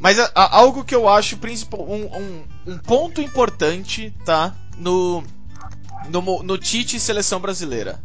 Mas 0.00 0.18
a- 0.18 0.30
a- 0.34 0.56
algo 0.56 0.84
que 0.84 0.94
eu 0.94 1.08
acho 1.08 1.36
principal, 1.36 1.80
um, 1.82 2.04
um, 2.16 2.44
um 2.72 2.78
ponto 2.78 3.20
importante, 3.20 4.14
tá? 4.24 4.54
No, 4.78 5.22
no, 6.08 6.42
no 6.42 6.56
Tite 6.58 6.96
e 6.96 7.00
seleção 7.00 7.38
brasileira. 7.38 8.00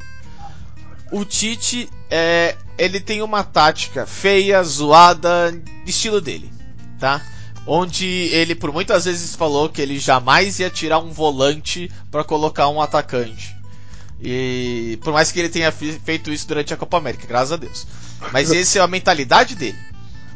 O 1.11 1.23
Tite, 1.23 1.89
é, 2.09 2.57
ele 2.77 2.99
tem 2.99 3.21
uma 3.21 3.43
tática 3.43 4.05
feia, 4.05 4.61
zoada, 4.63 5.53
estilo 5.85 6.19
dele, 6.19 6.51
tá? 6.99 7.21
Onde 7.65 8.05
ele 8.05 8.53
por 8.55 8.71
muitas 8.73 9.05
vezes 9.05 9.35
falou 9.35 9.69
que 9.69 9.81
ele 9.81 9.97
jamais 9.97 10.59
ia 10.59 10.69
tirar 10.69 10.99
um 10.99 11.11
volante 11.11 11.89
para 12.11 12.23
colocar 12.23 12.67
um 12.67 12.81
atacante. 12.81 13.54
E 14.21 14.97
por 15.03 15.11
mais 15.13 15.31
que 15.31 15.39
ele 15.39 15.49
tenha 15.49 15.71
feito 15.71 16.31
isso 16.31 16.47
durante 16.47 16.73
a 16.73 16.77
Copa 16.77 16.97
América, 16.97 17.27
graças 17.27 17.51
a 17.51 17.57
Deus. 17.57 17.85
Mas 18.31 18.51
essa 18.53 18.79
é 18.79 18.81
a 18.81 18.87
mentalidade 18.87 19.55
dele, 19.55 19.77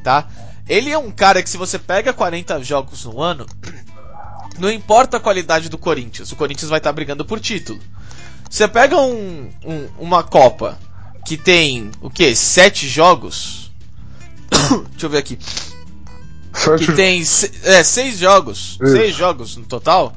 tá? 0.03 0.27
Ele 0.67 0.91
é 0.91 0.97
um 0.97 1.09
cara 1.11 1.41
que 1.41 1.49
se 1.49 1.57
você 1.57 1.79
pega 1.79 2.13
40 2.13 2.61
jogos 2.63 3.05
no 3.05 3.21
ano, 3.21 3.45
não 4.59 4.69
importa 4.69 5.17
a 5.17 5.19
qualidade 5.19 5.69
do 5.69 5.77
Corinthians, 5.77 6.31
o 6.31 6.35
Corinthians 6.35 6.69
vai 6.69 6.77
estar 6.79 6.91
brigando 6.91 7.25
por 7.25 7.39
título. 7.39 7.79
Você 8.49 8.67
pega 8.67 8.97
um, 8.99 9.49
um- 9.65 9.87
uma 9.99 10.23
Copa 10.23 10.77
que 11.25 11.37
tem 11.37 11.89
o 12.01 12.09
que? 12.09 12.35
Sete 12.35 12.87
jogos? 12.87 13.71
Deixa 14.91 15.05
eu 15.05 15.09
ver 15.09 15.19
aqui. 15.19 15.39
Sete 16.53 16.85
Que 16.85 16.93
tem 16.93 17.21
é, 17.63 17.83
seis 17.83 18.17
jogos. 18.17 18.77
Isso. 18.81 18.91
Seis 18.91 19.15
jogos 19.15 19.55
no 19.55 19.65
total. 19.65 20.13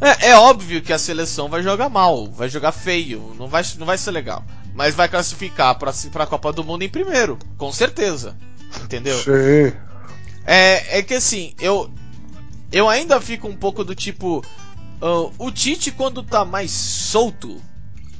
É, 0.00 0.30
é 0.30 0.36
óbvio 0.36 0.80
que 0.80 0.92
a 0.92 0.98
seleção 0.98 1.48
vai 1.48 1.62
jogar 1.62 1.88
mal, 1.88 2.26
vai 2.30 2.48
jogar 2.48 2.72
feio, 2.72 3.34
não 3.38 3.48
vai, 3.48 3.62
não 3.78 3.86
vai 3.86 3.98
ser 3.98 4.10
legal. 4.10 4.44
Mas 4.74 4.94
vai 4.94 5.08
classificar 5.08 5.78
pra, 5.78 5.92
pra 6.10 6.26
Copa 6.26 6.52
do 6.52 6.64
Mundo 6.64 6.82
em 6.82 6.88
primeiro, 6.88 7.38
com 7.58 7.70
certeza. 7.70 8.36
Entendeu? 8.82 9.18
Sim. 9.18 9.76
É, 10.46 10.98
é 10.98 11.02
que 11.02 11.14
assim, 11.14 11.54
eu 11.60 11.90
eu 12.72 12.88
ainda 12.88 13.20
fico 13.20 13.46
um 13.46 13.56
pouco 13.56 13.84
do 13.84 13.94
tipo 13.94 14.44
ah, 15.02 15.30
o 15.38 15.50
Tite 15.50 15.90
quando 15.90 16.22
tá 16.22 16.44
mais 16.44 16.70
solto, 16.70 17.60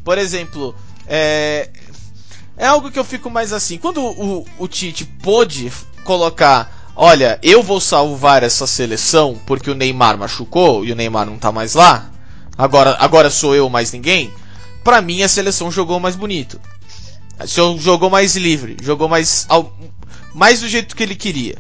por 0.04 0.18
exemplo, 0.18 0.74
é 1.06 1.70
é 2.56 2.66
algo 2.66 2.90
que 2.90 2.98
eu 2.98 3.04
fico 3.04 3.30
mais 3.30 3.54
assim, 3.54 3.78
quando 3.78 4.02
o, 4.02 4.46
o 4.58 4.68
Tite 4.68 5.04
pôde 5.04 5.72
colocar 6.04 6.79
olha, 7.00 7.38
eu 7.42 7.62
vou 7.62 7.80
salvar 7.80 8.42
essa 8.42 8.66
seleção 8.66 9.40
porque 9.46 9.70
o 9.70 9.74
Neymar 9.74 10.18
machucou 10.18 10.84
e 10.84 10.92
o 10.92 10.94
Neymar 10.94 11.24
não 11.24 11.38
tá 11.38 11.50
mais 11.50 11.72
lá. 11.72 12.10
Agora, 12.58 12.94
agora 13.00 13.30
sou 13.30 13.54
eu 13.54 13.70
mais 13.70 13.90
ninguém. 13.90 14.30
Pra 14.84 15.00
mim 15.00 15.22
a 15.22 15.28
seleção 15.28 15.70
jogou 15.70 15.98
mais 15.98 16.14
bonito. 16.14 16.60
Jogou 17.78 18.10
mais 18.10 18.36
livre, 18.36 18.76
jogou 18.82 19.08
mais 19.08 19.48
mais 20.34 20.60
do 20.60 20.68
jeito 20.68 20.94
que 20.94 21.02
ele 21.02 21.14
queria. 21.14 21.56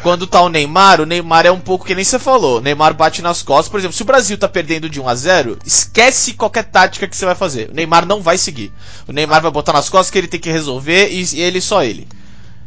Quando 0.00 0.28
tá 0.28 0.40
o 0.40 0.48
Neymar, 0.48 1.00
o 1.00 1.06
Neymar 1.06 1.44
é 1.44 1.50
um 1.50 1.60
pouco 1.60 1.84
que 1.84 1.94
nem 1.94 2.04
você 2.04 2.18
falou. 2.18 2.58
O 2.58 2.60
Neymar 2.60 2.94
bate 2.94 3.20
nas 3.20 3.42
costas. 3.42 3.68
Por 3.68 3.80
exemplo, 3.80 3.96
se 3.96 4.02
o 4.02 4.06
Brasil 4.06 4.38
tá 4.38 4.48
perdendo 4.48 4.88
de 4.88 5.00
1 5.00 5.08
a 5.08 5.14
0 5.14 5.58
esquece 5.64 6.34
qualquer 6.34 6.64
tática 6.64 7.08
que 7.08 7.16
você 7.16 7.24
vai 7.24 7.34
fazer. 7.34 7.68
O 7.70 7.74
Neymar 7.74 8.06
não 8.06 8.22
vai 8.22 8.38
seguir. 8.38 8.72
O 9.08 9.12
Neymar 9.12 9.42
vai 9.42 9.50
botar 9.50 9.72
nas 9.72 9.88
costas 9.88 10.10
que 10.10 10.18
ele 10.18 10.28
tem 10.28 10.40
que 10.40 10.50
resolver 10.50 11.08
e 11.08 11.40
ele 11.40 11.60
só 11.60 11.82
ele. 11.82 12.06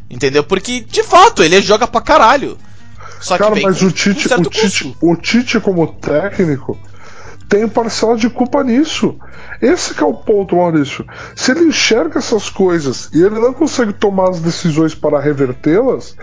Entendeu? 0.09 0.43
Porque, 0.43 0.81
de 0.81 1.03
fato, 1.03 1.43
ele 1.43 1.61
joga 1.61 1.87
pra 1.87 2.01
caralho. 2.01 2.57
Só 3.19 3.37
Cara, 3.37 3.55
mas 3.61 3.81
o 3.81 3.91
Tite, 3.91 4.31
um 4.33 4.41
o, 4.41 4.49
Tite, 4.49 4.97
o 5.01 5.15
Tite, 5.15 5.59
como 5.59 5.87
técnico, 5.87 6.77
tem 7.47 7.67
parcela 7.67 8.17
de 8.17 8.29
culpa 8.29 8.63
nisso. 8.63 9.17
Esse 9.61 9.99
é 9.99 10.05
o 10.05 10.13
ponto, 10.13 10.55
Maurício. 10.55 11.05
Se 11.35 11.51
ele 11.51 11.65
enxerga 11.65 12.19
essas 12.19 12.49
coisas 12.49 13.09
e 13.13 13.21
ele 13.21 13.39
não 13.39 13.53
consegue 13.53 13.93
tomar 13.93 14.29
as 14.29 14.39
decisões 14.39 14.93
para 14.93 15.19
revertê-las, 15.19 16.15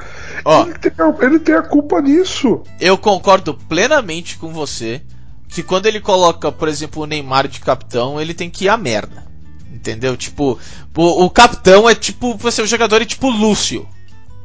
ele, 0.47 0.79
tem 0.79 0.93
a, 0.99 1.25
ele 1.25 1.39
tem 1.39 1.55
a 1.55 1.63
culpa 1.63 2.01
nisso. 2.01 2.63
Eu 2.81 2.99
concordo 2.99 3.55
plenamente 3.55 4.37
com 4.37 4.53
você 4.53 5.03
que 5.49 5.63
quando 5.63 5.87
ele 5.87 6.01
coloca, 6.01 6.51
por 6.51 6.69
exemplo, 6.69 7.03
o 7.03 7.07
Neymar 7.07 7.47
de 7.49 7.61
capitão, 7.61 8.21
ele 8.21 8.35
tem 8.35 8.49
que 8.49 8.67
ir 8.67 8.69
à 8.69 8.77
merda. 8.77 9.32
Entendeu? 9.73 10.17
Tipo, 10.17 10.59
o, 10.97 11.25
o 11.25 11.31
capitão 11.31 11.89
é 11.89 11.95
tipo, 11.95 12.37
você 12.37 12.61
é 12.61 12.65
o 12.65 12.67
jogador 12.67 13.01
é 13.01 13.07
tipo 13.07 13.31
Lúcio. 13.31 13.89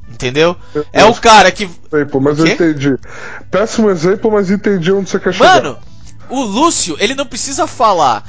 Entendeu? 0.09 0.55
É 0.93 1.03
o 1.03 1.13
cara 1.13 1.51
que. 1.51 1.69
Exemplo, 1.91 2.21
mas 2.21 2.39
eu 2.39 2.47
entendi. 2.47 2.95
Péssimo 3.51 3.89
exemplo, 3.89 4.31
mas 4.31 4.49
entendi 4.49 4.91
onde 4.91 5.09
você 5.09 5.19
quer 5.19 5.33
chegar. 5.33 5.55
Mano, 5.55 5.77
o 6.29 6.41
Lúcio, 6.41 6.95
ele 6.99 7.13
não 7.13 7.25
precisa 7.25 7.67
falar. 7.67 8.23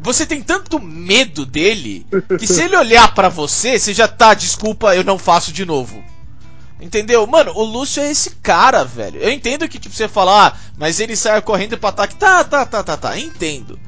Você 0.00 0.24
tem 0.24 0.40
tanto 0.40 0.80
medo 0.80 1.44
dele 1.44 2.06
que 2.38 2.46
se 2.46 2.62
ele 2.62 2.76
olhar 2.76 3.14
para 3.14 3.28
você, 3.28 3.78
você 3.78 3.92
já 3.92 4.08
tá, 4.08 4.32
desculpa, 4.32 4.94
eu 4.94 5.04
não 5.04 5.18
faço 5.18 5.52
de 5.52 5.66
novo. 5.66 6.02
Entendeu? 6.80 7.26
Mano, 7.26 7.52
o 7.54 7.64
Lúcio 7.64 8.02
é 8.02 8.10
esse 8.10 8.30
cara, 8.36 8.84
velho. 8.84 9.20
Eu 9.20 9.30
entendo 9.30 9.68
que 9.68 9.78
tipo 9.78 9.94
você 9.94 10.06
falar, 10.06 10.46
ah, 10.46 10.56
mas 10.78 11.00
ele 11.00 11.16
sai 11.16 11.42
correndo 11.42 11.76
para 11.76 11.90
ataque. 11.90 12.14
Tá, 12.14 12.44
tá, 12.44 12.64
tá, 12.64 12.82
tá, 12.84 12.96
tá. 12.96 13.18
Entendo. 13.18 13.78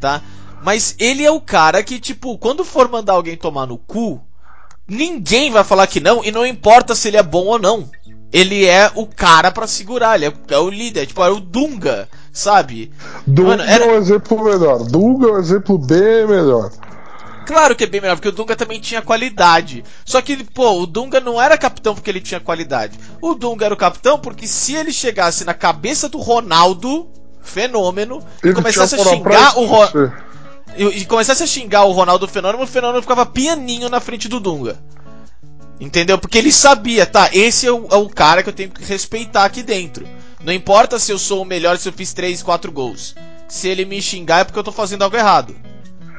Tá? 0.00 0.22
Mas 0.62 0.94
ele 0.98 1.24
é 1.24 1.30
o 1.30 1.40
cara 1.40 1.82
que 1.82 1.98
tipo, 1.98 2.36
quando 2.38 2.64
for 2.64 2.88
mandar 2.88 3.14
alguém 3.14 3.36
tomar 3.36 3.66
no 3.66 3.78
cu, 3.78 4.20
ninguém 4.86 5.50
vai 5.50 5.64
falar 5.64 5.86
que 5.86 6.00
não 6.00 6.24
e 6.24 6.30
não 6.30 6.46
importa 6.46 6.94
se 6.94 7.08
ele 7.08 7.16
é 7.16 7.22
bom 7.22 7.46
ou 7.46 7.58
não. 7.58 7.88
Ele 8.32 8.64
é 8.64 8.90
o 8.94 9.06
cara 9.06 9.50
para 9.50 9.66
segurar, 9.66 10.14
ele 10.14 10.26
é, 10.26 10.54
é, 10.54 10.58
o 10.58 10.70
líder, 10.70 11.06
tipo, 11.06 11.24
é 11.24 11.30
o 11.30 11.40
Dunga 11.40 12.08
sabe? 12.32 12.92
Dunga 13.26 13.56
Mano, 13.56 13.62
era... 13.64 13.84
é 13.84 13.88
um 13.88 13.96
exemplo 13.96 14.44
melhor. 14.44 14.84
Dunga 14.84 15.28
é 15.28 15.32
um 15.32 15.38
exemplo 15.38 15.78
bem 15.78 16.26
melhor. 16.26 16.70
Claro 17.46 17.74
que 17.74 17.84
é 17.84 17.86
bem 17.86 18.00
melhor, 18.00 18.16
porque 18.16 18.28
o 18.28 18.32
Dunga 18.32 18.54
também 18.54 18.80
tinha 18.80 19.02
qualidade. 19.02 19.82
Só 20.04 20.20
que, 20.22 20.44
pô, 20.44 20.82
o 20.82 20.86
Dunga 20.86 21.20
não 21.20 21.40
era 21.40 21.58
capitão 21.58 21.94
porque 21.94 22.10
ele 22.10 22.20
tinha 22.20 22.38
qualidade. 22.38 22.98
O 23.20 23.34
Dunga 23.34 23.64
era 23.64 23.74
o 23.74 23.78
capitão 23.78 24.18
porque 24.18 24.46
se 24.46 24.74
ele 24.74 24.92
chegasse 24.92 25.44
na 25.44 25.54
cabeça 25.54 26.08
do 26.08 26.18
Ronaldo, 26.18 27.08
fenômeno, 27.42 28.22
ele 28.42 28.52
e 28.52 28.54
começasse 28.54 28.94
a 28.94 28.98
xingar 28.98 29.58
o 29.58 29.66
Ronaldo. 29.66 30.12
E, 30.76 30.84
e 30.84 31.04
começasse 31.04 31.42
a 31.42 31.46
xingar 31.46 31.84
o 31.84 31.92
Ronaldo 31.92 32.28
Fenômeno, 32.28 32.64
o 32.64 32.66
Fenômeno 32.66 33.02
ficava 33.02 33.26
pianinho 33.26 33.88
na 33.88 34.00
frente 34.00 34.28
do 34.28 34.40
Dunga. 34.40 34.78
Entendeu? 35.80 36.18
Porque 36.18 36.36
ele 36.36 36.52
sabia, 36.52 37.06
tá, 37.06 37.30
esse 37.32 37.66
é 37.66 37.72
o, 37.72 37.86
é 37.90 37.96
o 37.96 38.08
cara 38.08 38.42
que 38.42 38.50
eu 38.50 38.52
tenho 38.52 38.70
que 38.70 38.84
respeitar 38.84 39.44
aqui 39.44 39.62
dentro. 39.62 40.06
Não 40.44 40.52
importa 40.52 40.98
se 40.98 41.10
eu 41.10 41.18
sou 41.18 41.42
o 41.42 41.44
melhor, 41.44 41.78
se 41.78 41.88
eu 41.88 41.92
fiz 41.92 42.12
3, 42.12 42.42
4 42.42 42.70
gols. 42.70 43.14
Se 43.48 43.68
ele 43.68 43.84
me 43.84 44.00
xingar 44.00 44.40
é 44.40 44.44
porque 44.44 44.58
eu 44.58 44.64
tô 44.64 44.72
fazendo 44.72 45.02
algo 45.02 45.16
errado. 45.16 45.56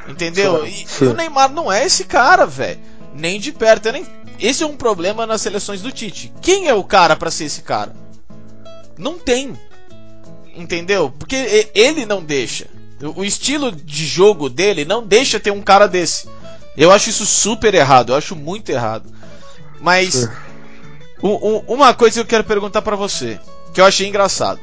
Entendeu? 0.08 0.66
E, 0.66 0.86
e 0.99 1.06
o 1.06 1.14
Neymar 1.14 1.52
não 1.52 1.72
é 1.72 1.86
esse 1.86 2.06
cara, 2.06 2.45
velho. 2.45 2.80
Nem 3.14 3.39
de 3.39 3.52
perto. 3.52 3.91
Nem... 3.91 4.06
Esse 4.39 4.64
é 4.64 4.66
um 4.66 4.76
problema 4.76 5.28
nas 5.28 5.41
seleções 5.41 5.82
do 5.82 5.91
Tite. 5.91 6.34
Quem 6.41 6.68
é 6.68 6.74
o 6.74 6.84
cara 6.84 7.16
para 7.16 7.30
ser 7.30 7.45
esse 7.45 7.62
cara? 7.62 7.95
Não 8.97 9.18
tem. 9.18 9.58
Entendeu? 10.56 11.12
Porque 11.18 11.70
ele 11.74 12.06
não 12.06 12.24
deixa. 12.24 12.68
O 13.16 13.24
estilo 13.24 13.72
de 13.72 14.06
jogo 14.06 14.49
dele 14.49 14.86
não 14.86 15.06
deixa 15.06 15.39
ter 15.39 15.52
um 15.52 15.62
cara 15.62 15.88
desse. 15.88 16.28
Eu 16.78 16.91
acho 16.91 17.10
isso 17.10 17.26
super 17.26 17.74
errado. 17.74 18.12
Eu 18.12 18.16
acho 18.16 18.36
muito 18.36 18.70
errado. 18.70 19.12
Mas. 19.80 20.30
uma 21.22 21.93
coisa 21.93 22.16
que 22.16 22.20
eu 22.22 22.26
quero 22.26 22.43
perguntar 22.43 22.82
para 22.82 22.95
você 22.95 23.39
que 23.74 23.82
eu 23.82 23.86
achei 23.86 24.08
engraçado. 24.08 24.60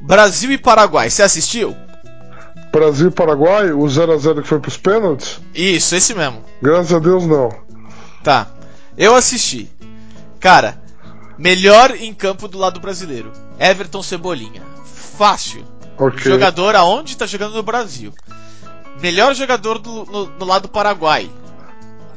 Brasil 0.00 0.50
e 0.52 0.58
Paraguai, 0.58 1.10
você 1.10 1.22
assistiu? 1.22 1.76
Brasil 2.72 3.08
e 3.08 3.10
Paraguai, 3.10 3.72
o 3.72 3.82
0x0 3.82 4.42
que 4.42 4.48
foi 4.48 4.58
pros 4.58 4.76
pênaltis? 4.76 5.40
Isso, 5.54 5.94
esse 5.94 6.14
mesmo. 6.14 6.42
Graças 6.60 6.92
a 6.92 6.98
Deus 6.98 7.26
não. 7.26 7.50
Tá. 8.24 8.48
Eu 8.96 9.14
assisti. 9.14 9.70
Cara, 10.40 10.80
melhor 11.38 11.92
em 11.92 12.12
campo 12.14 12.48
do 12.48 12.58
lado 12.58 12.80
brasileiro. 12.80 13.32
Everton 13.58 14.02
Cebolinha. 14.02 14.62
Fácil. 14.84 15.64
Okay. 15.98 16.30
Jogador 16.30 16.74
aonde 16.74 17.16
tá 17.16 17.26
jogando 17.26 17.54
no 17.54 17.62
Brasil. 17.62 18.12
Melhor 19.00 19.34
jogador 19.34 19.78
do, 19.78 20.04
no, 20.04 20.26
no 20.38 20.44
lado 20.44 20.68
Paraguai. 20.68 21.30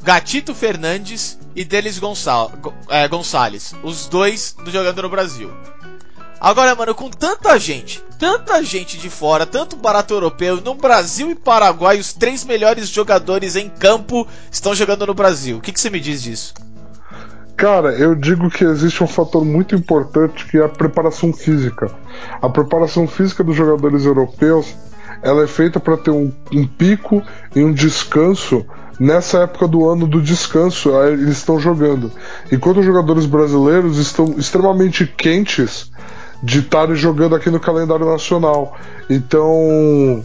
Gatito 0.02 0.54
Fernandes 0.54 1.38
e 1.56 1.66
Delis 1.66 1.98
Gonçal, 1.98 2.52
é, 2.90 3.08
Gonçalves. 3.08 3.74
Os 3.84 4.08
dois 4.08 4.56
do 4.64 4.70
jogando 4.70 5.02
no 5.02 5.10
Brasil. 5.10 5.52
Agora, 6.40 6.76
mano, 6.76 6.94
com 6.94 7.10
tanta 7.10 7.58
gente, 7.58 8.04
tanta 8.20 8.62
gente 8.64 8.98
de 8.98 9.10
fora, 9.10 9.48
tanto 9.48 9.76
barato 9.76 10.14
europeu, 10.14 10.62
no 10.62 10.76
Brasil 10.76 11.32
e 11.32 11.36
Paraguai, 11.36 11.98
os 11.98 12.14
três 12.14 12.44
melhores 12.44 12.90
jogadores 12.90 13.56
em 13.56 13.68
campo 13.68 14.28
estão 14.52 14.76
jogando 14.76 15.08
no 15.08 15.14
Brasil. 15.14 15.58
O 15.58 15.62
que, 15.62 15.72
que 15.72 15.80
você 15.80 15.90
me 15.90 16.00
diz 16.00 16.22
disso? 16.22 16.54
Cara, 17.58 17.93
eu 17.93 18.14
digo 18.16 18.49
que 18.49 18.66
existe 18.66 19.03
um 19.03 19.08
fator 19.08 19.45
muito 19.45 19.76
importante 19.76 20.45
que 20.45 20.58
é 20.58 20.66
a 20.66 20.70
preparação 20.70 21.32
física. 21.32 21.89
A 22.41 22.49
preparação 22.49 23.08
física 23.08 23.43
dos 23.43 23.56
jogadores 23.56 24.06
europeus 24.06 24.76
ela 25.24 25.43
é 25.43 25.47
feita 25.47 25.80
para 25.80 25.97
ter 25.97 26.12
um, 26.12 26.32
um 26.51 26.68
pico 26.68 27.24
e 27.56 27.64
um 27.64 27.72
descanso 27.72 28.66
nessa 28.99 29.39
época 29.39 29.68
do 29.68 29.88
ano 29.89 30.08
do 30.08 30.22
descanso, 30.22 30.89
eles 31.01 31.38
estão 31.38 31.60
jogando. 31.60 32.12
Enquanto 32.51 32.80
os 32.80 32.86
jogadores 32.86 33.26
brasileiros 33.26 33.97
estão 33.97 34.36
extremamente 34.38 35.06
quentes 35.06 35.91
de 36.43 36.60
estarem 36.60 36.95
jogando 36.95 37.36
aqui 37.36 37.49
no 37.49 37.60
calendário 37.60 38.06
nacional. 38.06 38.78
Então, 39.10 40.24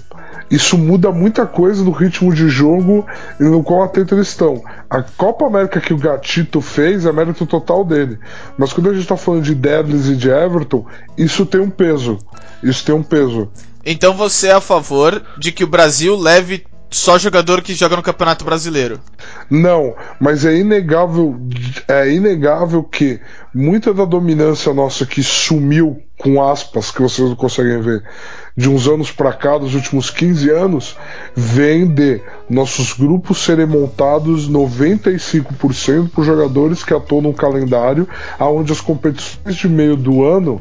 isso 0.50 0.76
muda 0.76 1.12
muita 1.12 1.46
coisa 1.46 1.84
no 1.84 1.92
ritmo 1.92 2.34
de 2.34 2.48
jogo 2.48 3.06
e 3.38 3.44
no 3.44 3.62
qual 3.62 3.90
eles 3.94 4.28
estão. 4.28 4.62
A 4.88 5.02
Copa 5.02 5.46
América 5.46 5.80
que 5.80 5.94
o 5.94 5.98
Gatito 5.98 6.60
fez 6.60 7.06
é 7.06 7.12
mérito 7.12 7.46
total 7.46 7.84
dele. 7.84 8.18
Mas 8.58 8.72
quando 8.72 8.90
a 8.90 8.92
gente 8.92 9.02
está 9.02 9.16
falando 9.16 9.44
de 9.44 9.54
Dedlis 9.54 10.08
e 10.08 10.16
de 10.16 10.28
Everton, 10.28 10.84
isso 11.16 11.46
tem 11.46 11.60
um 11.60 11.70
peso. 11.70 12.18
Isso 12.62 12.84
tem 12.84 12.94
um 12.94 13.02
peso. 13.02 13.50
Então 13.84 14.12
você 14.14 14.48
é 14.48 14.52
a 14.52 14.60
favor 14.60 15.22
de 15.38 15.52
que 15.52 15.64
o 15.64 15.68
Brasil 15.68 16.16
leve 16.16 16.64
só 16.90 17.16
jogador 17.16 17.62
que 17.62 17.72
joga 17.72 17.96
no 17.96 18.02
Campeonato 18.02 18.44
Brasileiro. 18.44 19.00
Não, 19.48 19.94
mas 20.18 20.44
é 20.44 20.56
inegável, 20.56 21.40
é 21.86 22.10
inegável 22.10 22.82
que 22.82 23.20
muita 23.54 23.94
da 23.94 24.04
dominância 24.04 24.74
nossa 24.74 25.06
que 25.06 25.22
sumiu 25.22 26.02
com 26.18 26.42
aspas 26.42 26.90
que 26.90 27.00
vocês 27.00 27.28
não 27.28 27.36
conseguem 27.36 27.80
ver 27.80 28.02
de 28.56 28.68
uns 28.68 28.86
anos 28.86 29.10
para 29.10 29.32
cá, 29.32 29.56
dos 29.56 29.74
últimos 29.74 30.10
15 30.10 30.50
anos, 30.50 30.96
vem 31.34 31.86
de 31.86 32.20
nossos 32.48 32.92
grupos 32.92 33.44
serem 33.44 33.66
montados 33.66 34.50
95% 34.50 36.10
por 36.10 36.24
jogadores 36.24 36.82
que 36.84 36.92
atuam 36.92 37.22
no 37.22 37.32
calendário, 37.32 38.08
aonde 38.38 38.72
as 38.72 38.80
competições 38.80 39.56
de 39.56 39.68
meio 39.68 39.96
do 39.96 40.24
ano, 40.24 40.60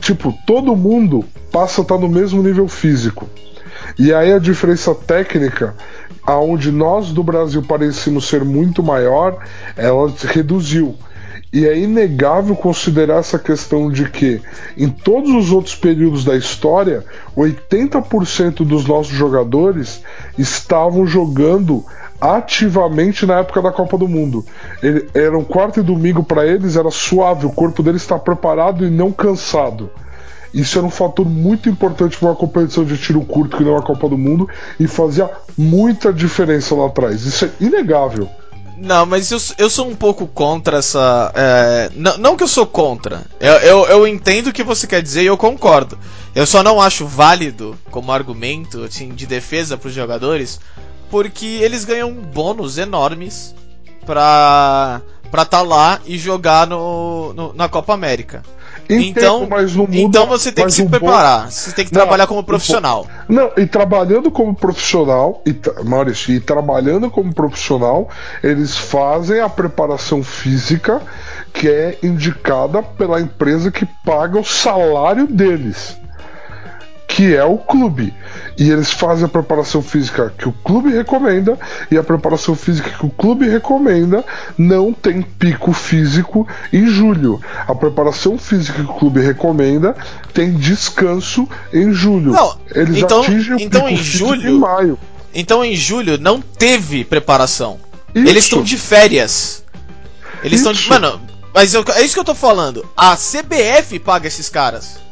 tipo, 0.00 0.34
todo 0.46 0.76
mundo 0.76 1.24
passa 1.50 1.80
a 1.80 1.82
estar 1.82 1.98
no 1.98 2.08
mesmo 2.08 2.42
nível 2.42 2.66
físico. 2.68 3.28
E 3.98 4.12
aí 4.12 4.32
a 4.32 4.38
diferença 4.38 4.94
técnica, 4.94 5.74
aonde 6.24 6.70
nós 6.70 7.12
do 7.12 7.22
Brasil 7.22 7.62
parecemos 7.62 8.28
ser 8.28 8.44
muito 8.44 8.82
maior, 8.82 9.38
ela 9.76 10.12
reduziu. 10.24 10.96
E 11.52 11.66
é 11.66 11.78
inegável 11.78 12.56
considerar 12.56 13.18
essa 13.18 13.38
questão 13.38 13.90
de 13.90 14.08
que, 14.08 14.40
em 14.74 14.88
todos 14.88 15.30
os 15.30 15.52
outros 15.52 15.74
períodos 15.74 16.24
da 16.24 16.34
história, 16.34 17.04
80% 17.36 18.64
dos 18.64 18.86
nossos 18.86 19.12
jogadores 19.12 20.02
estavam 20.38 21.06
jogando 21.06 21.84
ativamente 22.18 23.26
na 23.26 23.40
época 23.40 23.60
da 23.60 23.70
Copa 23.70 23.98
do 23.98 24.08
Mundo. 24.08 24.46
Ele, 24.82 25.06
era 25.12 25.36
um 25.36 25.44
quarto 25.44 25.80
e 25.80 25.82
domingo 25.82 26.22
para 26.22 26.46
eles, 26.46 26.76
era 26.76 26.90
suave, 26.90 27.44
o 27.44 27.52
corpo 27.52 27.82
deles 27.82 28.00
está 28.00 28.18
preparado 28.18 28.86
e 28.86 28.90
não 28.90 29.12
cansado. 29.12 29.90
Isso 30.54 30.78
era 30.78 30.86
um 30.86 30.90
fator 30.90 31.26
muito 31.26 31.68
importante 31.68 32.16
para 32.16 32.28
uma 32.28 32.36
competição 32.36 32.84
de 32.84 32.96
tiro 32.96 33.22
curto 33.24 33.56
que 33.56 33.64
não 33.64 33.74
é 33.74 33.78
a 33.78 33.82
Copa 33.82 34.08
do 34.08 34.16
Mundo 34.16 34.48
e 34.78 34.86
fazia 34.86 35.28
muita 35.56 36.12
diferença 36.12 36.74
lá 36.74 36.86
atrás. 36.86 37.24
Isso 37.26 37.44
é 37.44 37.50
inegável. 37.60 38.28
Não, 38.76 39.06
mas 39.06 39.30
eu, 39.30 39.38
eu 39.58 39.70
sou 39.70 39.88
um 39.88 39.94
pouco 39.94 40.26
contra 40.26 40.78
essa. 40.78 41.32
É, 41.34 41.90
não, 41.94 42.36
que 42.36 42.42
eu 42.42 42.48
sou 42.48 42.66
contra. 42.66 43.22
Eu, 43.38 43.52
eu, 43.54 43.86
eu 43.86 44.08
entendo 44.08 44.48
o 44.48 44.52
que 44.52 44.62
você 44.62 44.86
quer 44.86 45.02
dizer 45.02 45.22
e 45.22 45.26
eu 45.26 45.36
concordo. 45.36 45.98
Eu 46.34 46.46
só 46.46 46.62
não 46.62 46.80
acho 46.80 47.06
válido 47.06 47.78
como 47.90 48.10
argumento 48.12 48.82
assim, 48.82 49.10
de 49.10 49.26
defesa 49.26 49.76
para 49.76 49.88
os 49.88 49.94
jogadores, 49.94 50.58
porque 51.10 51.46
eles 51.46 51.84
ganham 51.84 52.12
bônus 52.12 52.78
enormes 52.78 53.54
pra 54.06 55.02
estar 55.26 55.44
tá 55.44 55.62
lá 55.62 56.00
e 56.06 56.18
jogar 56.18 56.66
no, 56.66 57.32
no 57.34 57.52
na 57.52 57.68
Copa 57.68 57.92
América. 57.92 58.42
Então, 58.88 59.40
mundo, 59.40 59.94
então 59.94 60.26
você 60.26 60.52
tem 60.52 60.66
que 60.66 60.72
se 60.72 60.86
preparar, 60.86 61.44
bom... 61.44 61.50
você 61.50 61.72
tem 61.72 61.84
que 61.84 61.92
não, 61.92 62.00
trabalhar 62.02 62.26
como 62.26 62.42
profissional. 62.42 63.06
Não, 63.28 63.50
e 63.56 63.66
trabalhando 63.66 64.30
como 64.30 64.54
profissional, 64.54 65.42
e, 65.46 65.54
Maurício, 65.84 66.34
e 66.34 66.40
trabalhando 66.40 67.10
como 67.10 67.32
profissional, 67.34 68.08
eles 68.42 68.76
fazem 68.76 69.40
a 69.40 69.48
preparação 69.48 70.22
física 70.22 71.00
que 71.52 71.68
é 71.68 71.98
indicada 72.02 72.82
pela 72.82 73.20
empresa 73.20 73.70
que 73.70 73.86
paga 74.04 74.38
o 74.38 74.44
salário 74.44 75.26
deles 75.26 76.01
que 77.12 77.34
é 77.34 77.44
o 77.44 77.58
clube. 77.58 78.12
E 78.58 78.70
eles 78.70 78.90
fazem 78.90 79.26
a 79.26 79.28
preparação 79.28 79.82
física 79.82 80.32
que 80.36 80.48
o 80.48 80.52
clube 80.52 80.90
recomenda, 80.90 81.58
e 81.90 81.98
a 81.98 82.02
preparação 82.02 82.54
física 82.54 82.88
que 82.90 83.04
o 83.04 83.10
clube 83.10 83.46
recomenda 83.46 84.24
não 84.56 84.92
tem 84.94 85.20
pico 85.20 85.72
físico 85.74 86.48
em 86.72 86.86
julho. 86.86 87.38
A 87.68 87.74
preparação 87.74 88.38
física 88.38 88.82
que 88.82 88.90
o 88.90 88.94
clube 88.94 89.20
recomenda 89.20 89.94
tem 90.32 90.54
descanso 90.54 91.46
em 91.72 91.92
julho. 91.92 92.32
Não, 92.32 92.58
eles 92.74 92.96
então, 92.96 93.20
atingem 93.20 93.56
o 93.56 93.60
então 93.60 93.82
pico 93.82 93.92
em 93.92 94.02
julho, 94.02 94.50
em 94.50 94.58
maio. 94.58 94.98
Então 95.34 95.62
em 95.62 95.76
julho 95.76 96.18
não 96.18 96.40
teve 96.40 97.04
preparação. 97.04 97.78
Isso. 98.14 98.26
Eles 98.26 98.44
estão 98.44 98.62
de 98.62 98.78
férias. 98.78 99.62
Eles 100.42 100.60
estão 100.60 100.72
de. 100.72 100.88
Mano, 100.88 101.20
mas 101.54 101.74
eu, 101.74 101.84
é 101.94 102.02
isso 102.02 102.14
que 102.14 102.20
eu 102.20 102.24
tô 102.24 102.34
falando. 102.34 102.86
A 102.96 103.16
CBF 103.16 103.98
paga 103.98 104.26
esses 104.26 104.48
caras. 104.48 105.11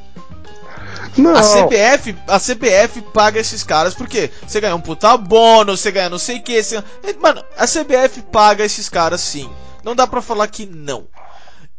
Não. 1.16 1.34
A 1.34 1.42
CBF, 1.42 2.16
a 2.26 2.38
CBF 2.38 3.02
paga 3.12 3.40
esses 3.40 3.62
caras 3.62 3.94
porque 3.94 4.30
você 4.46 4.60
ganha 4.60 4.74
um 4.76 4.80
puta 4.80 5.16
bônus, 5.16 5.80
você 5.80 5.90
ganha 5.90 6.08
não 6.08 6.18
sei 6.18 6.38
o 6.38 6.42
que. 6.42 6.62
Você... 6.62 6.82
Mano, 7.20 7.42
a 7.56 7.66
CBF 7.66 8.22
paga 8.30 8.64
esses 8.64 8.88
caras 8.88 9.20
sim. 9.20 9.50
Não 9.84 9.94
dá 9.94 10.06
pra 10.06 10.22
falar 10.22 10.46
que 10.48 10.66
não. 10.66 11.06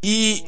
E. 0.04 0.44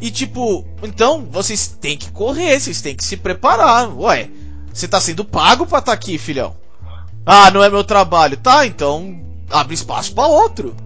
E 0.00 0.10
tipo, 0.10 0.66
então 0.82 1.26
vocês 1.30 1.68
têm 1.68 1.96
que 1.96 2.12
correr, 2.12 2.60
vocês 2.60 2.82
têm 2.82 2.94
que 2.94 3.04
se 3.04 3.16
preparar. 3.16 3.88
Ué, 3.96 4.28
você 4.72 4.86
tá 4.86 5.00
sendo 5.00 5.24
pago 5.24 5.66
pra 5.66 5.78
estar 5.78 5.92
tá 5.92 5.94
aqui, 5.94 6.18
filhão. 6.18 6.54
Ah, 7.24 7.50
não 7.50 7.64
é 7.64 7.70
meu 7.70 7.82
trabalho. 7.82 8.36
Tá, 8.36 8.66
então 8.66 9.18
abre 9.50 9.74
espaço 9.74 10.14
para 10.14 10.26
outro. 10.26 10.76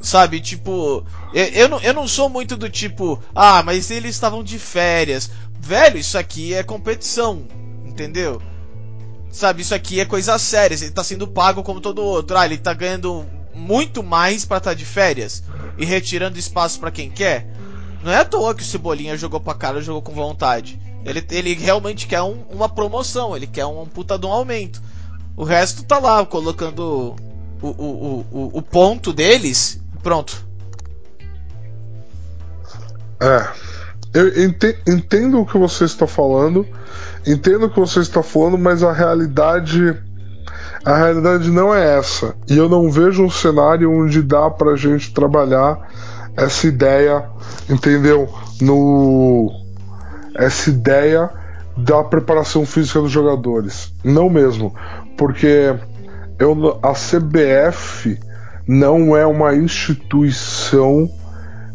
Sabe, 0.00 0.40
tipo, 0.40 1.04
eu, 1.34 1.44
eu, 1.46 1.68
não, 1.68 1.80
eu 1.80 1.92
não 1.92 2.06
sou 2.06 2.28
muito 2.28 2.56
do 2.56 2.70
tipo, 2.70 3.20
ah, 3.34 3.62
mas 3.64 3.90
eles 3.90 4.14
estavam 4.14 4.44
de 4.44 4.58
férias. 4.58 5.30
Velho, 5.60 5.98
isso 5.98 6.16
aqui 6.16 6.54
é 6.54 6.62
competição, 6.62 7.46
entendeu? 7.84 8.40
Sabe, 9.30 9.62
isso 9.62 9.74
aqui 9.74 10.00
é 10.00 10.04
coisa 10.04 10.38
séria. 10.38 10.74
Ele 10.74 10.90
tá 10.90 11.04
sendo 11.04 11.26
pago 11.26 11.62
como 11.62 11.80
todo 11.80 12.02
outro. 12.02 12.36
Ah, 12.36 12.46
ele 12.46 12.56
tá 12.58 12.72
ganhando 12.72 13.26
muito 13.54 14.02
mais 14.02 14.44
para 14.44 14.58
estar 14.58 14.70
tá 14.70 14.74
de 14.74 14.84
férias 14.84 15.42
e 15.76 15.84
retirando 15.84 16.38
espaço 16.38 16.80
para 16.80 16.90
quem 16.90 17.10
quer. 17.10 17.46
Não 18.02 18.12
é 18.12 18.18
à 18.18 18.24
toa 18.24 18.54
que 18.54 18.62
o 18.62 18.66
Cebolinha 18.66 19.16
jogou 19.16 19.40
pra 19.40 19.54
cara, 19.54 19.82
jogou 19.82 20.00
com 20.00 20.12
vontade. 20.12 20.80
Ele, 21.04 21.24
ele 21.30 21.54
realmente 21.54 22.06
quer 22.06 22.22
um, 22.22 22.42
uma 22.50 22.68
promoção, 22.68 23.36
ele 23.36 23.46
quer 23.46 23.66
um, 23.66 23.82
um 23.82 23.86
puta 23.86 24.18
de 24.18 24.26
um 24.26 24.32
aumento. 24.32 24.80
O 25.36 25.44
resto 25.44 25.82
tá 25.84 25.98
lá, 25.98 26.24
colocando 26.24 27.16
o, 27.60 27.68
o, 27.68 28.26
o, 28.30 28.50
o 28.58 28.62
ponto 28.62 29.12
deles 29.12 29.80
pronto. 30.02 30.46
É. 33.20 33.67
Eu 34.14 34.28
entendo 34.86 35.40
o 35.40 35.46
que 35.46 35.58
você 35.58 35.84
está 35.84 36.06
falando, 36.06 36.66
entendo 37.26 37.66
o 37.66 37.70
que 37.70 37.78
você 37.78 38.00
está 38.00 38.22
falando, 38.22 38.58
mas 38.58 38.82
a 38.82 38.92
realidade 38.92 39.96
a 40.84 40.96
realidade 40.96 41.50
não 41.50 41.74
é 41.74 41.98
essa. 41.98 42.34
E 42.48 42.56
eu 42.56 42.68
não 42.68 42.90
vejo 42.90 43.22
um 43.22 43.30
cenário 43.30 43.92
onde 43.92 44.22
dá 44.22 44.48
pra 44.48 44.76
gente 44.76 45.12
trabalhar 45.12 45.78
essa 46.36 46.66
ideia, 46.66 47.28
entendeu? 47.68 48.28
No 48.60 49.52
essa 50.34 50.70
ideia 50.70 51.28
da 51.76 52.02
preparação 52.04 52.64
física 52.64 53.00
dos 53.00 53.10
jogadores. 53.10 53.92
Não 54.04 54.30
mesmo, 54.30 54.74
porque 55.16 55.74
eu, 56.38 56.78
a 56.82 56.92
CBF 56.92 58.18
não 58.66 59.16
é 59.16 59.26
uma 59.26 59.54
instituição 59.54 61.10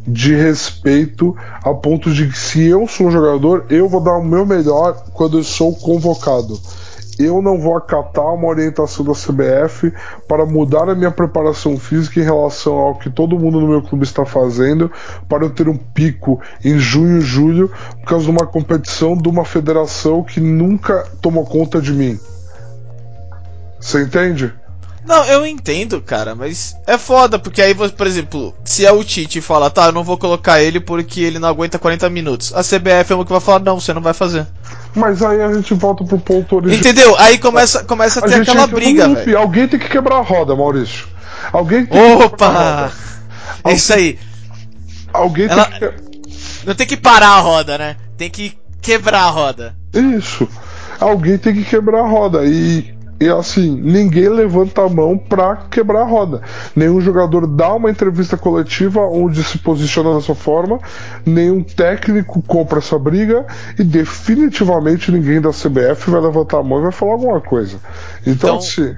de 0.06 0.36
respeito 0.36 1.36
a 1.64 1.74
ponto 1.74 2.12
de 2.12 2.28
que 2.28 2.38
se 2.38 2.64
eu 2.64 2.88
sou 2.88 3.08
um 3.08 3.12
jogador, 3.12 3.66
eu 3.70 3.88
vou 3.88 4.02
dar 4.02 4.18
o 4.18 4.24
meu 4.24 4.46
melhor 4.46 5.04
quando 5.14 5.38
eu 5.38 5.44
sou 5.44 5.74
convocado. 5.76 6.60
Eu 7.18 7.42
não 7.42 7.60
vou 7.60 7.78
acatar 7.78 8.26
uma 8.34 8.48
orientação 8.48 9.06
da 9.06 9.14
CBF 9.14 9.94
para 10.28 10.46
mudar 10.46 10.90
a 10.90 10.96
minha 10.96 11.12
preparação 11.12 11.78
física 11.78 12.20
em 12.20 12.24
relação 12.24 12.74
ao 12.74 12.96
que 12.96 13.10
todo 13.10 13.38
mundo 13.38 13.62
no 13.62 13.68
meu 13.68 13.84
clube 13.84 14.04
está 14.04 14.26
fazendo, 14.26 14.92
para 15.30 15.46
eu 15.46 15.52
ter 15.52 15.70
um 15.70 15.78
pico 15.78 16.42
em 16.66 16.78
junho, 16.80 17.22
julho, 17.22 17.72
por 18.02 18.08
causa 18.08 18.26
de 18.26 18.32
uma 18.32 18.48
competição 18.48 19.16
de 19.16 19.30
uma 19.30 19.46
federação 19.46 20.24
que 20.24 20.40
nunca 20.40 21.06
tomou 21.22 21.46
conta 21.46 21.80
de 21.80 21.94
mim. 21.94 22.20
Você 23.80 24.02
entende? 24.02 24.52
Não, 25.06 25.26
eu 25.26 25.46
entendo, 25.46 26.02
cara, 26.02 26.34
mas 26.34 26.76
é 26.88 26.98
foda, 26.98 27.38
porque 27.38 27.62
aí, 27.62 27.76
por 27.76 28.08
exemplo, 28.08 28.56
se 28.64 28.86
é 28.86 28.92
o 28.92 29.04
Tite 29.04 29.42
fala, 29.42 29.70
tá, 29.70 29.88
eu 29.88 29.92
não 29.92 30.04
vou 30.04 30.18
colocar 30.18 30.62
ele 30.62 30.80
porque 30.80 31.20
ele 31.20 31.40
não 31.40 31.50
aguenta 31.50 31.78
40 31.78 32.10
minutos. 32.10 32.54
A 32.54 32.62
CBF 32.62 33.12
é 33.12 33.16
uma 33.16 33.26
que 33.26 33.32
vai 33.32 33.42
falar, 33.42 33.60
não, 33.60 33.80
você 33.80 33.94
não 33.94 34.02
vai 34.02 34.14
fazer. 34.14 34.48
Mas 34.96 35.22
aí 35.22 35.42
a 35.42 35.54
gente 35.54 35.74
volta 35.74 36.06
pro 36.06 36.18
ponto 36.18 36.56
original. 36.56 36.80
Entendeu? 36.80 37.16
Aí 37.18 37.38
começa, 37.38 37.84
começa 37.84 38.20
a 38.20 38.24
ter 38.24 38.36
a 38.36 38.42
aquela 38.42 38.68
briga, 38.68 39.10
velho. 39.10 39.38
Alguém 39.38 39.68
tem 39.68 39.80
que 39.80 39.90
quebrar 39.90 40.18
a 40.18 40.22
roda, 40.22 40.56
Maurício. 40.56 41.06
Alguém 41.52 41.86
tem 41.86 42.16
Opa! 42.16 42.92
Que 43.64 43.70
é 43.70 43.74
isso 43.74 43.94
aí. 43.94 44.18
Alguém 45.12 45.48
Ela... 45.48 45.66
tem 45.66 45.80
que. 45.80 46.04
Não 46.66 46.76
tem 46.76 46.88
que 46.88 46.98
parar 46.98 47.30
a 47.30 47.40
roda, 47.40 47.78
né? 47.78 47.98
Tem 48.18 48.30
que 48.30 48.58
quebrar 48.82 49.24
a 49.24 49.30
roda. 49.30 49.76
Isso. 49.94 50.48
Alguém 51.00 51.38
tem 51.38 51.54
que 51.54 51.66
quebrar 51.66 52.00
a 52.00 52.08
roda. 52.08 52.46
E 52.46 52.93
e 53.20 53.30
assim, 53.30 53.80
ninguém 53.82 54.28
levanta 54.30 54.82
a 54.82 54.90
mão 54.90 55.18
para 55.18 55.56
quebrar 55.70 56.02
a 56.02 56.06
roda. 56.06 56.42
Nenhum 56.76 57.00
jogador 57.00 57.48
dá 57.48 57.74
uma 57.74 57.90
entrevista 57.90 58.36
coletiva 58.36 59.02
onde 59.02 59.44
se 59.44 59.58
posiciona 59.60 60.16
dessa 60.16 60.36
forma, 60.36 60.80
nenhum 61.26 61.64
técnico 61.64 62.42
compra 62.42 62.80
essa 62.80 62.98
briga 62.98 63.46
e 63.78 63.84
definitivamente 63.84 65.12
ninguém 65.12 65.40
da 65.40 65.52
CBF 65.52 66.10
vai 66.10 66.22
levantar 66.22 66.60
a 66.60 66.64
mão 66.64 66.80
e 66.80 66.84
vai 66.84 66.92
falar 66.92 67.14
alguma 67.14 67.40
coisa. 67.40 67.80
Então, 68.22 68.34
então 68.34 68.58
assim. 68.58 68.96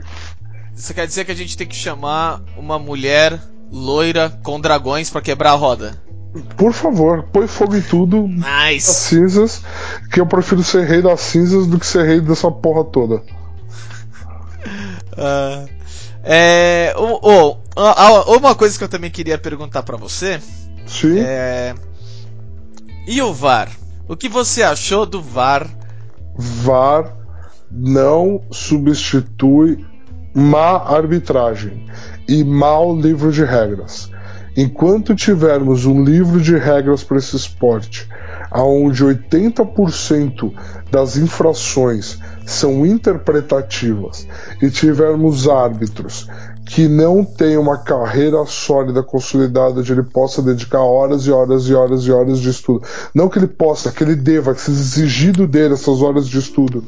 Você 0.73 0.93
quer 0.93 1.07
dizer 1.07 1.25
que 1.25 1.31
a 1.31 1.35
gente 1.35 1.55
tem 1.55 1.67
que 1.67 1.75
chamar 1.75 2.41
uma 2.57 2.77
mulher 2.79 3.39
loira 3.71 4.29
com 4.43 4.59
dragões 4.59 5.09
para 5.09 5.21
quebrar 5.21 5.51
a 5.51 5.55
roda? 5.55 6.05
Por 6.57 6.73
favor, 6.73 7.23
põe 7.31 7.47
fogo 7.47 7.77
em 7.77 7.81
tudo. 7.81 8.27
Nice. 8.27 8.89
As 8.89 8.95
cinzas, 8.97 9.61
que 10.11 10.19
eu 10.19 10.25
prefiro 10.25 10.63
ser 10.63 10.85
rei 10.85 11.01
das 11.01 11.21
cinzas 11.21 11.65
do 11.65 11.79
que 11.79 11.85
ser 11.85 12.05
rei 12.05 12.19
dessa 12.19 12.51
porra 12.51 12.83
toda. 12.83 13.21
Uh, 15.17 15.69
é, 16.23 16.93
oh, 16.97 17.57
oh, 17.75 18.37
uma 18.37 18.55
coisa 18.55 18.77
que 18.77 18.83
eu 18.83 18.89
também 18.89 19.11
queria 19.11 19.37
perguntar 19.37 19.83
para 19.83 19.97
você. 19.97 20.39
Sim. 20.85 21.19
É, 21.19 21.75
e 23.07 23.21
o 23.21 23.33
VAR? 23.33 23.69
O 24.07 24.15
que 24.15 24.27
você 24.27 24.63
achou 24.63 25.05
do 25.05 25.21
VAR? 25.21 25.67
VAR 26.35 27.15
não 27.71 28.43
substitui 28.51 29.85
má 30.33 30.77
arbitragem 30.77 31.85
e 32.27 32.43
mau 32.43 32.95
livro 32.95 33.31
de 33.31 33.43
regras. 33.43 34.09
Enquanto 34.57 35.13
tivermos 35.13 35.85
um 35.85 36.03
livro 36.03 36.39
de 36.39 36.55
regras 36.57 37.03
para 37.03 37.17
esse 37.17 37.35
esporte, 37.35 38.07
onde 38.53 39.03
80% 39.03 40.53
das 40.89 41.17
infrações 41.17 42.17
são 42.45 42.85
interpretativas 42.85 44.25
e 44.61 44.69
tivermos 44.69 45.47
árbitros 45.49 46.27
que 46.65 46.87
não 46.87 47.23
têm 47.23 47.57
uma 47.57 47.77
carreira 47.77 48.43
sólida, 48.45 49.03
consolidada, 49.03 49.81
onde 49.81 49.91
ele 49.91 50.03
possa 50.03 50.41
dedicar 50.41 50.79
horas 50.79 51.23
e 51.27 51.31
horas 51.31 51.63
e 51.65 51.73
horas 51.73 52.03
e 52.03 52.11
horas 52.11 52.39
de 52.39 52.49
estudo. 52.49 52.81
Não 53.13 53.29
que 53.29 53.37
ele 53.37 53.47
possa, 53.47 53.91
que 53.91 54.03
ele 54.03 54.15
deva, 54.15 54.53
que 54.53 54.61
seja 54.61 54.79
exigido 54.79 55.47
dele 55.47 55.75
essas 55.75 56.01
horas 56.01 56.27
de 56.27 56.39
estudo 56.39 56.83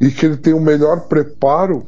e 0.00 0.10
que 0.10 0.24
ele 0.24 0.36
tenha 0.36 0.56
o 0.56 0.60
um 0.60 0.62
melhor 0.62 1.00
preparo 1.00 1.86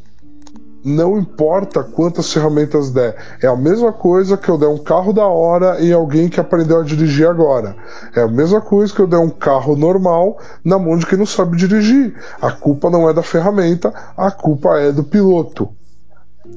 não 0.84 1.18
importa 1.18 1.82
quantas 1.82 2.32
ferramentas 2.32 2.90
der. 2.90 3.38
É 3.42 3.46
a 3.46 3.56
mesma 3.56 3.92
coisa 3.92 4.36
que 4.36 4.48
eu 4.48 4.58
der 4.58 4.68
um 4.68 4.78
carro 4.78 5.12
da 5.12 5.26
hora 5.26 5.82
em 5.82 5.92
alguém 5.92 6.28
que 6.28 6.40
aprendeu 6.40 6.80
a 6.80 6.84
dirigir 6.84 7.28
agora. 7.28 7.76
É 8.14 8.22
a 8.22 8.28
mesma 8.28 8.60
coisa 8.60 8.92
que 8.92 9.00
eu 9.00 9.06
der 9.06 9.18
um 9.18 9.30
carro 9.30 9.76
normal 9.76 10.38
na 10.64 10.78
mão 10.78 10.96
de 10.96 11.06
quem 11.06 11.18
não 11.18 11.26
sabe 11.26 11.56
dirigir. 11.56 12.14
A 12.40 12.50
culpa 12.50 12.90
não 12.90 13.08
é 13.08 13.12
da 13.12 13.22
ferramenta, 13.22 13.92
a 14.16 14.30
culpa 14.30 14.78
é 14.78 14.90
do 14.92 15.04
piloto. 15.04 15.68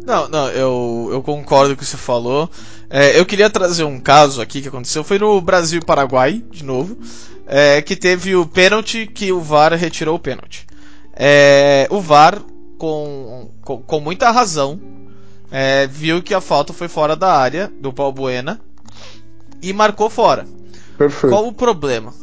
Não, 0.06 0.28
não, 0.28 0.50
eu, 0.50 1.10
eu 1.12 1.22
concordo 1.22 1.76
com 1.76 1.76
o 1.76 1.78
que 1.78 1.86
você 1.86 1.98
falou. 1.98 2.50
É, 2.90 3.20
eu 3.20 3.26
queria 3.26 3.50
trazer 3.50 3.84
um 3.84 4.00
caso 4.00 4.42
aqui 4.42 4.62
que 4.62 4.68
aconteceu. 4.68 5.04
Foi 5.04 5.20
no 5.20 5.40
Brasil 5.40 5.80
e 5.80 5.86
Paraguai, 5.86 6.44
de 6.52 6.64
novo. 6.64 6.98
É, 7.46 7.82
que 7.82 7.96
teve 7.96 8.36
o 8.36 8.46
pênalti 8.46 9.06
que 9.06 9.32
o 9.32 9.42
VAR 9.42 9.74
retirou 9.74 10.16
o 10.16 10.20
pênalti. 10.20 10.66
É, 11.16 11.88
o 11.90 12.00
VAR, 12.00 12.42
com, 12.84 13.50
com, 13.62 13.82
com 13.82 14.00
muita 14.02 14.30
razão, 14.30 14.78
é, 15.50 15.88
viu 15.88 16.22
que 16.22 16.34
a 16.34 16.42
falta 16.42 16.74
foi 16.74 16.90
fora 16.90 17.16
da 17.16 17.32
área 17.32 17.72
do 17.80 17.94
Balbuena 17.94 18.60
e 19.62 19.72
marcou 19.72 20.10
fora. 20.10 20.46
Perfeito. 20.98 21.34
Qual 21.34 21.48
o 21.48 21.54
problema? 21.54 22.14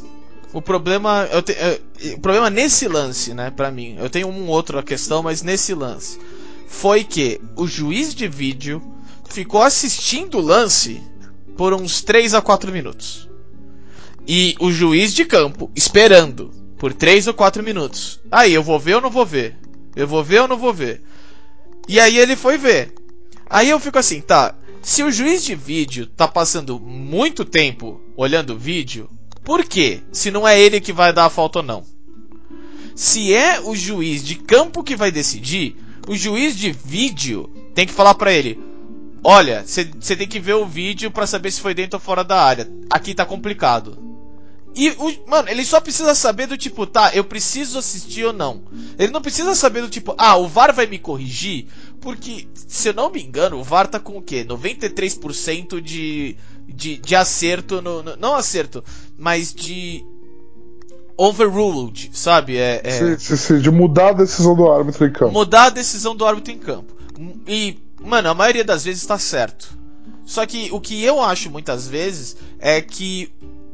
O 0.52 0.60
problema, 0.60 1.26
eu 1.32 1.40
te, 1.40 1.56
eu, 1.98 2.14
o 2.16 2.20
problema 2.20 2.50
nesse 2.50 2.86
lance, 2.86 3.32
né, 3.32 3.50
para 3.50 3.70
mim, 3.70 3.96
eu 3.98 4.10
tenho 4.10 4.28
um 4.28 4.48
outro 4.48 4.82
questão, 4.82 5.22
mas 5.22 5.40
nesse 5.40 5.72
lance 5.72 6.18
foi 6.68 7.04
que 7.04 7.40
o 7.56 7.66
juiz 7.66 8.14
de 8.14 8.28
vídeo 8.28 8.82
ficou 9.30 9.62
assistindo 9.62 10.36
o 10.36 10.42
lance 10.42 11.02
por 11.56 11.72
uns 11.72 12.02
3 12.02 12.34
a 12.34 12.42
4 12.42 12.70
minutos. 12.70 13.30
E 14.28 14.54
o 14.60 14.70
juiz 14.70 15.14
de 15.14 15.24
campo 15.24 15.70
esperando 15.74 16.50
por 16.76 16.92
3 16.92 17.28
ou 17.28 17.32
4 17.32 17.62
minutos. 17.62 18.20
Aí, 18.30 18.52
eu 18.52 18.62
vou 18.62 18.78
ver 18.78 18.96
ou 18.96 19.00
não 19.00 19.10
vou 19.10 19.24
ver? 19.24 19.56
Eu 19.94 20.06
vou 20.06 20.22
ver 20.22 20.42
ou 20.42 20.48
não 20.48 20.56
vou 20.56 20.72
ver? 20.72 21.02
E 21.88 21.98
aí 21.98 22.18
ele 22.18 22.36
foi 22.36 22.56
ver. 22.56 22.94
Aí 23.48 23.68
eu 23.68 23.80
fico 23.80 23.98
assim, 23.98 24.20
tá. 24.20 24.54
Se 24.82 25.02
o 25.02 25.10
juiz 25.10 25.44
de 25.44 25.54
vídeo 25.54 26.06
tá 26.06 26.26
passando 26.26 26.78
muito 26.78 27.44
tempo 27.44 28.00
olhando 28.16 28.54
o 28.54 28.58
vídeo, 28.58 29.10
por 29.44 29.64
quê? 29.64 30.00
Se 30.12 30.30
não 30.30 30.46
é 30.46 30.58
ele 30.58 30.80
que 30.80 30.92
vai 30.92 31.12
dar 31.12 31.26
a 31.26 31.30
falta 31.30 31.58
ou 31.58 31.64
não. 31.64 31.84
Se 32.94 33.34
é 33.34 33.60
o 33.60 33.74
juiz 33.74 34.24
de 34.24 34.36
campo 34.36 34.82
que 34.82 34.96
vai 34.96 35.10
decidir, 35.10 35.76
o 36.06 36.16
juiz 36.16 36.56
de 36.56 36.72
vídeo 36.72 37.50
tem 37.74 37.86
que 37.86 37.92
falar 37.92 38.14
para 38.14 38.32
ele: 38.32 38.58
Olha, 39.22 39.64
você 39.66 40.16
tem 40.16 40.26
que 40.26 40.40
ver 40.40 40.54
o 40.54 40.66
vídeo 40.66 41.10
para 41.10 41.26
saber 41.26 41.50
se 41.50 41.60
foi 41.60 41.74
dentro 41.74 41.96
ou 41.96 42.00
fora 42.00 42.24
da 42.24 42.42
área. 42.42 42.70
Aqui 42.90 43.14
tá 43.14 43.24
complicado. 43.24 44.09
E, 44.80 44.88
o, 44.92 45.28
mano, 45.28 45.50
ele 45.50 45.62
só 45.62 45.78
precisa 45.78 46.14
saber 46.14 46.46
do 46.46 46.56
tipo, 46.56 46.86
tá, 46.86 47.10
eu 47.12 47.22
preciso 47.22 47.78
assistir 47.78 48.24
ou 48.24 48.32
não. 48.32 48.62
Ele 48.98 49.12
não 49.12 49.20
precisa 49.20 49.54
saber 49.54 49.82
do 49.82 49.90
tipo, 49.90 50.14
ah, 50.16 50.38
o 50.38 50.48
VAR 50.48 50.72
vai 50.72 50.86
me 50.86 50.98
corrigir, 50.98 51.66
porque, 52.00 52.48
se 52.54 52.88
eu 52.88 52.94
não 52.94 53.10
me 53.10 53.22
engano, 53.22 53.58
o 53.58 53.62
VAR 53.62 53.86
tá 53.86 54.00
com 54.00 54.16
o 54.16 54.22
quê? 54.22 54.42
93% 54.42 55.82
de, 55.82 56.34
de, 56.66 56.96
de 56.96 57.14
acerto, 57.14 57.82
no, 57.82 58.02
no, 58.02 58.16
não 58.16 58.34
acerto, 58.34 58.82
mas 59.18 59.52
de 59.52 60.02
overruled, 61.14 62.10
sabe? 62.14 62.56
É, 62.56 62.80
é... 62.82 62.90
Sim, 62.90 63.18
sim, 63.18 63.36
sim, 63.36 63.58
de 63.58 63.70
mudar 63.70 64.08
a 64.08 64.12
decisão 64.14 64.56
do 64.56 64.66
árbitro 64.66 65.04
em 65.04 65.12
campo. 65.12 65.32
Mudar 65.32 65.64
a 65.64 65.70
decisão 65.70 66.16
do 66.16 66.24
árbitro 66.24 66.54
em 66.54 66.58
campo. 66.58 66.94
E, 67.46 67.76
mano, 68.00 68.30
a 68.30 68.34
maioria 68.34 68.64
das 68.64 68.84
vezes 68.84 69.04
tá 69.04 69.18
certo. 69.18 69.78
Só 70.24 70.46
que 70.46 70.70
o 70.72 70.80
que 70.80 71.04
eu 71.04 71.20
acho 71.20 71.50
muitas 71.50 71.86
vezes 71.86 72.34
é 72.58 72.80
que 72.80 73.30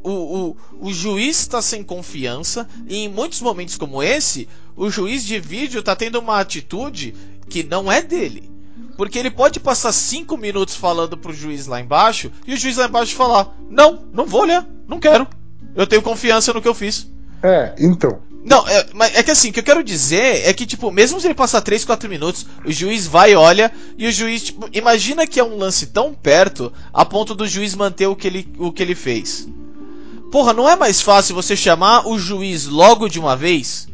o, 0.06 0.56
o, 0.80 0.88
o 0.88 0.92
juiz 0.92 1.40
está 1.40 1.60
sem 1.60 1.82
confiança 1.82 2.68
e 2.86 2.98
em 2.98 3.08
muitos 3.08 3.40
momentos 3.40 3.76
como 3.76 4.00
esse, 4.00 4.48
o 4.76 4.88
juiz 4.88 5.24
de 5.24 5.40
vídeo 5.40 5.80
está 5.80 5.96
tendo 5.96 6.20
uma 6.20 6.38
atitude 6.38 7.12
que 7.48 7.64
não 7.64 7.90
é 7.90 8.00
dele. 8.00 8.48
Porque 8.96 9.18
ele 9.18 9.30
pode 9.30 9.58
passar 9.58 9.92
cinco 9.92 10.36
minutos 10.36 10.76
falando 10.76 11.16
pro 11.16 11.32
juiz 11.32 11.66
lá 11.66 11.80
embaixo 11.80 12.30
e 12.46 12.54
o 12.54 12.56
juiz 12.56 12.76
lá 12.76 12.86
embaixo 12.86 13.16
falar: 13.16 13.54
Não, 13.68 14.04
não 14.12 14.26
vou 14.26 14.42
olhar, 14.42 14.66
não 14.86 15.00
quero. 15.00 15.26
Eu 15.74 15.86
tenho 15.86 16.00
confiança 16.00 16.52
no 16.52 16.62
que 16.62 16.68
eu 16.68 16.74
fiz. 16.74 17.10
É, 17.42 17.74
então. 17.78 18.20
Não, 18.44 18.66
é, 18.66 18.86
mas 18.94 19.14
é 19.14 19.22
que 19.24 19.32
assim, 19.32 19.50
o 19.50 19.52
que 19.52 19.58
eu 19.58 19.64
quero 19.64 19.82
dizer 19.82 20.46
é 20.46 20.54
que, 20.54 20.64
tipo, 20.64 20.90
mesmo 20.92 21.20
se 21.20 21.26
ele 21.26 21.34
passar 21.34 21.60
3, 21.60 21.84
4 21.84 22.08
minutos, 22.08 22.46
o 22.64 22.70
juiz 22.70 23.06
vai, 23.06 23.34
olha, 23.34 23.72
e 23.98 24.06
o 24.06 24.12
juiz, 24.12 24.44
tipo, 24.44 24.68
imagina 24.72 25.26
que 25.26 25.40
é 25.40 25.44
um 25.44 25.58
lance 25.58 25.86
tão 25.86 26.14
perto 26.14 26.72
a 26.92 27.04
ponto 27.04 27.34
do 27.34 27.46
juiz 27.46 27.74
manter 27.74 28.06
o 28.06 28.14
que 28.14 28.28
ele, 28.28 28.48
o 28.56 28.70
que 28.70 28.82
ele 28.82 28.94
fez. 28.94 29.48
Porra, 30.30 30.52
não 30.52 30.68
é 30.68 30.76
mais 30.76 31.00
fácil 31.00 31.34
você 31.34 31.56
chamar 31.56 32.06
o 32.06 32.18
juiz 32.18 32.66
logo 32.66 33.08
de 33.08 33.18
uma 33.18 33.36
vez? 33.36 33.88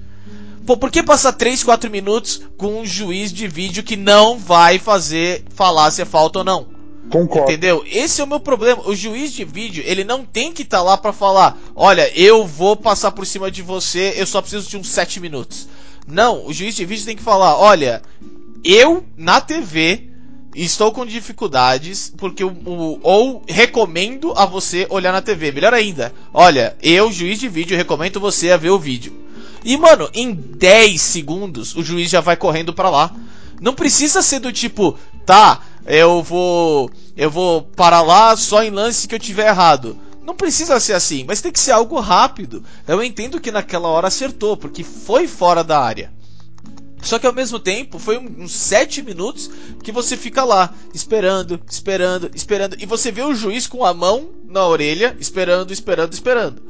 Pô, 0.66 0.76
por 0.76 0.90
que 0.90 1.02
passar 1.02 1.32
3, 1.32 1.62
4 1.64 1.90
minutos 1.90 2.42
com 2.56 2.80
um 2.80 2.86
juiz 2.86 3.32
de 3.32 3.48
vídeo 3.48 3.82
que 3.82 3.96
não 3.96 4.38
vai 4.38 4.78
fazer 4.78 5.44
falar 5.54 5.90
se 5.90 6.02
é 6.02 6.04
falta 6.04 6.38
ou 6.38 6.44
não? 6.44 6.66
Concordo. 7.10 7.50
Entendeu? 7.50 7.84
Esse 7.86 8.20
é 8.20 8.24
o 8.24 8.28
meu 8.28 8.38
problema. 8.38 8.82
O 8.86 8.94
juiz 8.94 9.32
de 9.32 9.44
vídeo, 9.44 9.82
ele 9.86 10.04
não 10.04 10.24
tem 10.24 10.52
que 10.52 10.62
estar 10.62 10.78
tá 10.78 10.82
lá 10.82 10.96
para 10.96 11.12
falar: 11.12 11.58
olha, 11.74 12.10
eu 12.18 12.46
vou 12.46 12.76
passar 12.76 13.10
por 13.10 13.26
cima 13.26 13.50
de 13.50 13.60
você, 13.60 14.14
eu 14.16 14.26
só 14.26 14.40
preciso 14.40 14.68
de 14.68 14.76
uns 14.76 14.88
7 14.88 15.18
minutos. 15.20 15.68
Não, 16.06 16.46
o 16.46 16.52
juiz 16.52 16.74
de 16.74 16.84
vídeo 16.84 17.04
tem 17.04 17.16
que 17.16 17.22
falar: 17.22 17.58
olha, 17.58 18.00
eu 18.64 19.04
na 19.16 19.40
TV 19.40 20.11
estou 20.54 20.92
com 20.92 21.06
dificuldades 21.06 22.12
porque 22.16 22.44
o, 22.44 22.50
o, 22.50 22.98
ou 23.02 23.42
recomendo 23.48 24.32
a 24.36 24.44
você 24.44 24.86
olhar 24.90 25.12
na 25.12 25.22
TV. 25.22 25.52
Melhor 25.52 25.74
ainda, 25.74 26.12
olha, 26.32 26.76
eu, 26.82 27.10
juiz 27.12 27.38
de 27.38 27.48
vídeo, 27.48 27.76
recomendo 27.76 28.20
você 28.20 28.50
a 28.50 28.56
ver 28.56 28.70
o 28.70 28.78
vídeo. 28.78 29.12
E 29.64 29.76
mano, 29.76 30.10
em 30.12 30.32
10 30.32 31.00
segundos 31.00 31.76
o 31.76 31.82
juiz 31.82 32.10
já 32.10 32.20
vai 32.20 32.36
correndo 32.36 32.72
para 32.72 32.90
lá. 32.90 33.14
Não 33.60 33.74
precisa 33.74 34.22
ser 34.22 34.40
do 34.40 34.52
tipo, 34.52 34.98
tá, 35.24 35.60
eu 35.86 36.22
vou 36.22 36.90
eu 37.16 37.30
vou 37.30 37.62
parar 37.62 38.02
lá 38.02 38.36
só 38.36 38.62
em 38.62 38.70
lance 38.70 39.06
que 39.06 39.14
eu 39.14 39.20
tiver 39.20 39.48
errado. 39.48 39.96
Não 40.22 40.34
precisa 40.34 40.78
ser 40.78 40.94
assim, 40.94 41.24
mas 41.26 41.40
tem 41.40 41.52
que 41.52 41.60
ser 41.60 41.72
algo 41.72 41.98
rápido. 41.98 42.62
Eu 42.86 43.02
entendo 43.02 43.40
que 43.40 43.50
naquela 43.50 43.88
hora 43.88 44.08
acertou, 44.08 44.56
porque 44.56 44.84
foi 44.84 45.26
fora 45.26 45.64
da 45.64 45.80
área. 45.80 46.12
Só 47.02 47.18
que 47.18 47.26
ao 47.26 47.34
mesmo 47.34 47.58
tempo, 47.58 47.98
foi 47.98 48.16
uns 48.16 48.52
7 48.52 49.02
minutos 49.02 49.50
que 49.82 49.92
você 49.92 50.16
fica 50.16 50.44
lá, 50.44 50.72
esperando, 50.94 51.60
esperando, 51.68 52.30
esperando. 52.34 52.76
E 52.78 52.86
você 52.86 53.10
vê 53.10 53.22
o 53.22 53.34
juiz 53.34 53.66
com 53.66 53.84
a 53.84 53.92
mão 53.92 54.28
na 54.48 54.64
orelha, 54.66 55.16
esperando, 55.18 55.72
esperando, 55.72 56.12
esperando. 56.12 56.62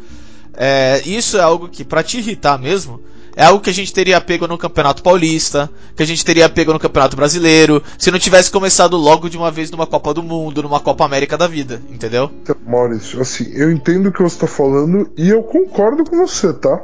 É, 0.55 1.03
isso 1.05 1.37
é 1.37 1.41
algo 1.41 1.69
que, 1.69 1.85
para 1.85 2.03
te 2.03 2.19
irritar 2.19 2.59
mesmo, 2.59 3.01
é 3.35 3.45
algo 3.45 3.63
que 3.63 3.71
a 3.71 3.75
gente 3.75 3.93
teria 3.93 4.21
pego 4.21 4.47
no 4.47 4.59
Campeonato 4.59 5.03
Paulista, 5.03 5.71
que 5.97 6.03
a 6.03 6.07
gente 6.07 6.25
teria 6.25 6.49
pego 6.49 6.73
no 6.73 6.79
Campeonato 6.79 7.17
Brasileiro, 7.17 7.83
se 7.99 8.11
não 8.11 8.19
tivesse 8.19 8.51
começado 8.51 8.97
logo 8.97 9.29
de 9.29 9.37
uma 9.37 9.51
vez 9.51 9.71
numa 9.71 9.87
Copa 9.87 10.13
do 10.13 10.23
Mundo, 10.23 10.63
numa 10.63 10.81
Copa 10.81 11.05
América 11.05 11.37
da 11.37 11.47
vida, 11.47 11.83
entendeu? 11.91 12.31
Então, 12.43 12.57
Maurício, 12.67 13.21
assim, 13.21 13.51
eu 13.55 13.71
entendo 13.71 14.09
o 14.09 14.13
que 14.13 14.23
você 14.23 14.37
está 14.37 14.47
falando 14.47 15.11
e 15.17 15.29
eu 15.29 15.43
concordo 15.43 16.05
com 16.05 16.17
você, 16.19 16.53
tá? 16.53 16.83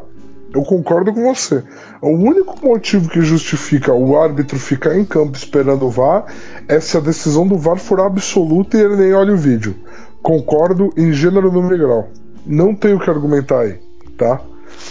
Eu 0.52 0.62
concordo 0.62 1.12
com 1.12 1.22
você. 1.22 1.62
O 2.00 2.08
único 2.08 2.58
motivo 2.66 3.08
que 3.08 3.20
justifica 3.20 3.92
o 3.92 4.18
árbitro 4.18 4.58
ficar 4.58 4.96
em 4.96 5.04
campo 5.04 5.36
esperando 5.36 5.86
o 5.86 5.90
VAR 5.90 6.24
é 6.66 6.80
se 6.80 6.96
a 6.96 7.00
decisão 7.00 7.46
do 7.46 7.58
VAR 7.58 7.76
for 7.76 8.00
absoluta 8.00 8.76
e 8.76 8.80
ele 8.80 8.96
nem 8.96 9.12
olha 9.12 9.34
o 9.34 9.36
vídeo. 9.36 9.76
Concordo 10.22 10.90
em 10.96 11.12
gênero, 11.12 11.52
número 11.52 11.74
e 11.74 11.78
grau. 11.78 12.08
Não 12.46 12.74
tenho 12.74 12.98
que 12.98 13.10
argumentar 13.10 13.60
aí, 13.60 13.78
tá? 14.16 14.40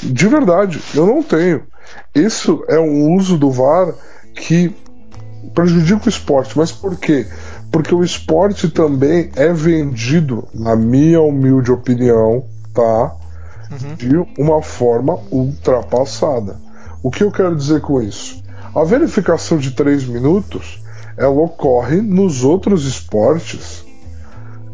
De 0.03 0.27
verdade, 0.27 0.81
eu 0.93 1.05
não 1.05 1.23
tenho. 1.23 1.63
Isso 2.13 2.63
é 2.67 2.79
um 2.79 3.15
uso 3.15 3.37
do 3.37 3.49
VAR 3.49 3.93
que 4.35 4.75
prejudica 5.53 6.05
o 6.05 6.09
esporte. 6.09 6.57
Mas 6.57 6.71
por 6.71 6.95
quê? 6.97 7.25
Porque 7.71 7.93
o 7.93 8.03
esporte 8.03 8.69
também 8.69 9.31
é 9.35 9.51
vendido, 9.51 10.47
na 10.53 10.75
minha 10.75 11.21
humilde 11.21 11.71
opinião, 11.71 12.43
tá? 12.73 13.15
Uhum. 13.71 13.95
De 13.95 14.41
uma 14.41 14.61
forma 14.61 15.19
ultrapassada. 15.31 16.59
O 17.03 17.11
que 17.11 17.23
eu 17.23 17.31
quero 17.31 17.55
dizer 17.55 17.81
com 17.81 18.01
isso? 18.01 18.41
A 18.73 18.83
verificação 18.83 19.57
de 19.57 19.71
3 19.71 20.05
minutos 20.05 20.81
ela 21.17 21.41
ocorre 21.41 21.99
nos 22.01 22.43
outros 22.43 22.85
esportes 22.85 23.83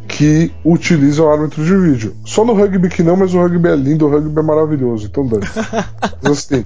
que 0.08 0.52
utilizam 0.64 1.32
árbitro 1.32 1.64
de 1.64 1.76
vídeo. 1.76 2.16
Só 2.26 2.44
no 2.44 2.54
rugby 2.54 2.90
que 2.90 3.02
não, 3.02 3.16
mas 3.16 3.34
o 3.34 3.42
rugby 3.42 3.70
é 3.70 3.76
lindo, 3.76 4.06
o 4.06 4.10
rugby 4.10 4.38
é 4.38 4.44
maravilhoso, 4.44 5.08
então 5.08 5.26
dane. 5.26 5.46
mas 6.22 6.32
assim, 6.32 6.66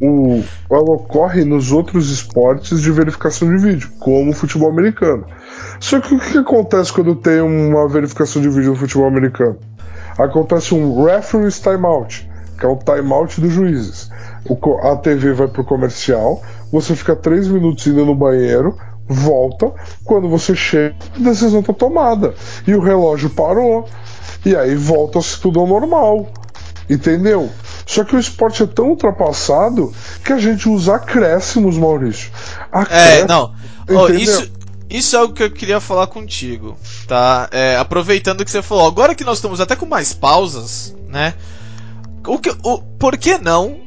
o, 0.00 0.42
ela 0.68 0.94
ocorre 0.94 1.44
nos 1.44 1.70
outros 1.70 2.10
esportes 2.10 2.82
de 2.82 2.90
verificação 2.90 3.48
de 3.48 3.62
vídeo, 3.62 3.90
como 4.00 4.32
o 4.32 4.34
futebol 4.34 4.68
americano. 4.68 5.24
Só 5.78 6.00
que 6.00 6.14
o 6.14 6.18
que 6.18 6.38
acontece 6.38 6.92
quando 6.92 7.14
tem 7.14 7.40
uma 7.40 7.88
verificação 7.88 8.42
de 8.42 8.48
vídeo 8.48 8.70
no 8.70 8.76
futebol 8.76 9.06
americano? 9.06 9.56
Acontece 10.18 10.74
um 10.74 11.04
referee's 11.04 11.60
timeout, 11.60 12.28
que 12.58 12.66
é 12.66 12.68
o 12.68 12.76
timeout 12.76 13.40
dos 13.40 13.52
juízes. 13.52 14.10
O, 14.48 14.56
a 14.86 14.96
TV 14.96 15.32
vai 15.32 15.48
pro 15.48 15.64
comercial, 15.64 16.42
você 16.70 16.94
fica 16.96 17.14
três 17.14 17.48
minutos 17.48 17.86
indo 17.86 18.04
no 18.04 18.14
banheiro, 18.14 18.76
volta, 19.06 19.72
quando 20.04 20.28
você 20.28 20.54
chega, 20.54 20.94
a 21.14 21.18
decisão 21.18 21.60
está 21.60 21.72
tomada. 21.72 22.34
E 22.66 22.74
o 22.74 22.80
relógio 22.80 23.30
parou. 23.30 23.86
E 24.44 24.56
aí 24.56 24.74
volta-se 24.74 25.40
tudo 25.40 25.60
ao 25.60 25.66
normal. 25.66 26.26
Entendeu? 26.90 27.48
Só 27.86 28.04
que 28.04 28.16
o 28.16 28.18
esporte 28.18 28.62
é 28.62 28.66
tão 28.66 28.90
ultrapassado 28.90 29.92
que 30.24 30.32
a 30.32 30.38
gente 30.38 30.68
usa 30.68 30.96
acréscimos, 30.96 31.78
Maurício. 31.78 32.30
Acréscimos, 32.70 33.22
é, 33.22 33.26
não. 33.26 33.54
Oh, 33.88 34.08
isso, 34.08 34.50
isso 34.92 35.16
é 35.16 35.18
algo 35.18 35.34
que 35.34 35.42
eu 35.42 35.50
queria 35.50 35.80
falar 35.80 36.06
contigo, 36.06 36.76
tá? 37.06 37.48
É, 37.50 37.76
aproveitando 37.76 38.44
que 38.44 38.50
você 38.50 38.62
falou, 38.62 38.86
agora 38.86 39.14
que 39.14 39.24
nós 39.24 39.38
estamos 39.38 39.60
até 39.60 39.74
com 39.74 39.86
mais 39.86 40.12
pausas, 40.12 40.94
né? 41.08 41.34
O 42.26 42.38
que, 42.38 42.54
o, 42.62 42.78
por 42.78 43.16
que 43.16 43.38
não 43.38 43.80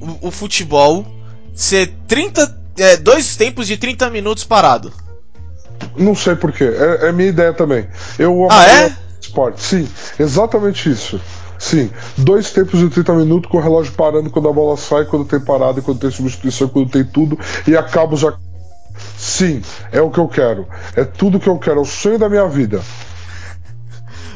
o, 0.00 0.28
o 0.28 0.30
futebol 0.30 1.04
ser 1.54 1.92
30 2.06 2.60
é, 2.78 2.96
dois 2.96 3.36
tempos 3.36 3.66
de 3.66 3.76
30 3.76 4.10
minutos 4.10 4.44
parado. 4.44 4.92
Não 5.96 6.14
sei 6.14 6.36
porquê. 6.36 6.64
É, 6.64 7.08
é 7.08 7.12
minha 7.12 7.28
ideia 7.28 7.52
também. 7.52 7.86
Eu 8.18 8.48
Ah, 8.50 8.66
é? 8.66 8.96
esporte. 9.20 9.62
Sim, 9.62 9.88
exatamente 10.18 10.90
isso. 10.90 11.20
Sim, 11.58 11.90
dois 12.16 12.50
tempos 12.50 12.80
de 12.80 12.88
30 12.88 13.12
minutos 13.16 13.50
com 13.50 13.58
o 13.58 13.60
relógio 13.60 13.92
parando 13.92 14.30
quando 14.30 14.48
a 14.48 14.52
bola 14.52 14.78
sai, 14.78 15.04
quando 15.04 15.26
tem 15.26 15.38
parada, 15.38 15.82
quando 15.82 16.00
tem 16.00 16.10
substituição, 16.10 16.68
quando 16.68 16.90
tem 16.90 17.04
tudo, 17.04 17.38
e 17.66 17.76
acabo 17.76 18.16
já. 18.16 18.34
Sim, 19.20 19.60
é 19.92 20.00
o 20.00 20.10
que 20.10 20.18
eu 20.18 20.26
quero. 20.26 20.66
É 20.96 21.04
tudo 21.04 21.38
que 21.38 21.46
eu 21.46 21.58
quero, 21.58 21.80
é 21.80 21.82
o 21.82 21.84
sonho 21.84 22.18
da 22.18 22.26
minha 22.26 22.48
vida. 22.48 22.80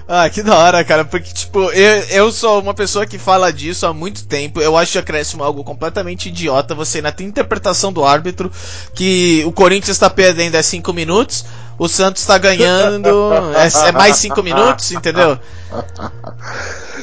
Ah, 0.07 0.29
que 0.29 0.43
da 0.43 0.59
hora, 0.59 0.85
cara, 0.85 1.07
porque, 1.07 1.33
tipo, 1.33 1.59
eu, 1.71 2.01
eu 2.11 2.31
sou 2.31 2.61
uma 2.61 2.75
pessoa 2.75 3.07
que 3.07 3.19
fala 3.19 3.51
disso 3.51 3.87
há 3.87 3.95
muito 3.95 4.27
tempo. 4.27 4.61
Eu 4.61 4.77
acho 4.77 4.93
que 4.93 4.99
acréscimo 4.99 5.43
algo 5.43 5.65
completamente 5.65 6.29
idiota. 6.29 6.75
Você 6.75 6.99
ainda 6.99 7.11
tem 7.11 7.27
interpretação 7.27 7.91
do 7.91 8.05
árbitro 8.05 8.53
que 8.95 9.43
o 9.47 9.53
Corinthians 9.53 9.97
tá 9.97 10.11
perdendo 10.11 10.57
é 10.57 10.63
5 10.63 10.93
minutos, 10.93 11.47
o 11.79 11.89
Santos 11.89 12.27
tá 12.27 12.37
ganhando 12.37 13.09
é, 13.57 13.89
é 13.89 13.93
mais 13.93 14.17
5 14.17 14.43
minutos, 14.43 14.93
entendeu? 14.93 15.39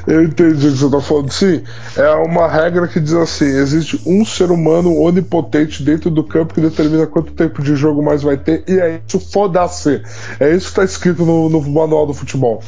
Eu 0.07 0.23
entendi 0.23 0.67
o 0.67 0.71
que 0.71 0.77
você 0.77 0.89
tá 0.89 1.01
falando. 1.01 1.31
Sim, 1.31 1.63
é 1.95 2.09
uma 2.15 2.47
regra 2.47 2.87
que 2.87 2.99
diz 2.99 3.13
assim: 3.13 3.45
existe 3.45 4.01
um 4.05 4.25
ser 4.25 4.49
humano 4.51 4.97
onipotente 4.99 5.83
dentro 5.83 6.09
do 6.09 6.23
campo 6.23 6.53
que 6.53 6.61
determina 6.61 7.05
quanto 7.05 7.33
tempo 7.33 7.61
de 7.61 7.75
jogo 7.75 8.01
mais 8.01 8.21
vai 8.23 8.37
ter, 8.37 8.63
e 8.67 8.79
é 8.79 9.01
isso, 9.07 9.19
foda-se. 9.19 10.01
É 10.39 10.55
isso 10.55 10.69
que 10.69 10.75
tá 10.75 10.83
escrito 10.83 11.25
no, 11.25 11.49
no 11.49 11.61
manual 11.69 12.07
do 12.07 12.13
futebol. 12.13 12.63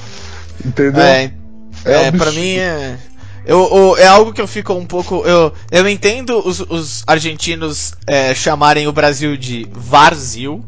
Entendeu? 0.63 1.01
É, 1.03 1.31
é, 1.85 1.95
absurdo. 2.07 2.17
pra 2.17 2.31
mim 2.31 2.55
é. 2.57 2.97
Eu, 3.45 3.59
eu- 3.75 3.97
é 3.97 4.07
algo 4.07 4.31
que 4.31 4.39
eu 4.39 4.47
fico 4.47 4.71
um 4.73 4.85
pouco. 4.85 5.23
Eu, 5.25 5.51
eu 5.71 5.89
entendo 5.89 6.39
os, 6.47 6.59
os 6.61 7.03
argentinos 7.07 7.93
é, 8.07 8.33
chamarem 8.33 8.87
o 8.87 8.91
Brasil 8.93 9.35
de 9.35 9.67
Varzil, 9.73 10.63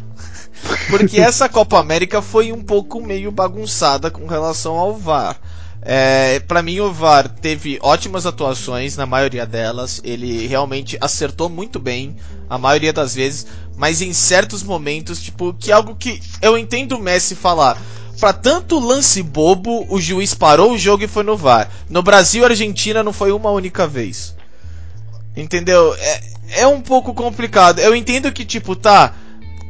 porque 0.89 1.19
essa 1.19 1.49
Copa 1.49 1.79
América 1.79 2.21
foi 2.21 2.51
um 2.51 2.61
pouco 2.61 3.01
meio 3.01 3.31
bagunçada 3.31 4.09
com 4.09 4.25
relação 4.25 4.75
ao 4.75 4.95
VAR. 4.95 5.37
É, 5.87 6.39
para 6.39 6.63
mim 6.63 6.79
o 6.79 6.91
VAR 6.91 7.29
teve 7.29 7.77
ótimas 7.81 8.25
atuações 8.25 8.97
na 8.97 9.05
maioria 9.05 9.45
delas, 9.45 10.01
ele 10.03 10.47
realmente 10.47 10.97
acertou 10.99 11.47
muito 11.47 11.79
bem 11.79 12.15
a 12.49 12.57
maioria 12.57 12.91
das 12.91 13.13
vezes, 13.13 13.45
mas 13.77 14.01
em 14.01 14.11
certos 14.11 14.63
momentos, 14.63 15.21
tipo, 15.21 15.53
que 15.53 15.71
é 15.71 15.75
algo 15.75 15.95
que 15.95 16.19
eu 16.41 16.57
entendo 16.57 16.93
o 16.93 16.99
Messi 16.99 17.35
falar. 17.35 17.79
Pra 18.19 18.31
tanto 18.31 18.79
lance 18.79 19.21
bobo, 19.21 19.85
o 19.89 19.99
juiz 19.99 20.33
parou 20.33 20.71
o 20.71 20.77
jogo 20.77 21.03
e 21.03 21.07
foi 21.07 21.23
no 21.23 21.35
VAR. 21.35 21.69
No 21.89 22.01
Brasil 22.01 22.43
e 22.43 22.45
Argentina 22.45 23.03
não 23.03 23.11
foi 23.11 23.31
uma 23.31 23.51
única 23.51 23.85
vez. 23.85 24.35
Entendeu? 25.35 25.93
É, 25.95 26.21
é 26.61 26.67
um 26.67 26.81
pouco 26.81 27.13
complicado. 27.13 27.79
Eu 27.79 27.93
entendo 27.93 28.31
que, 28.31 28.45
tipo, 28.45 28.75
tá. 28.75 29.13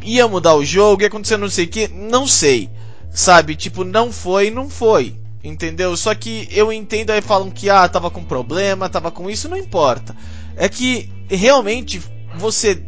Ia 0.05 0.27
mudar 0.27 0.55
o 0.55 0.63
jogo, 0.63 1.01
ia 1.01 1.07
acontecer 1.07 1.35
não 1.35 1.49
sei 1.49 1.65
o 1.65 1.67
que. 1.67 1.87
Não 1.87 2.27
sei. 2.27 2.69
Sabe? 3.11 3.55
Tipo, 3.55 3.83
não 3.83 4.11
foi, 4.11 4.51
não 4.51 4.69
foi. 4.69 5.15
Entendeu? 5.43 5.95
Só 5.97 6.13
que 6.15 6.47
eu 6.51 6.71
entendo 6.71 7.11
aí 7.11 7.21
falam 7.21 7.51
que, 7.51 7.69
ah, 7.69 7.87
tava 7.87 8.09
com 8.09 8.23
problema, 8.23 8.89
tava 8.89 9.11
com 9.11 9.29
isso, 9.29 9.49
não 9.49 9.57
importa. 9.57 10.15
É 10.55 10.69
que 10.69 11.09
realmente 11.29 12.01
você. 12.37 12.83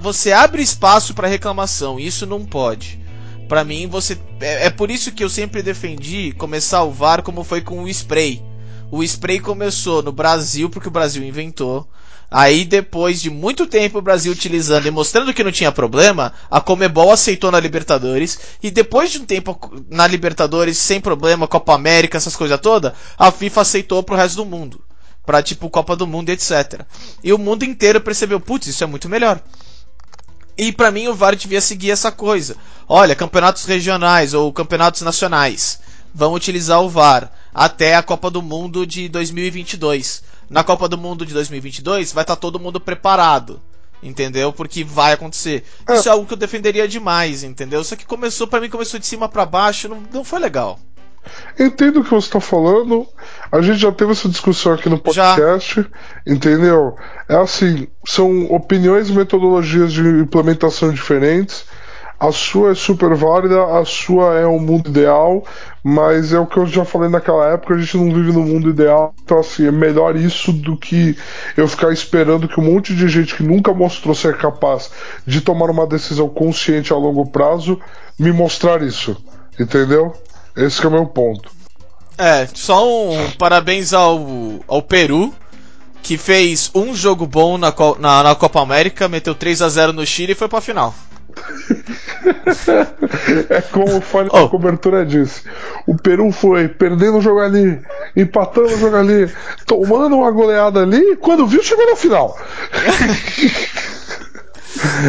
Você 0.00 0.32
abre 0.32 0.62
espaço 0.62 1.14
pra 1.14 1.28
reclamação. 1.28 2.00
Isso 2.00 2.26
não 2.26 2.44
pode. 2.44 3.00
Pra 3.48 3.64
mim, 3.64 3.86
você. 3.86 4.18
É, 4.40 4.66
é 4.66 4.70
por 4.70 4.90
isso 4.90 5.12
que 5.12 5.22
eu 5.22 5.28
sempre 5.28 5.62
defendi 5.62 6.32
começar 6.32 6.82
o 6.82 6.90
VAR 6.90 7.22
como 7.22 7.44
foi 7.44 7.60
com 7.60 7.82
o 7.82 7.88
spray. 7.88 8.42
O 8.90 9.02
spray 9.02 9.40
começou 9.40 10.02
no 10.02 10.12
Brasil 10.12 10.68
porque 10.68 10.88
o 10.88 10.92
Brasil 10.92 11.22
inventou. 11.24 11.88
Aí 12.32 12.64
depois 12.64 13.20
de 13.20 13.28
muito 13.28 13.66
tempo 13.66 13.98
o 13.98 14.02
Brasil 14.02 14.32
utilizando 14.32 14.86
e 14.86 14.90
mostrando 14.90 15.34
que 15.34 15.44
não 15.44 15.52
tinha 15.52 15.70
problema, 15.70 16.32
a 16.50 16.62
Comebol 16.62 17.12
aceitou 17.12 17.50
na 17.50 17.60
Libertadores 17.60 18.38
e 18.62 18.70
depois 18.70 19.10
de 19.12 19.18
um 19.18 19.26
tempo 19.26 19.58
na 19.90 20.06
Libertadores 20.06 20.78
sem 20.78 20.98
problema, 20.98 21.46
Copa 21.46 21.74
América, 21.74 22.16
essas 22.16 22.34
coisas 22.34 22.58
todas, 22.58 22.92
a 23.18 23.30
FIFA 23.30 23.60
aceitou 23.60 24.02
pro 24.02 24.16
resto 24.16 24.36
do 24.36 24.46
mundo. 24.46 24.82
Pra 25.26 25.42
tipo 25.42 25.68
Copa 25.68 25.94
do 25.94 26.06
Mundo, 26.06 26.30
etc. 26.30 26.80
E 27.22 27.32
o 27.32 27.38
mundo 27.38 27.64
inteiro 27.64 28.00
percebeu, 28.00 28.40
putz, 28.40 28.66
isso 28.66 28.82
é 28.82 28.86
muito 28.86 29.08
melhor. 29.10 29.40
E 30.56 30.72
pra 30.72 30.90
mim 30.90 31.08
o 31.08 31.14
VAR 31.14 31.36
devia 31.36 31.60
seguir 31.60 31.90
essa 31.90 32.10
coisa. 32.10 32.56
Olha, 32.88 33.14
campeonatos 33.14 33.64
regionais 33.66 34.32
ou 34.34 34.52
campeonatos 34.52 35.02
nacionais 35.02 35.78
vão 36.14 36.34
utilizar 36.34 36.80
o 36.82 36.88
VAR 36.88 37.30
até 37.54 37.94
a 37.94 38.02
Copa 38.02 38.30
do 38.30 38.42
Mundo 38.42 38.86
de 38.86 39.08
2022. 39.08 40.22
Na 40.48 40.62
Copa 40.62 40.88
do 40.88 40.98
Mundo 40.98 41.24
de 41.24 41.32
2022 41.32 42.12
vai 42.12 42.24
estar 42.24 42.36
todo 42.36 42.60
mundo 42.60 42.80
preparado. 42.80 43.60
Entendeu? 44.02 44.52
Porque 44.52 44.82
vai 44.82 45.12
acontecer. 45.12 45.64
Isso 45.88 46.08
é 46.08 46.12
algo 46.12 46.26
que 46.26 46.32
eu 46.32 46.38
defenderia 46.38 46.88
demais, 46.88 47.44
entendeu? 47.44 47.84
Só 47.84 47.94
que 47.94 48.04
começou, 48.04 48.48
pra 48.48 48.60
mim, 48.60 48.68
começou 48.68 48.98
de 48.98 49.06
cima 49.06 49.28
pra 49.28 49.46
baixo, 49.46 49.88
não, 49.88 50.02
não 50.12 50.24
foi 50.24 50.40
legal. 50.40 50.78
Entendo 51.58 52.00
o 52.00 52.04
que 52.04 52.10
você 52.10 52.26
está 52.26 52.40
falando. 52.40 53.06
A 53.50 53.60
gente 53.60 53.78
já 53.78 53.92
teve 53.92 54.12
essa 54.12 54.28
discussão 54.28 54.72
aqui 54.72 54.88
no 54.88 54.98
podcast, 54.98 55.86
entendeu? 56.26 56.96
É 57.28 57.36
assim, 57.36 57.86
são 58.04 58.46
opiniões 58.46 59.08
e 59.08 59.12
metodologias 59.12 59.92
de 59.92 60.02
implementação 60.02 60.90
diferentes. 60.90 61.64
A 62.18 62.30
sua 62.30 62.70
é 62.70 62.74
super 62.74 63.14
válida, 63.14 63.64
a 63.78 63.84
sua 63.84 64.34
é 64.34 64.46
o 64.46 64.58
mundo 64.58 64.90
ideal, 64.90 65.44
mas 65.82 66.32
é 66.32 66.38
o 66.38 66.46
que 66.46 66.56
eu 66.56 66.66
já 66.66 66.84
falei 66.84 67.08
naquela 67.08 67.48
época, 67.52 67.74
a 67.74 67.78
gente 67.78 67.96
não 67.96 68.14
vive 68.14 68.32
no 68.32 68.42
mundo 68.42 68.70
ideal, 68.70 69.12
então 69.24 69.40
assim, 69.40 69.66
é 69.66 69.72
melhor 69.72 70.14
isso 70.14 70.52
do 70.52 70.76
que 70.76 71.16
eu 71.56 71.66
ficar 71.66 71.92
esperando 71.92 72.46
que 72.46 72.60
um 72.60 72.64
monte 72.64 72.94
de 72.94 73.08
gente 73.08 73.34
que 73.34 73.42
nunca 73.42 73.74
mostrou 73.74 74.14
ser 74.14 74.36
capaz 74.36 74.90
de 75.26 75.40
tomar 75.40 75.70
uma 75.70 75.86
decisão 75.86 76.28
consciente 76.28 76.92
a 76.92 76.96
longo 76.96 77.26
prazo 77.26 77.80
me 78.16 78.30
mostrar 78.30 78.80
isso, 78.82 79.16
entendeu? 79.58 80.14
Esse 80.56 80.80
que 80.80 80.86
é 80.86 80.88
o 80.88 80.92
meu 80.92 81.06
ponto. 81.06 81.50
É, 82.16 82.46
só 82.54 82.86
um 82.86 83.30
parabéns 83.32 83.92
ao, 83.92 84.20
ao 84.68 84.82
Peru, 84.82 85.34
que 86.02 86.16
fez 86.16 86.70
um 86.74 86.94
jogo 86.94 87.26
bom 87.26 87.58
na, 87.58 87.74
na, 87.98 88.22
na 88.22 88.34
Copa 88.34 88.60
América, 88.60 89.08
meteu 89.08 89.34
3 89.34 89.62
a 89.62 89.68
0 89.68 89.92
no 89.92 90.06
Chile 90.06 90.32
e 90.32 90.36
foi 90.36 90.48
pra 90.48 90.60
final. 90.60 90.94
É 93.50 93.60
como 93.60 93.98
o 93.98 94.00
Fone 94.00 94.28
Oh. 94.32 94.42
da 94.42 94.48
cobertura 94.48 95.04
disse. 95.04 95.42
O 95.86 95.96
Peru 95.96 96.30
foi 96.30 96.68
perdendo 96.68 97.18
o 97.18 97.20
jogo 97.20 97.40
ali, 97.40 97.80
empatando 98.16 98.68
o 98.74 98.78
jogo 98.78 98.96
ali, 98.96 99.30
tomando 99.66 100.16
uma 100.16 100.30
goleada 100.30 100.80
ali, 100.82 100.98
e 101.12 101.16
quando 101.16 101.46
viu, 101.46 101.62
chegou 101.62 101.86
na 101.88 101.96
final. 101.96 102.36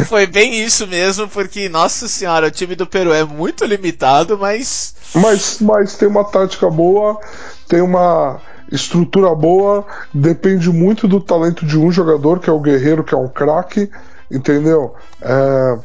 Foi 0.08 0.26
bem 0.28 0.62
isso 0.64 0.86
mesmo, 0.88 1.28
porque, 1.28 1.70
nossa 1.70 2.08
senhora, 2.08 2.48
o 2.48 2.52
time 2.52 2.76
do 2.76 2.86
Peru 2.86 3.14
é 3.14 3.24
muito 3.24 3.66
limitado, 3.66 4.38
mas. 4.38 4.94
Mas, 5.16 5.60
mas 5.62 5.96
tem 5.96 6.08
uma 6.08 6.24
tática 6.24 6.70
boa, 6.70 7.20
tem 7.68 7.82
uma 7.82 8.42
estrutura 8.72 9.34
boa, 9.34 9.86
depende 10.14 10.70
muito 10.70 11.08
do 11.08 11.20
talento 11.20 11.66
de 11.66 11.78
um 11.78 11.92
jogador, 11.92 12.40
que 12.40 12.50
é 12.50 12.54
o 12.54 12.60
Guerreiro, 12.60 13.04
que 13.04 13.14
é 13.14 13.18
um 13.18 13.28
craque, 13.28 13.90
entendeu? 14.30 14.96
É, 15.22 15.78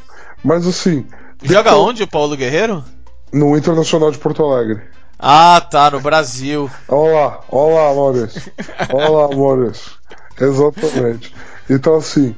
mas 0.45 0.67
assim. 0.67 1.07
Joga 1.43 1.71
depois- 1.71 1.89
onde 1.89 2.03
o 2.03 2.09
Paulo 2.09 2.37
Guerreiro? 2.37 2.85
No 3.33 3.57
Internacional 3.57 4.11
de 4.11 4.19
Porto 4.19 4.45
Alegre. 4.45 4.83
Ah, 5.19 5.61
tá, 5.61 5.91
no 5.91 6.01
Brasil. 6.01 6.71
Olha 6.89 7.13
lá, 7.15 7.41
olha 7.51 7.75
lá, 7.75 7.95
Maurício. 7.95 8.53
Olha 8.93 9.09
lá, 9.09 9.29
Maurício. 9.37 9.93
Exatamente. 10.41 11.35
Então, 11.69 11.97
assim, 11.97 12.35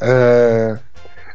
é, 0.00 0.78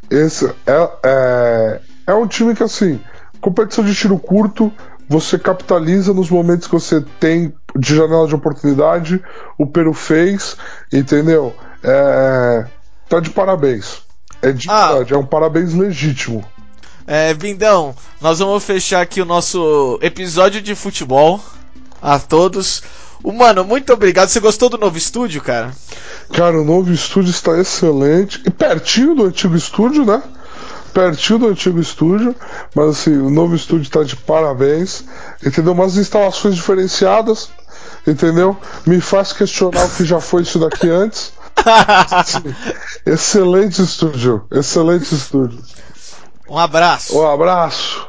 esse 0.09 0.45
é, 0.65 0.89
é, 1.03 1.81
é 2.07 2.13
um 2.13 2.27
time 2.27 2.55
que, 2.55 2.63
assim, 2.63 2.99
competição 3.39 3.83
de 3.85 3.93
tiro 3.93 4.17
curto, 4.17 4.71
você 5.07 5.37
capitaliza 5.39 6.13
nos 6.13 6.29
momentos 6.29 6.67
que 6.67 6.73
você 6.73 6.99
tem 7.19 7.53
de 7.75 7.95
janela 7.95 8.27
de 8.27 8.35
oportunidade. 8.35 9.23
O 9.57 9.65
Peru 9.67 9.93
fez, 9.93 10.57
entendeu? 10.91 11.55
É, 11.83 12.65
tá 13.07 13.19
de 13.19 13.29
parabéns. 13.29 14.01
É 14.41 14.51
de 14.51 14.69
Ah. 14.69 14.87
verdade, 14.89 15.13
é 15.13 15.17
um 15.17 15.25
parabéns 15.25 15.73
legítimo. 15.73 16.43
É, 17.05 17.33
Bindão, 17.33 17.95
nós 18.19 18.39
vamos 18.39 18.63
fechar 18.63 19.01
aqui 19.01 19.21
o 19.21 19.25
nosso 19.25 19.97
episódio 20.01 20.61
de 20.61 20.75
futebol. 20.75 21.41
A 22.01 22.19
todos. 22.19 22.83
O 23.23 23.31
Mano, 23.31 23.63
muito 23.63 23.91
obrigado. 23.91 24.29
Você 24.29 24.39
gostou 24.39 24.69
do 24.69 24.77
novo 24.77 24.97
estúdio, 24.97 25.41
cara? 25.41 25.71
Cara, 26.31 26.61
o 26.61 26.63
novo 26.63 26.91
estúdio 26.93 27.31
está 27.31 27.57
excelente. 27.59 28.41
E 28.45 28.51
pertinho 28.51 29.15
do 29.15 29.23
antigo 29.25 29.55
estúdio, 29.55 30.05
né? 30.05 30.21
Pertinho 30.93 31.39
do 31.39 31.47
antigo 31.47 31.79
estúdio. 31.79 32.35
Mas 32.75 32.89
assim, 32.89 33.17
o 33.17 33.29
novo 33.31 33.55
estúdio 33.55 33.83
está 33.83 34.03
de 34.03 34.15
parabéns. 34.15 35.03
Entendeu? 35.43 35.73
Umas 35.73 35.97
instalações 35.97 36.55
diferenciadas. 36.55 37.49
Entendeu? 38.05 38.55
Me 38.85 39.01
faz 39.01 39.33
questionar 39.33 39.85
o 39.85 39.89
que 39.89 40.05
já 40.05 40.19
foi 40.21 40.43
isso 40.43 40.59
daqui 40.59 40.87
antes. 40.91 41.33
Excelente 43.05 43.81
estúdio. 43.81 44.45
Excelente 44.51 45.13
estúdio. 45.13 45.61
Um 46.49 46.57
abraço. 46.57 47.17
Um 47.17 47.27
abraço. 47.27 48.07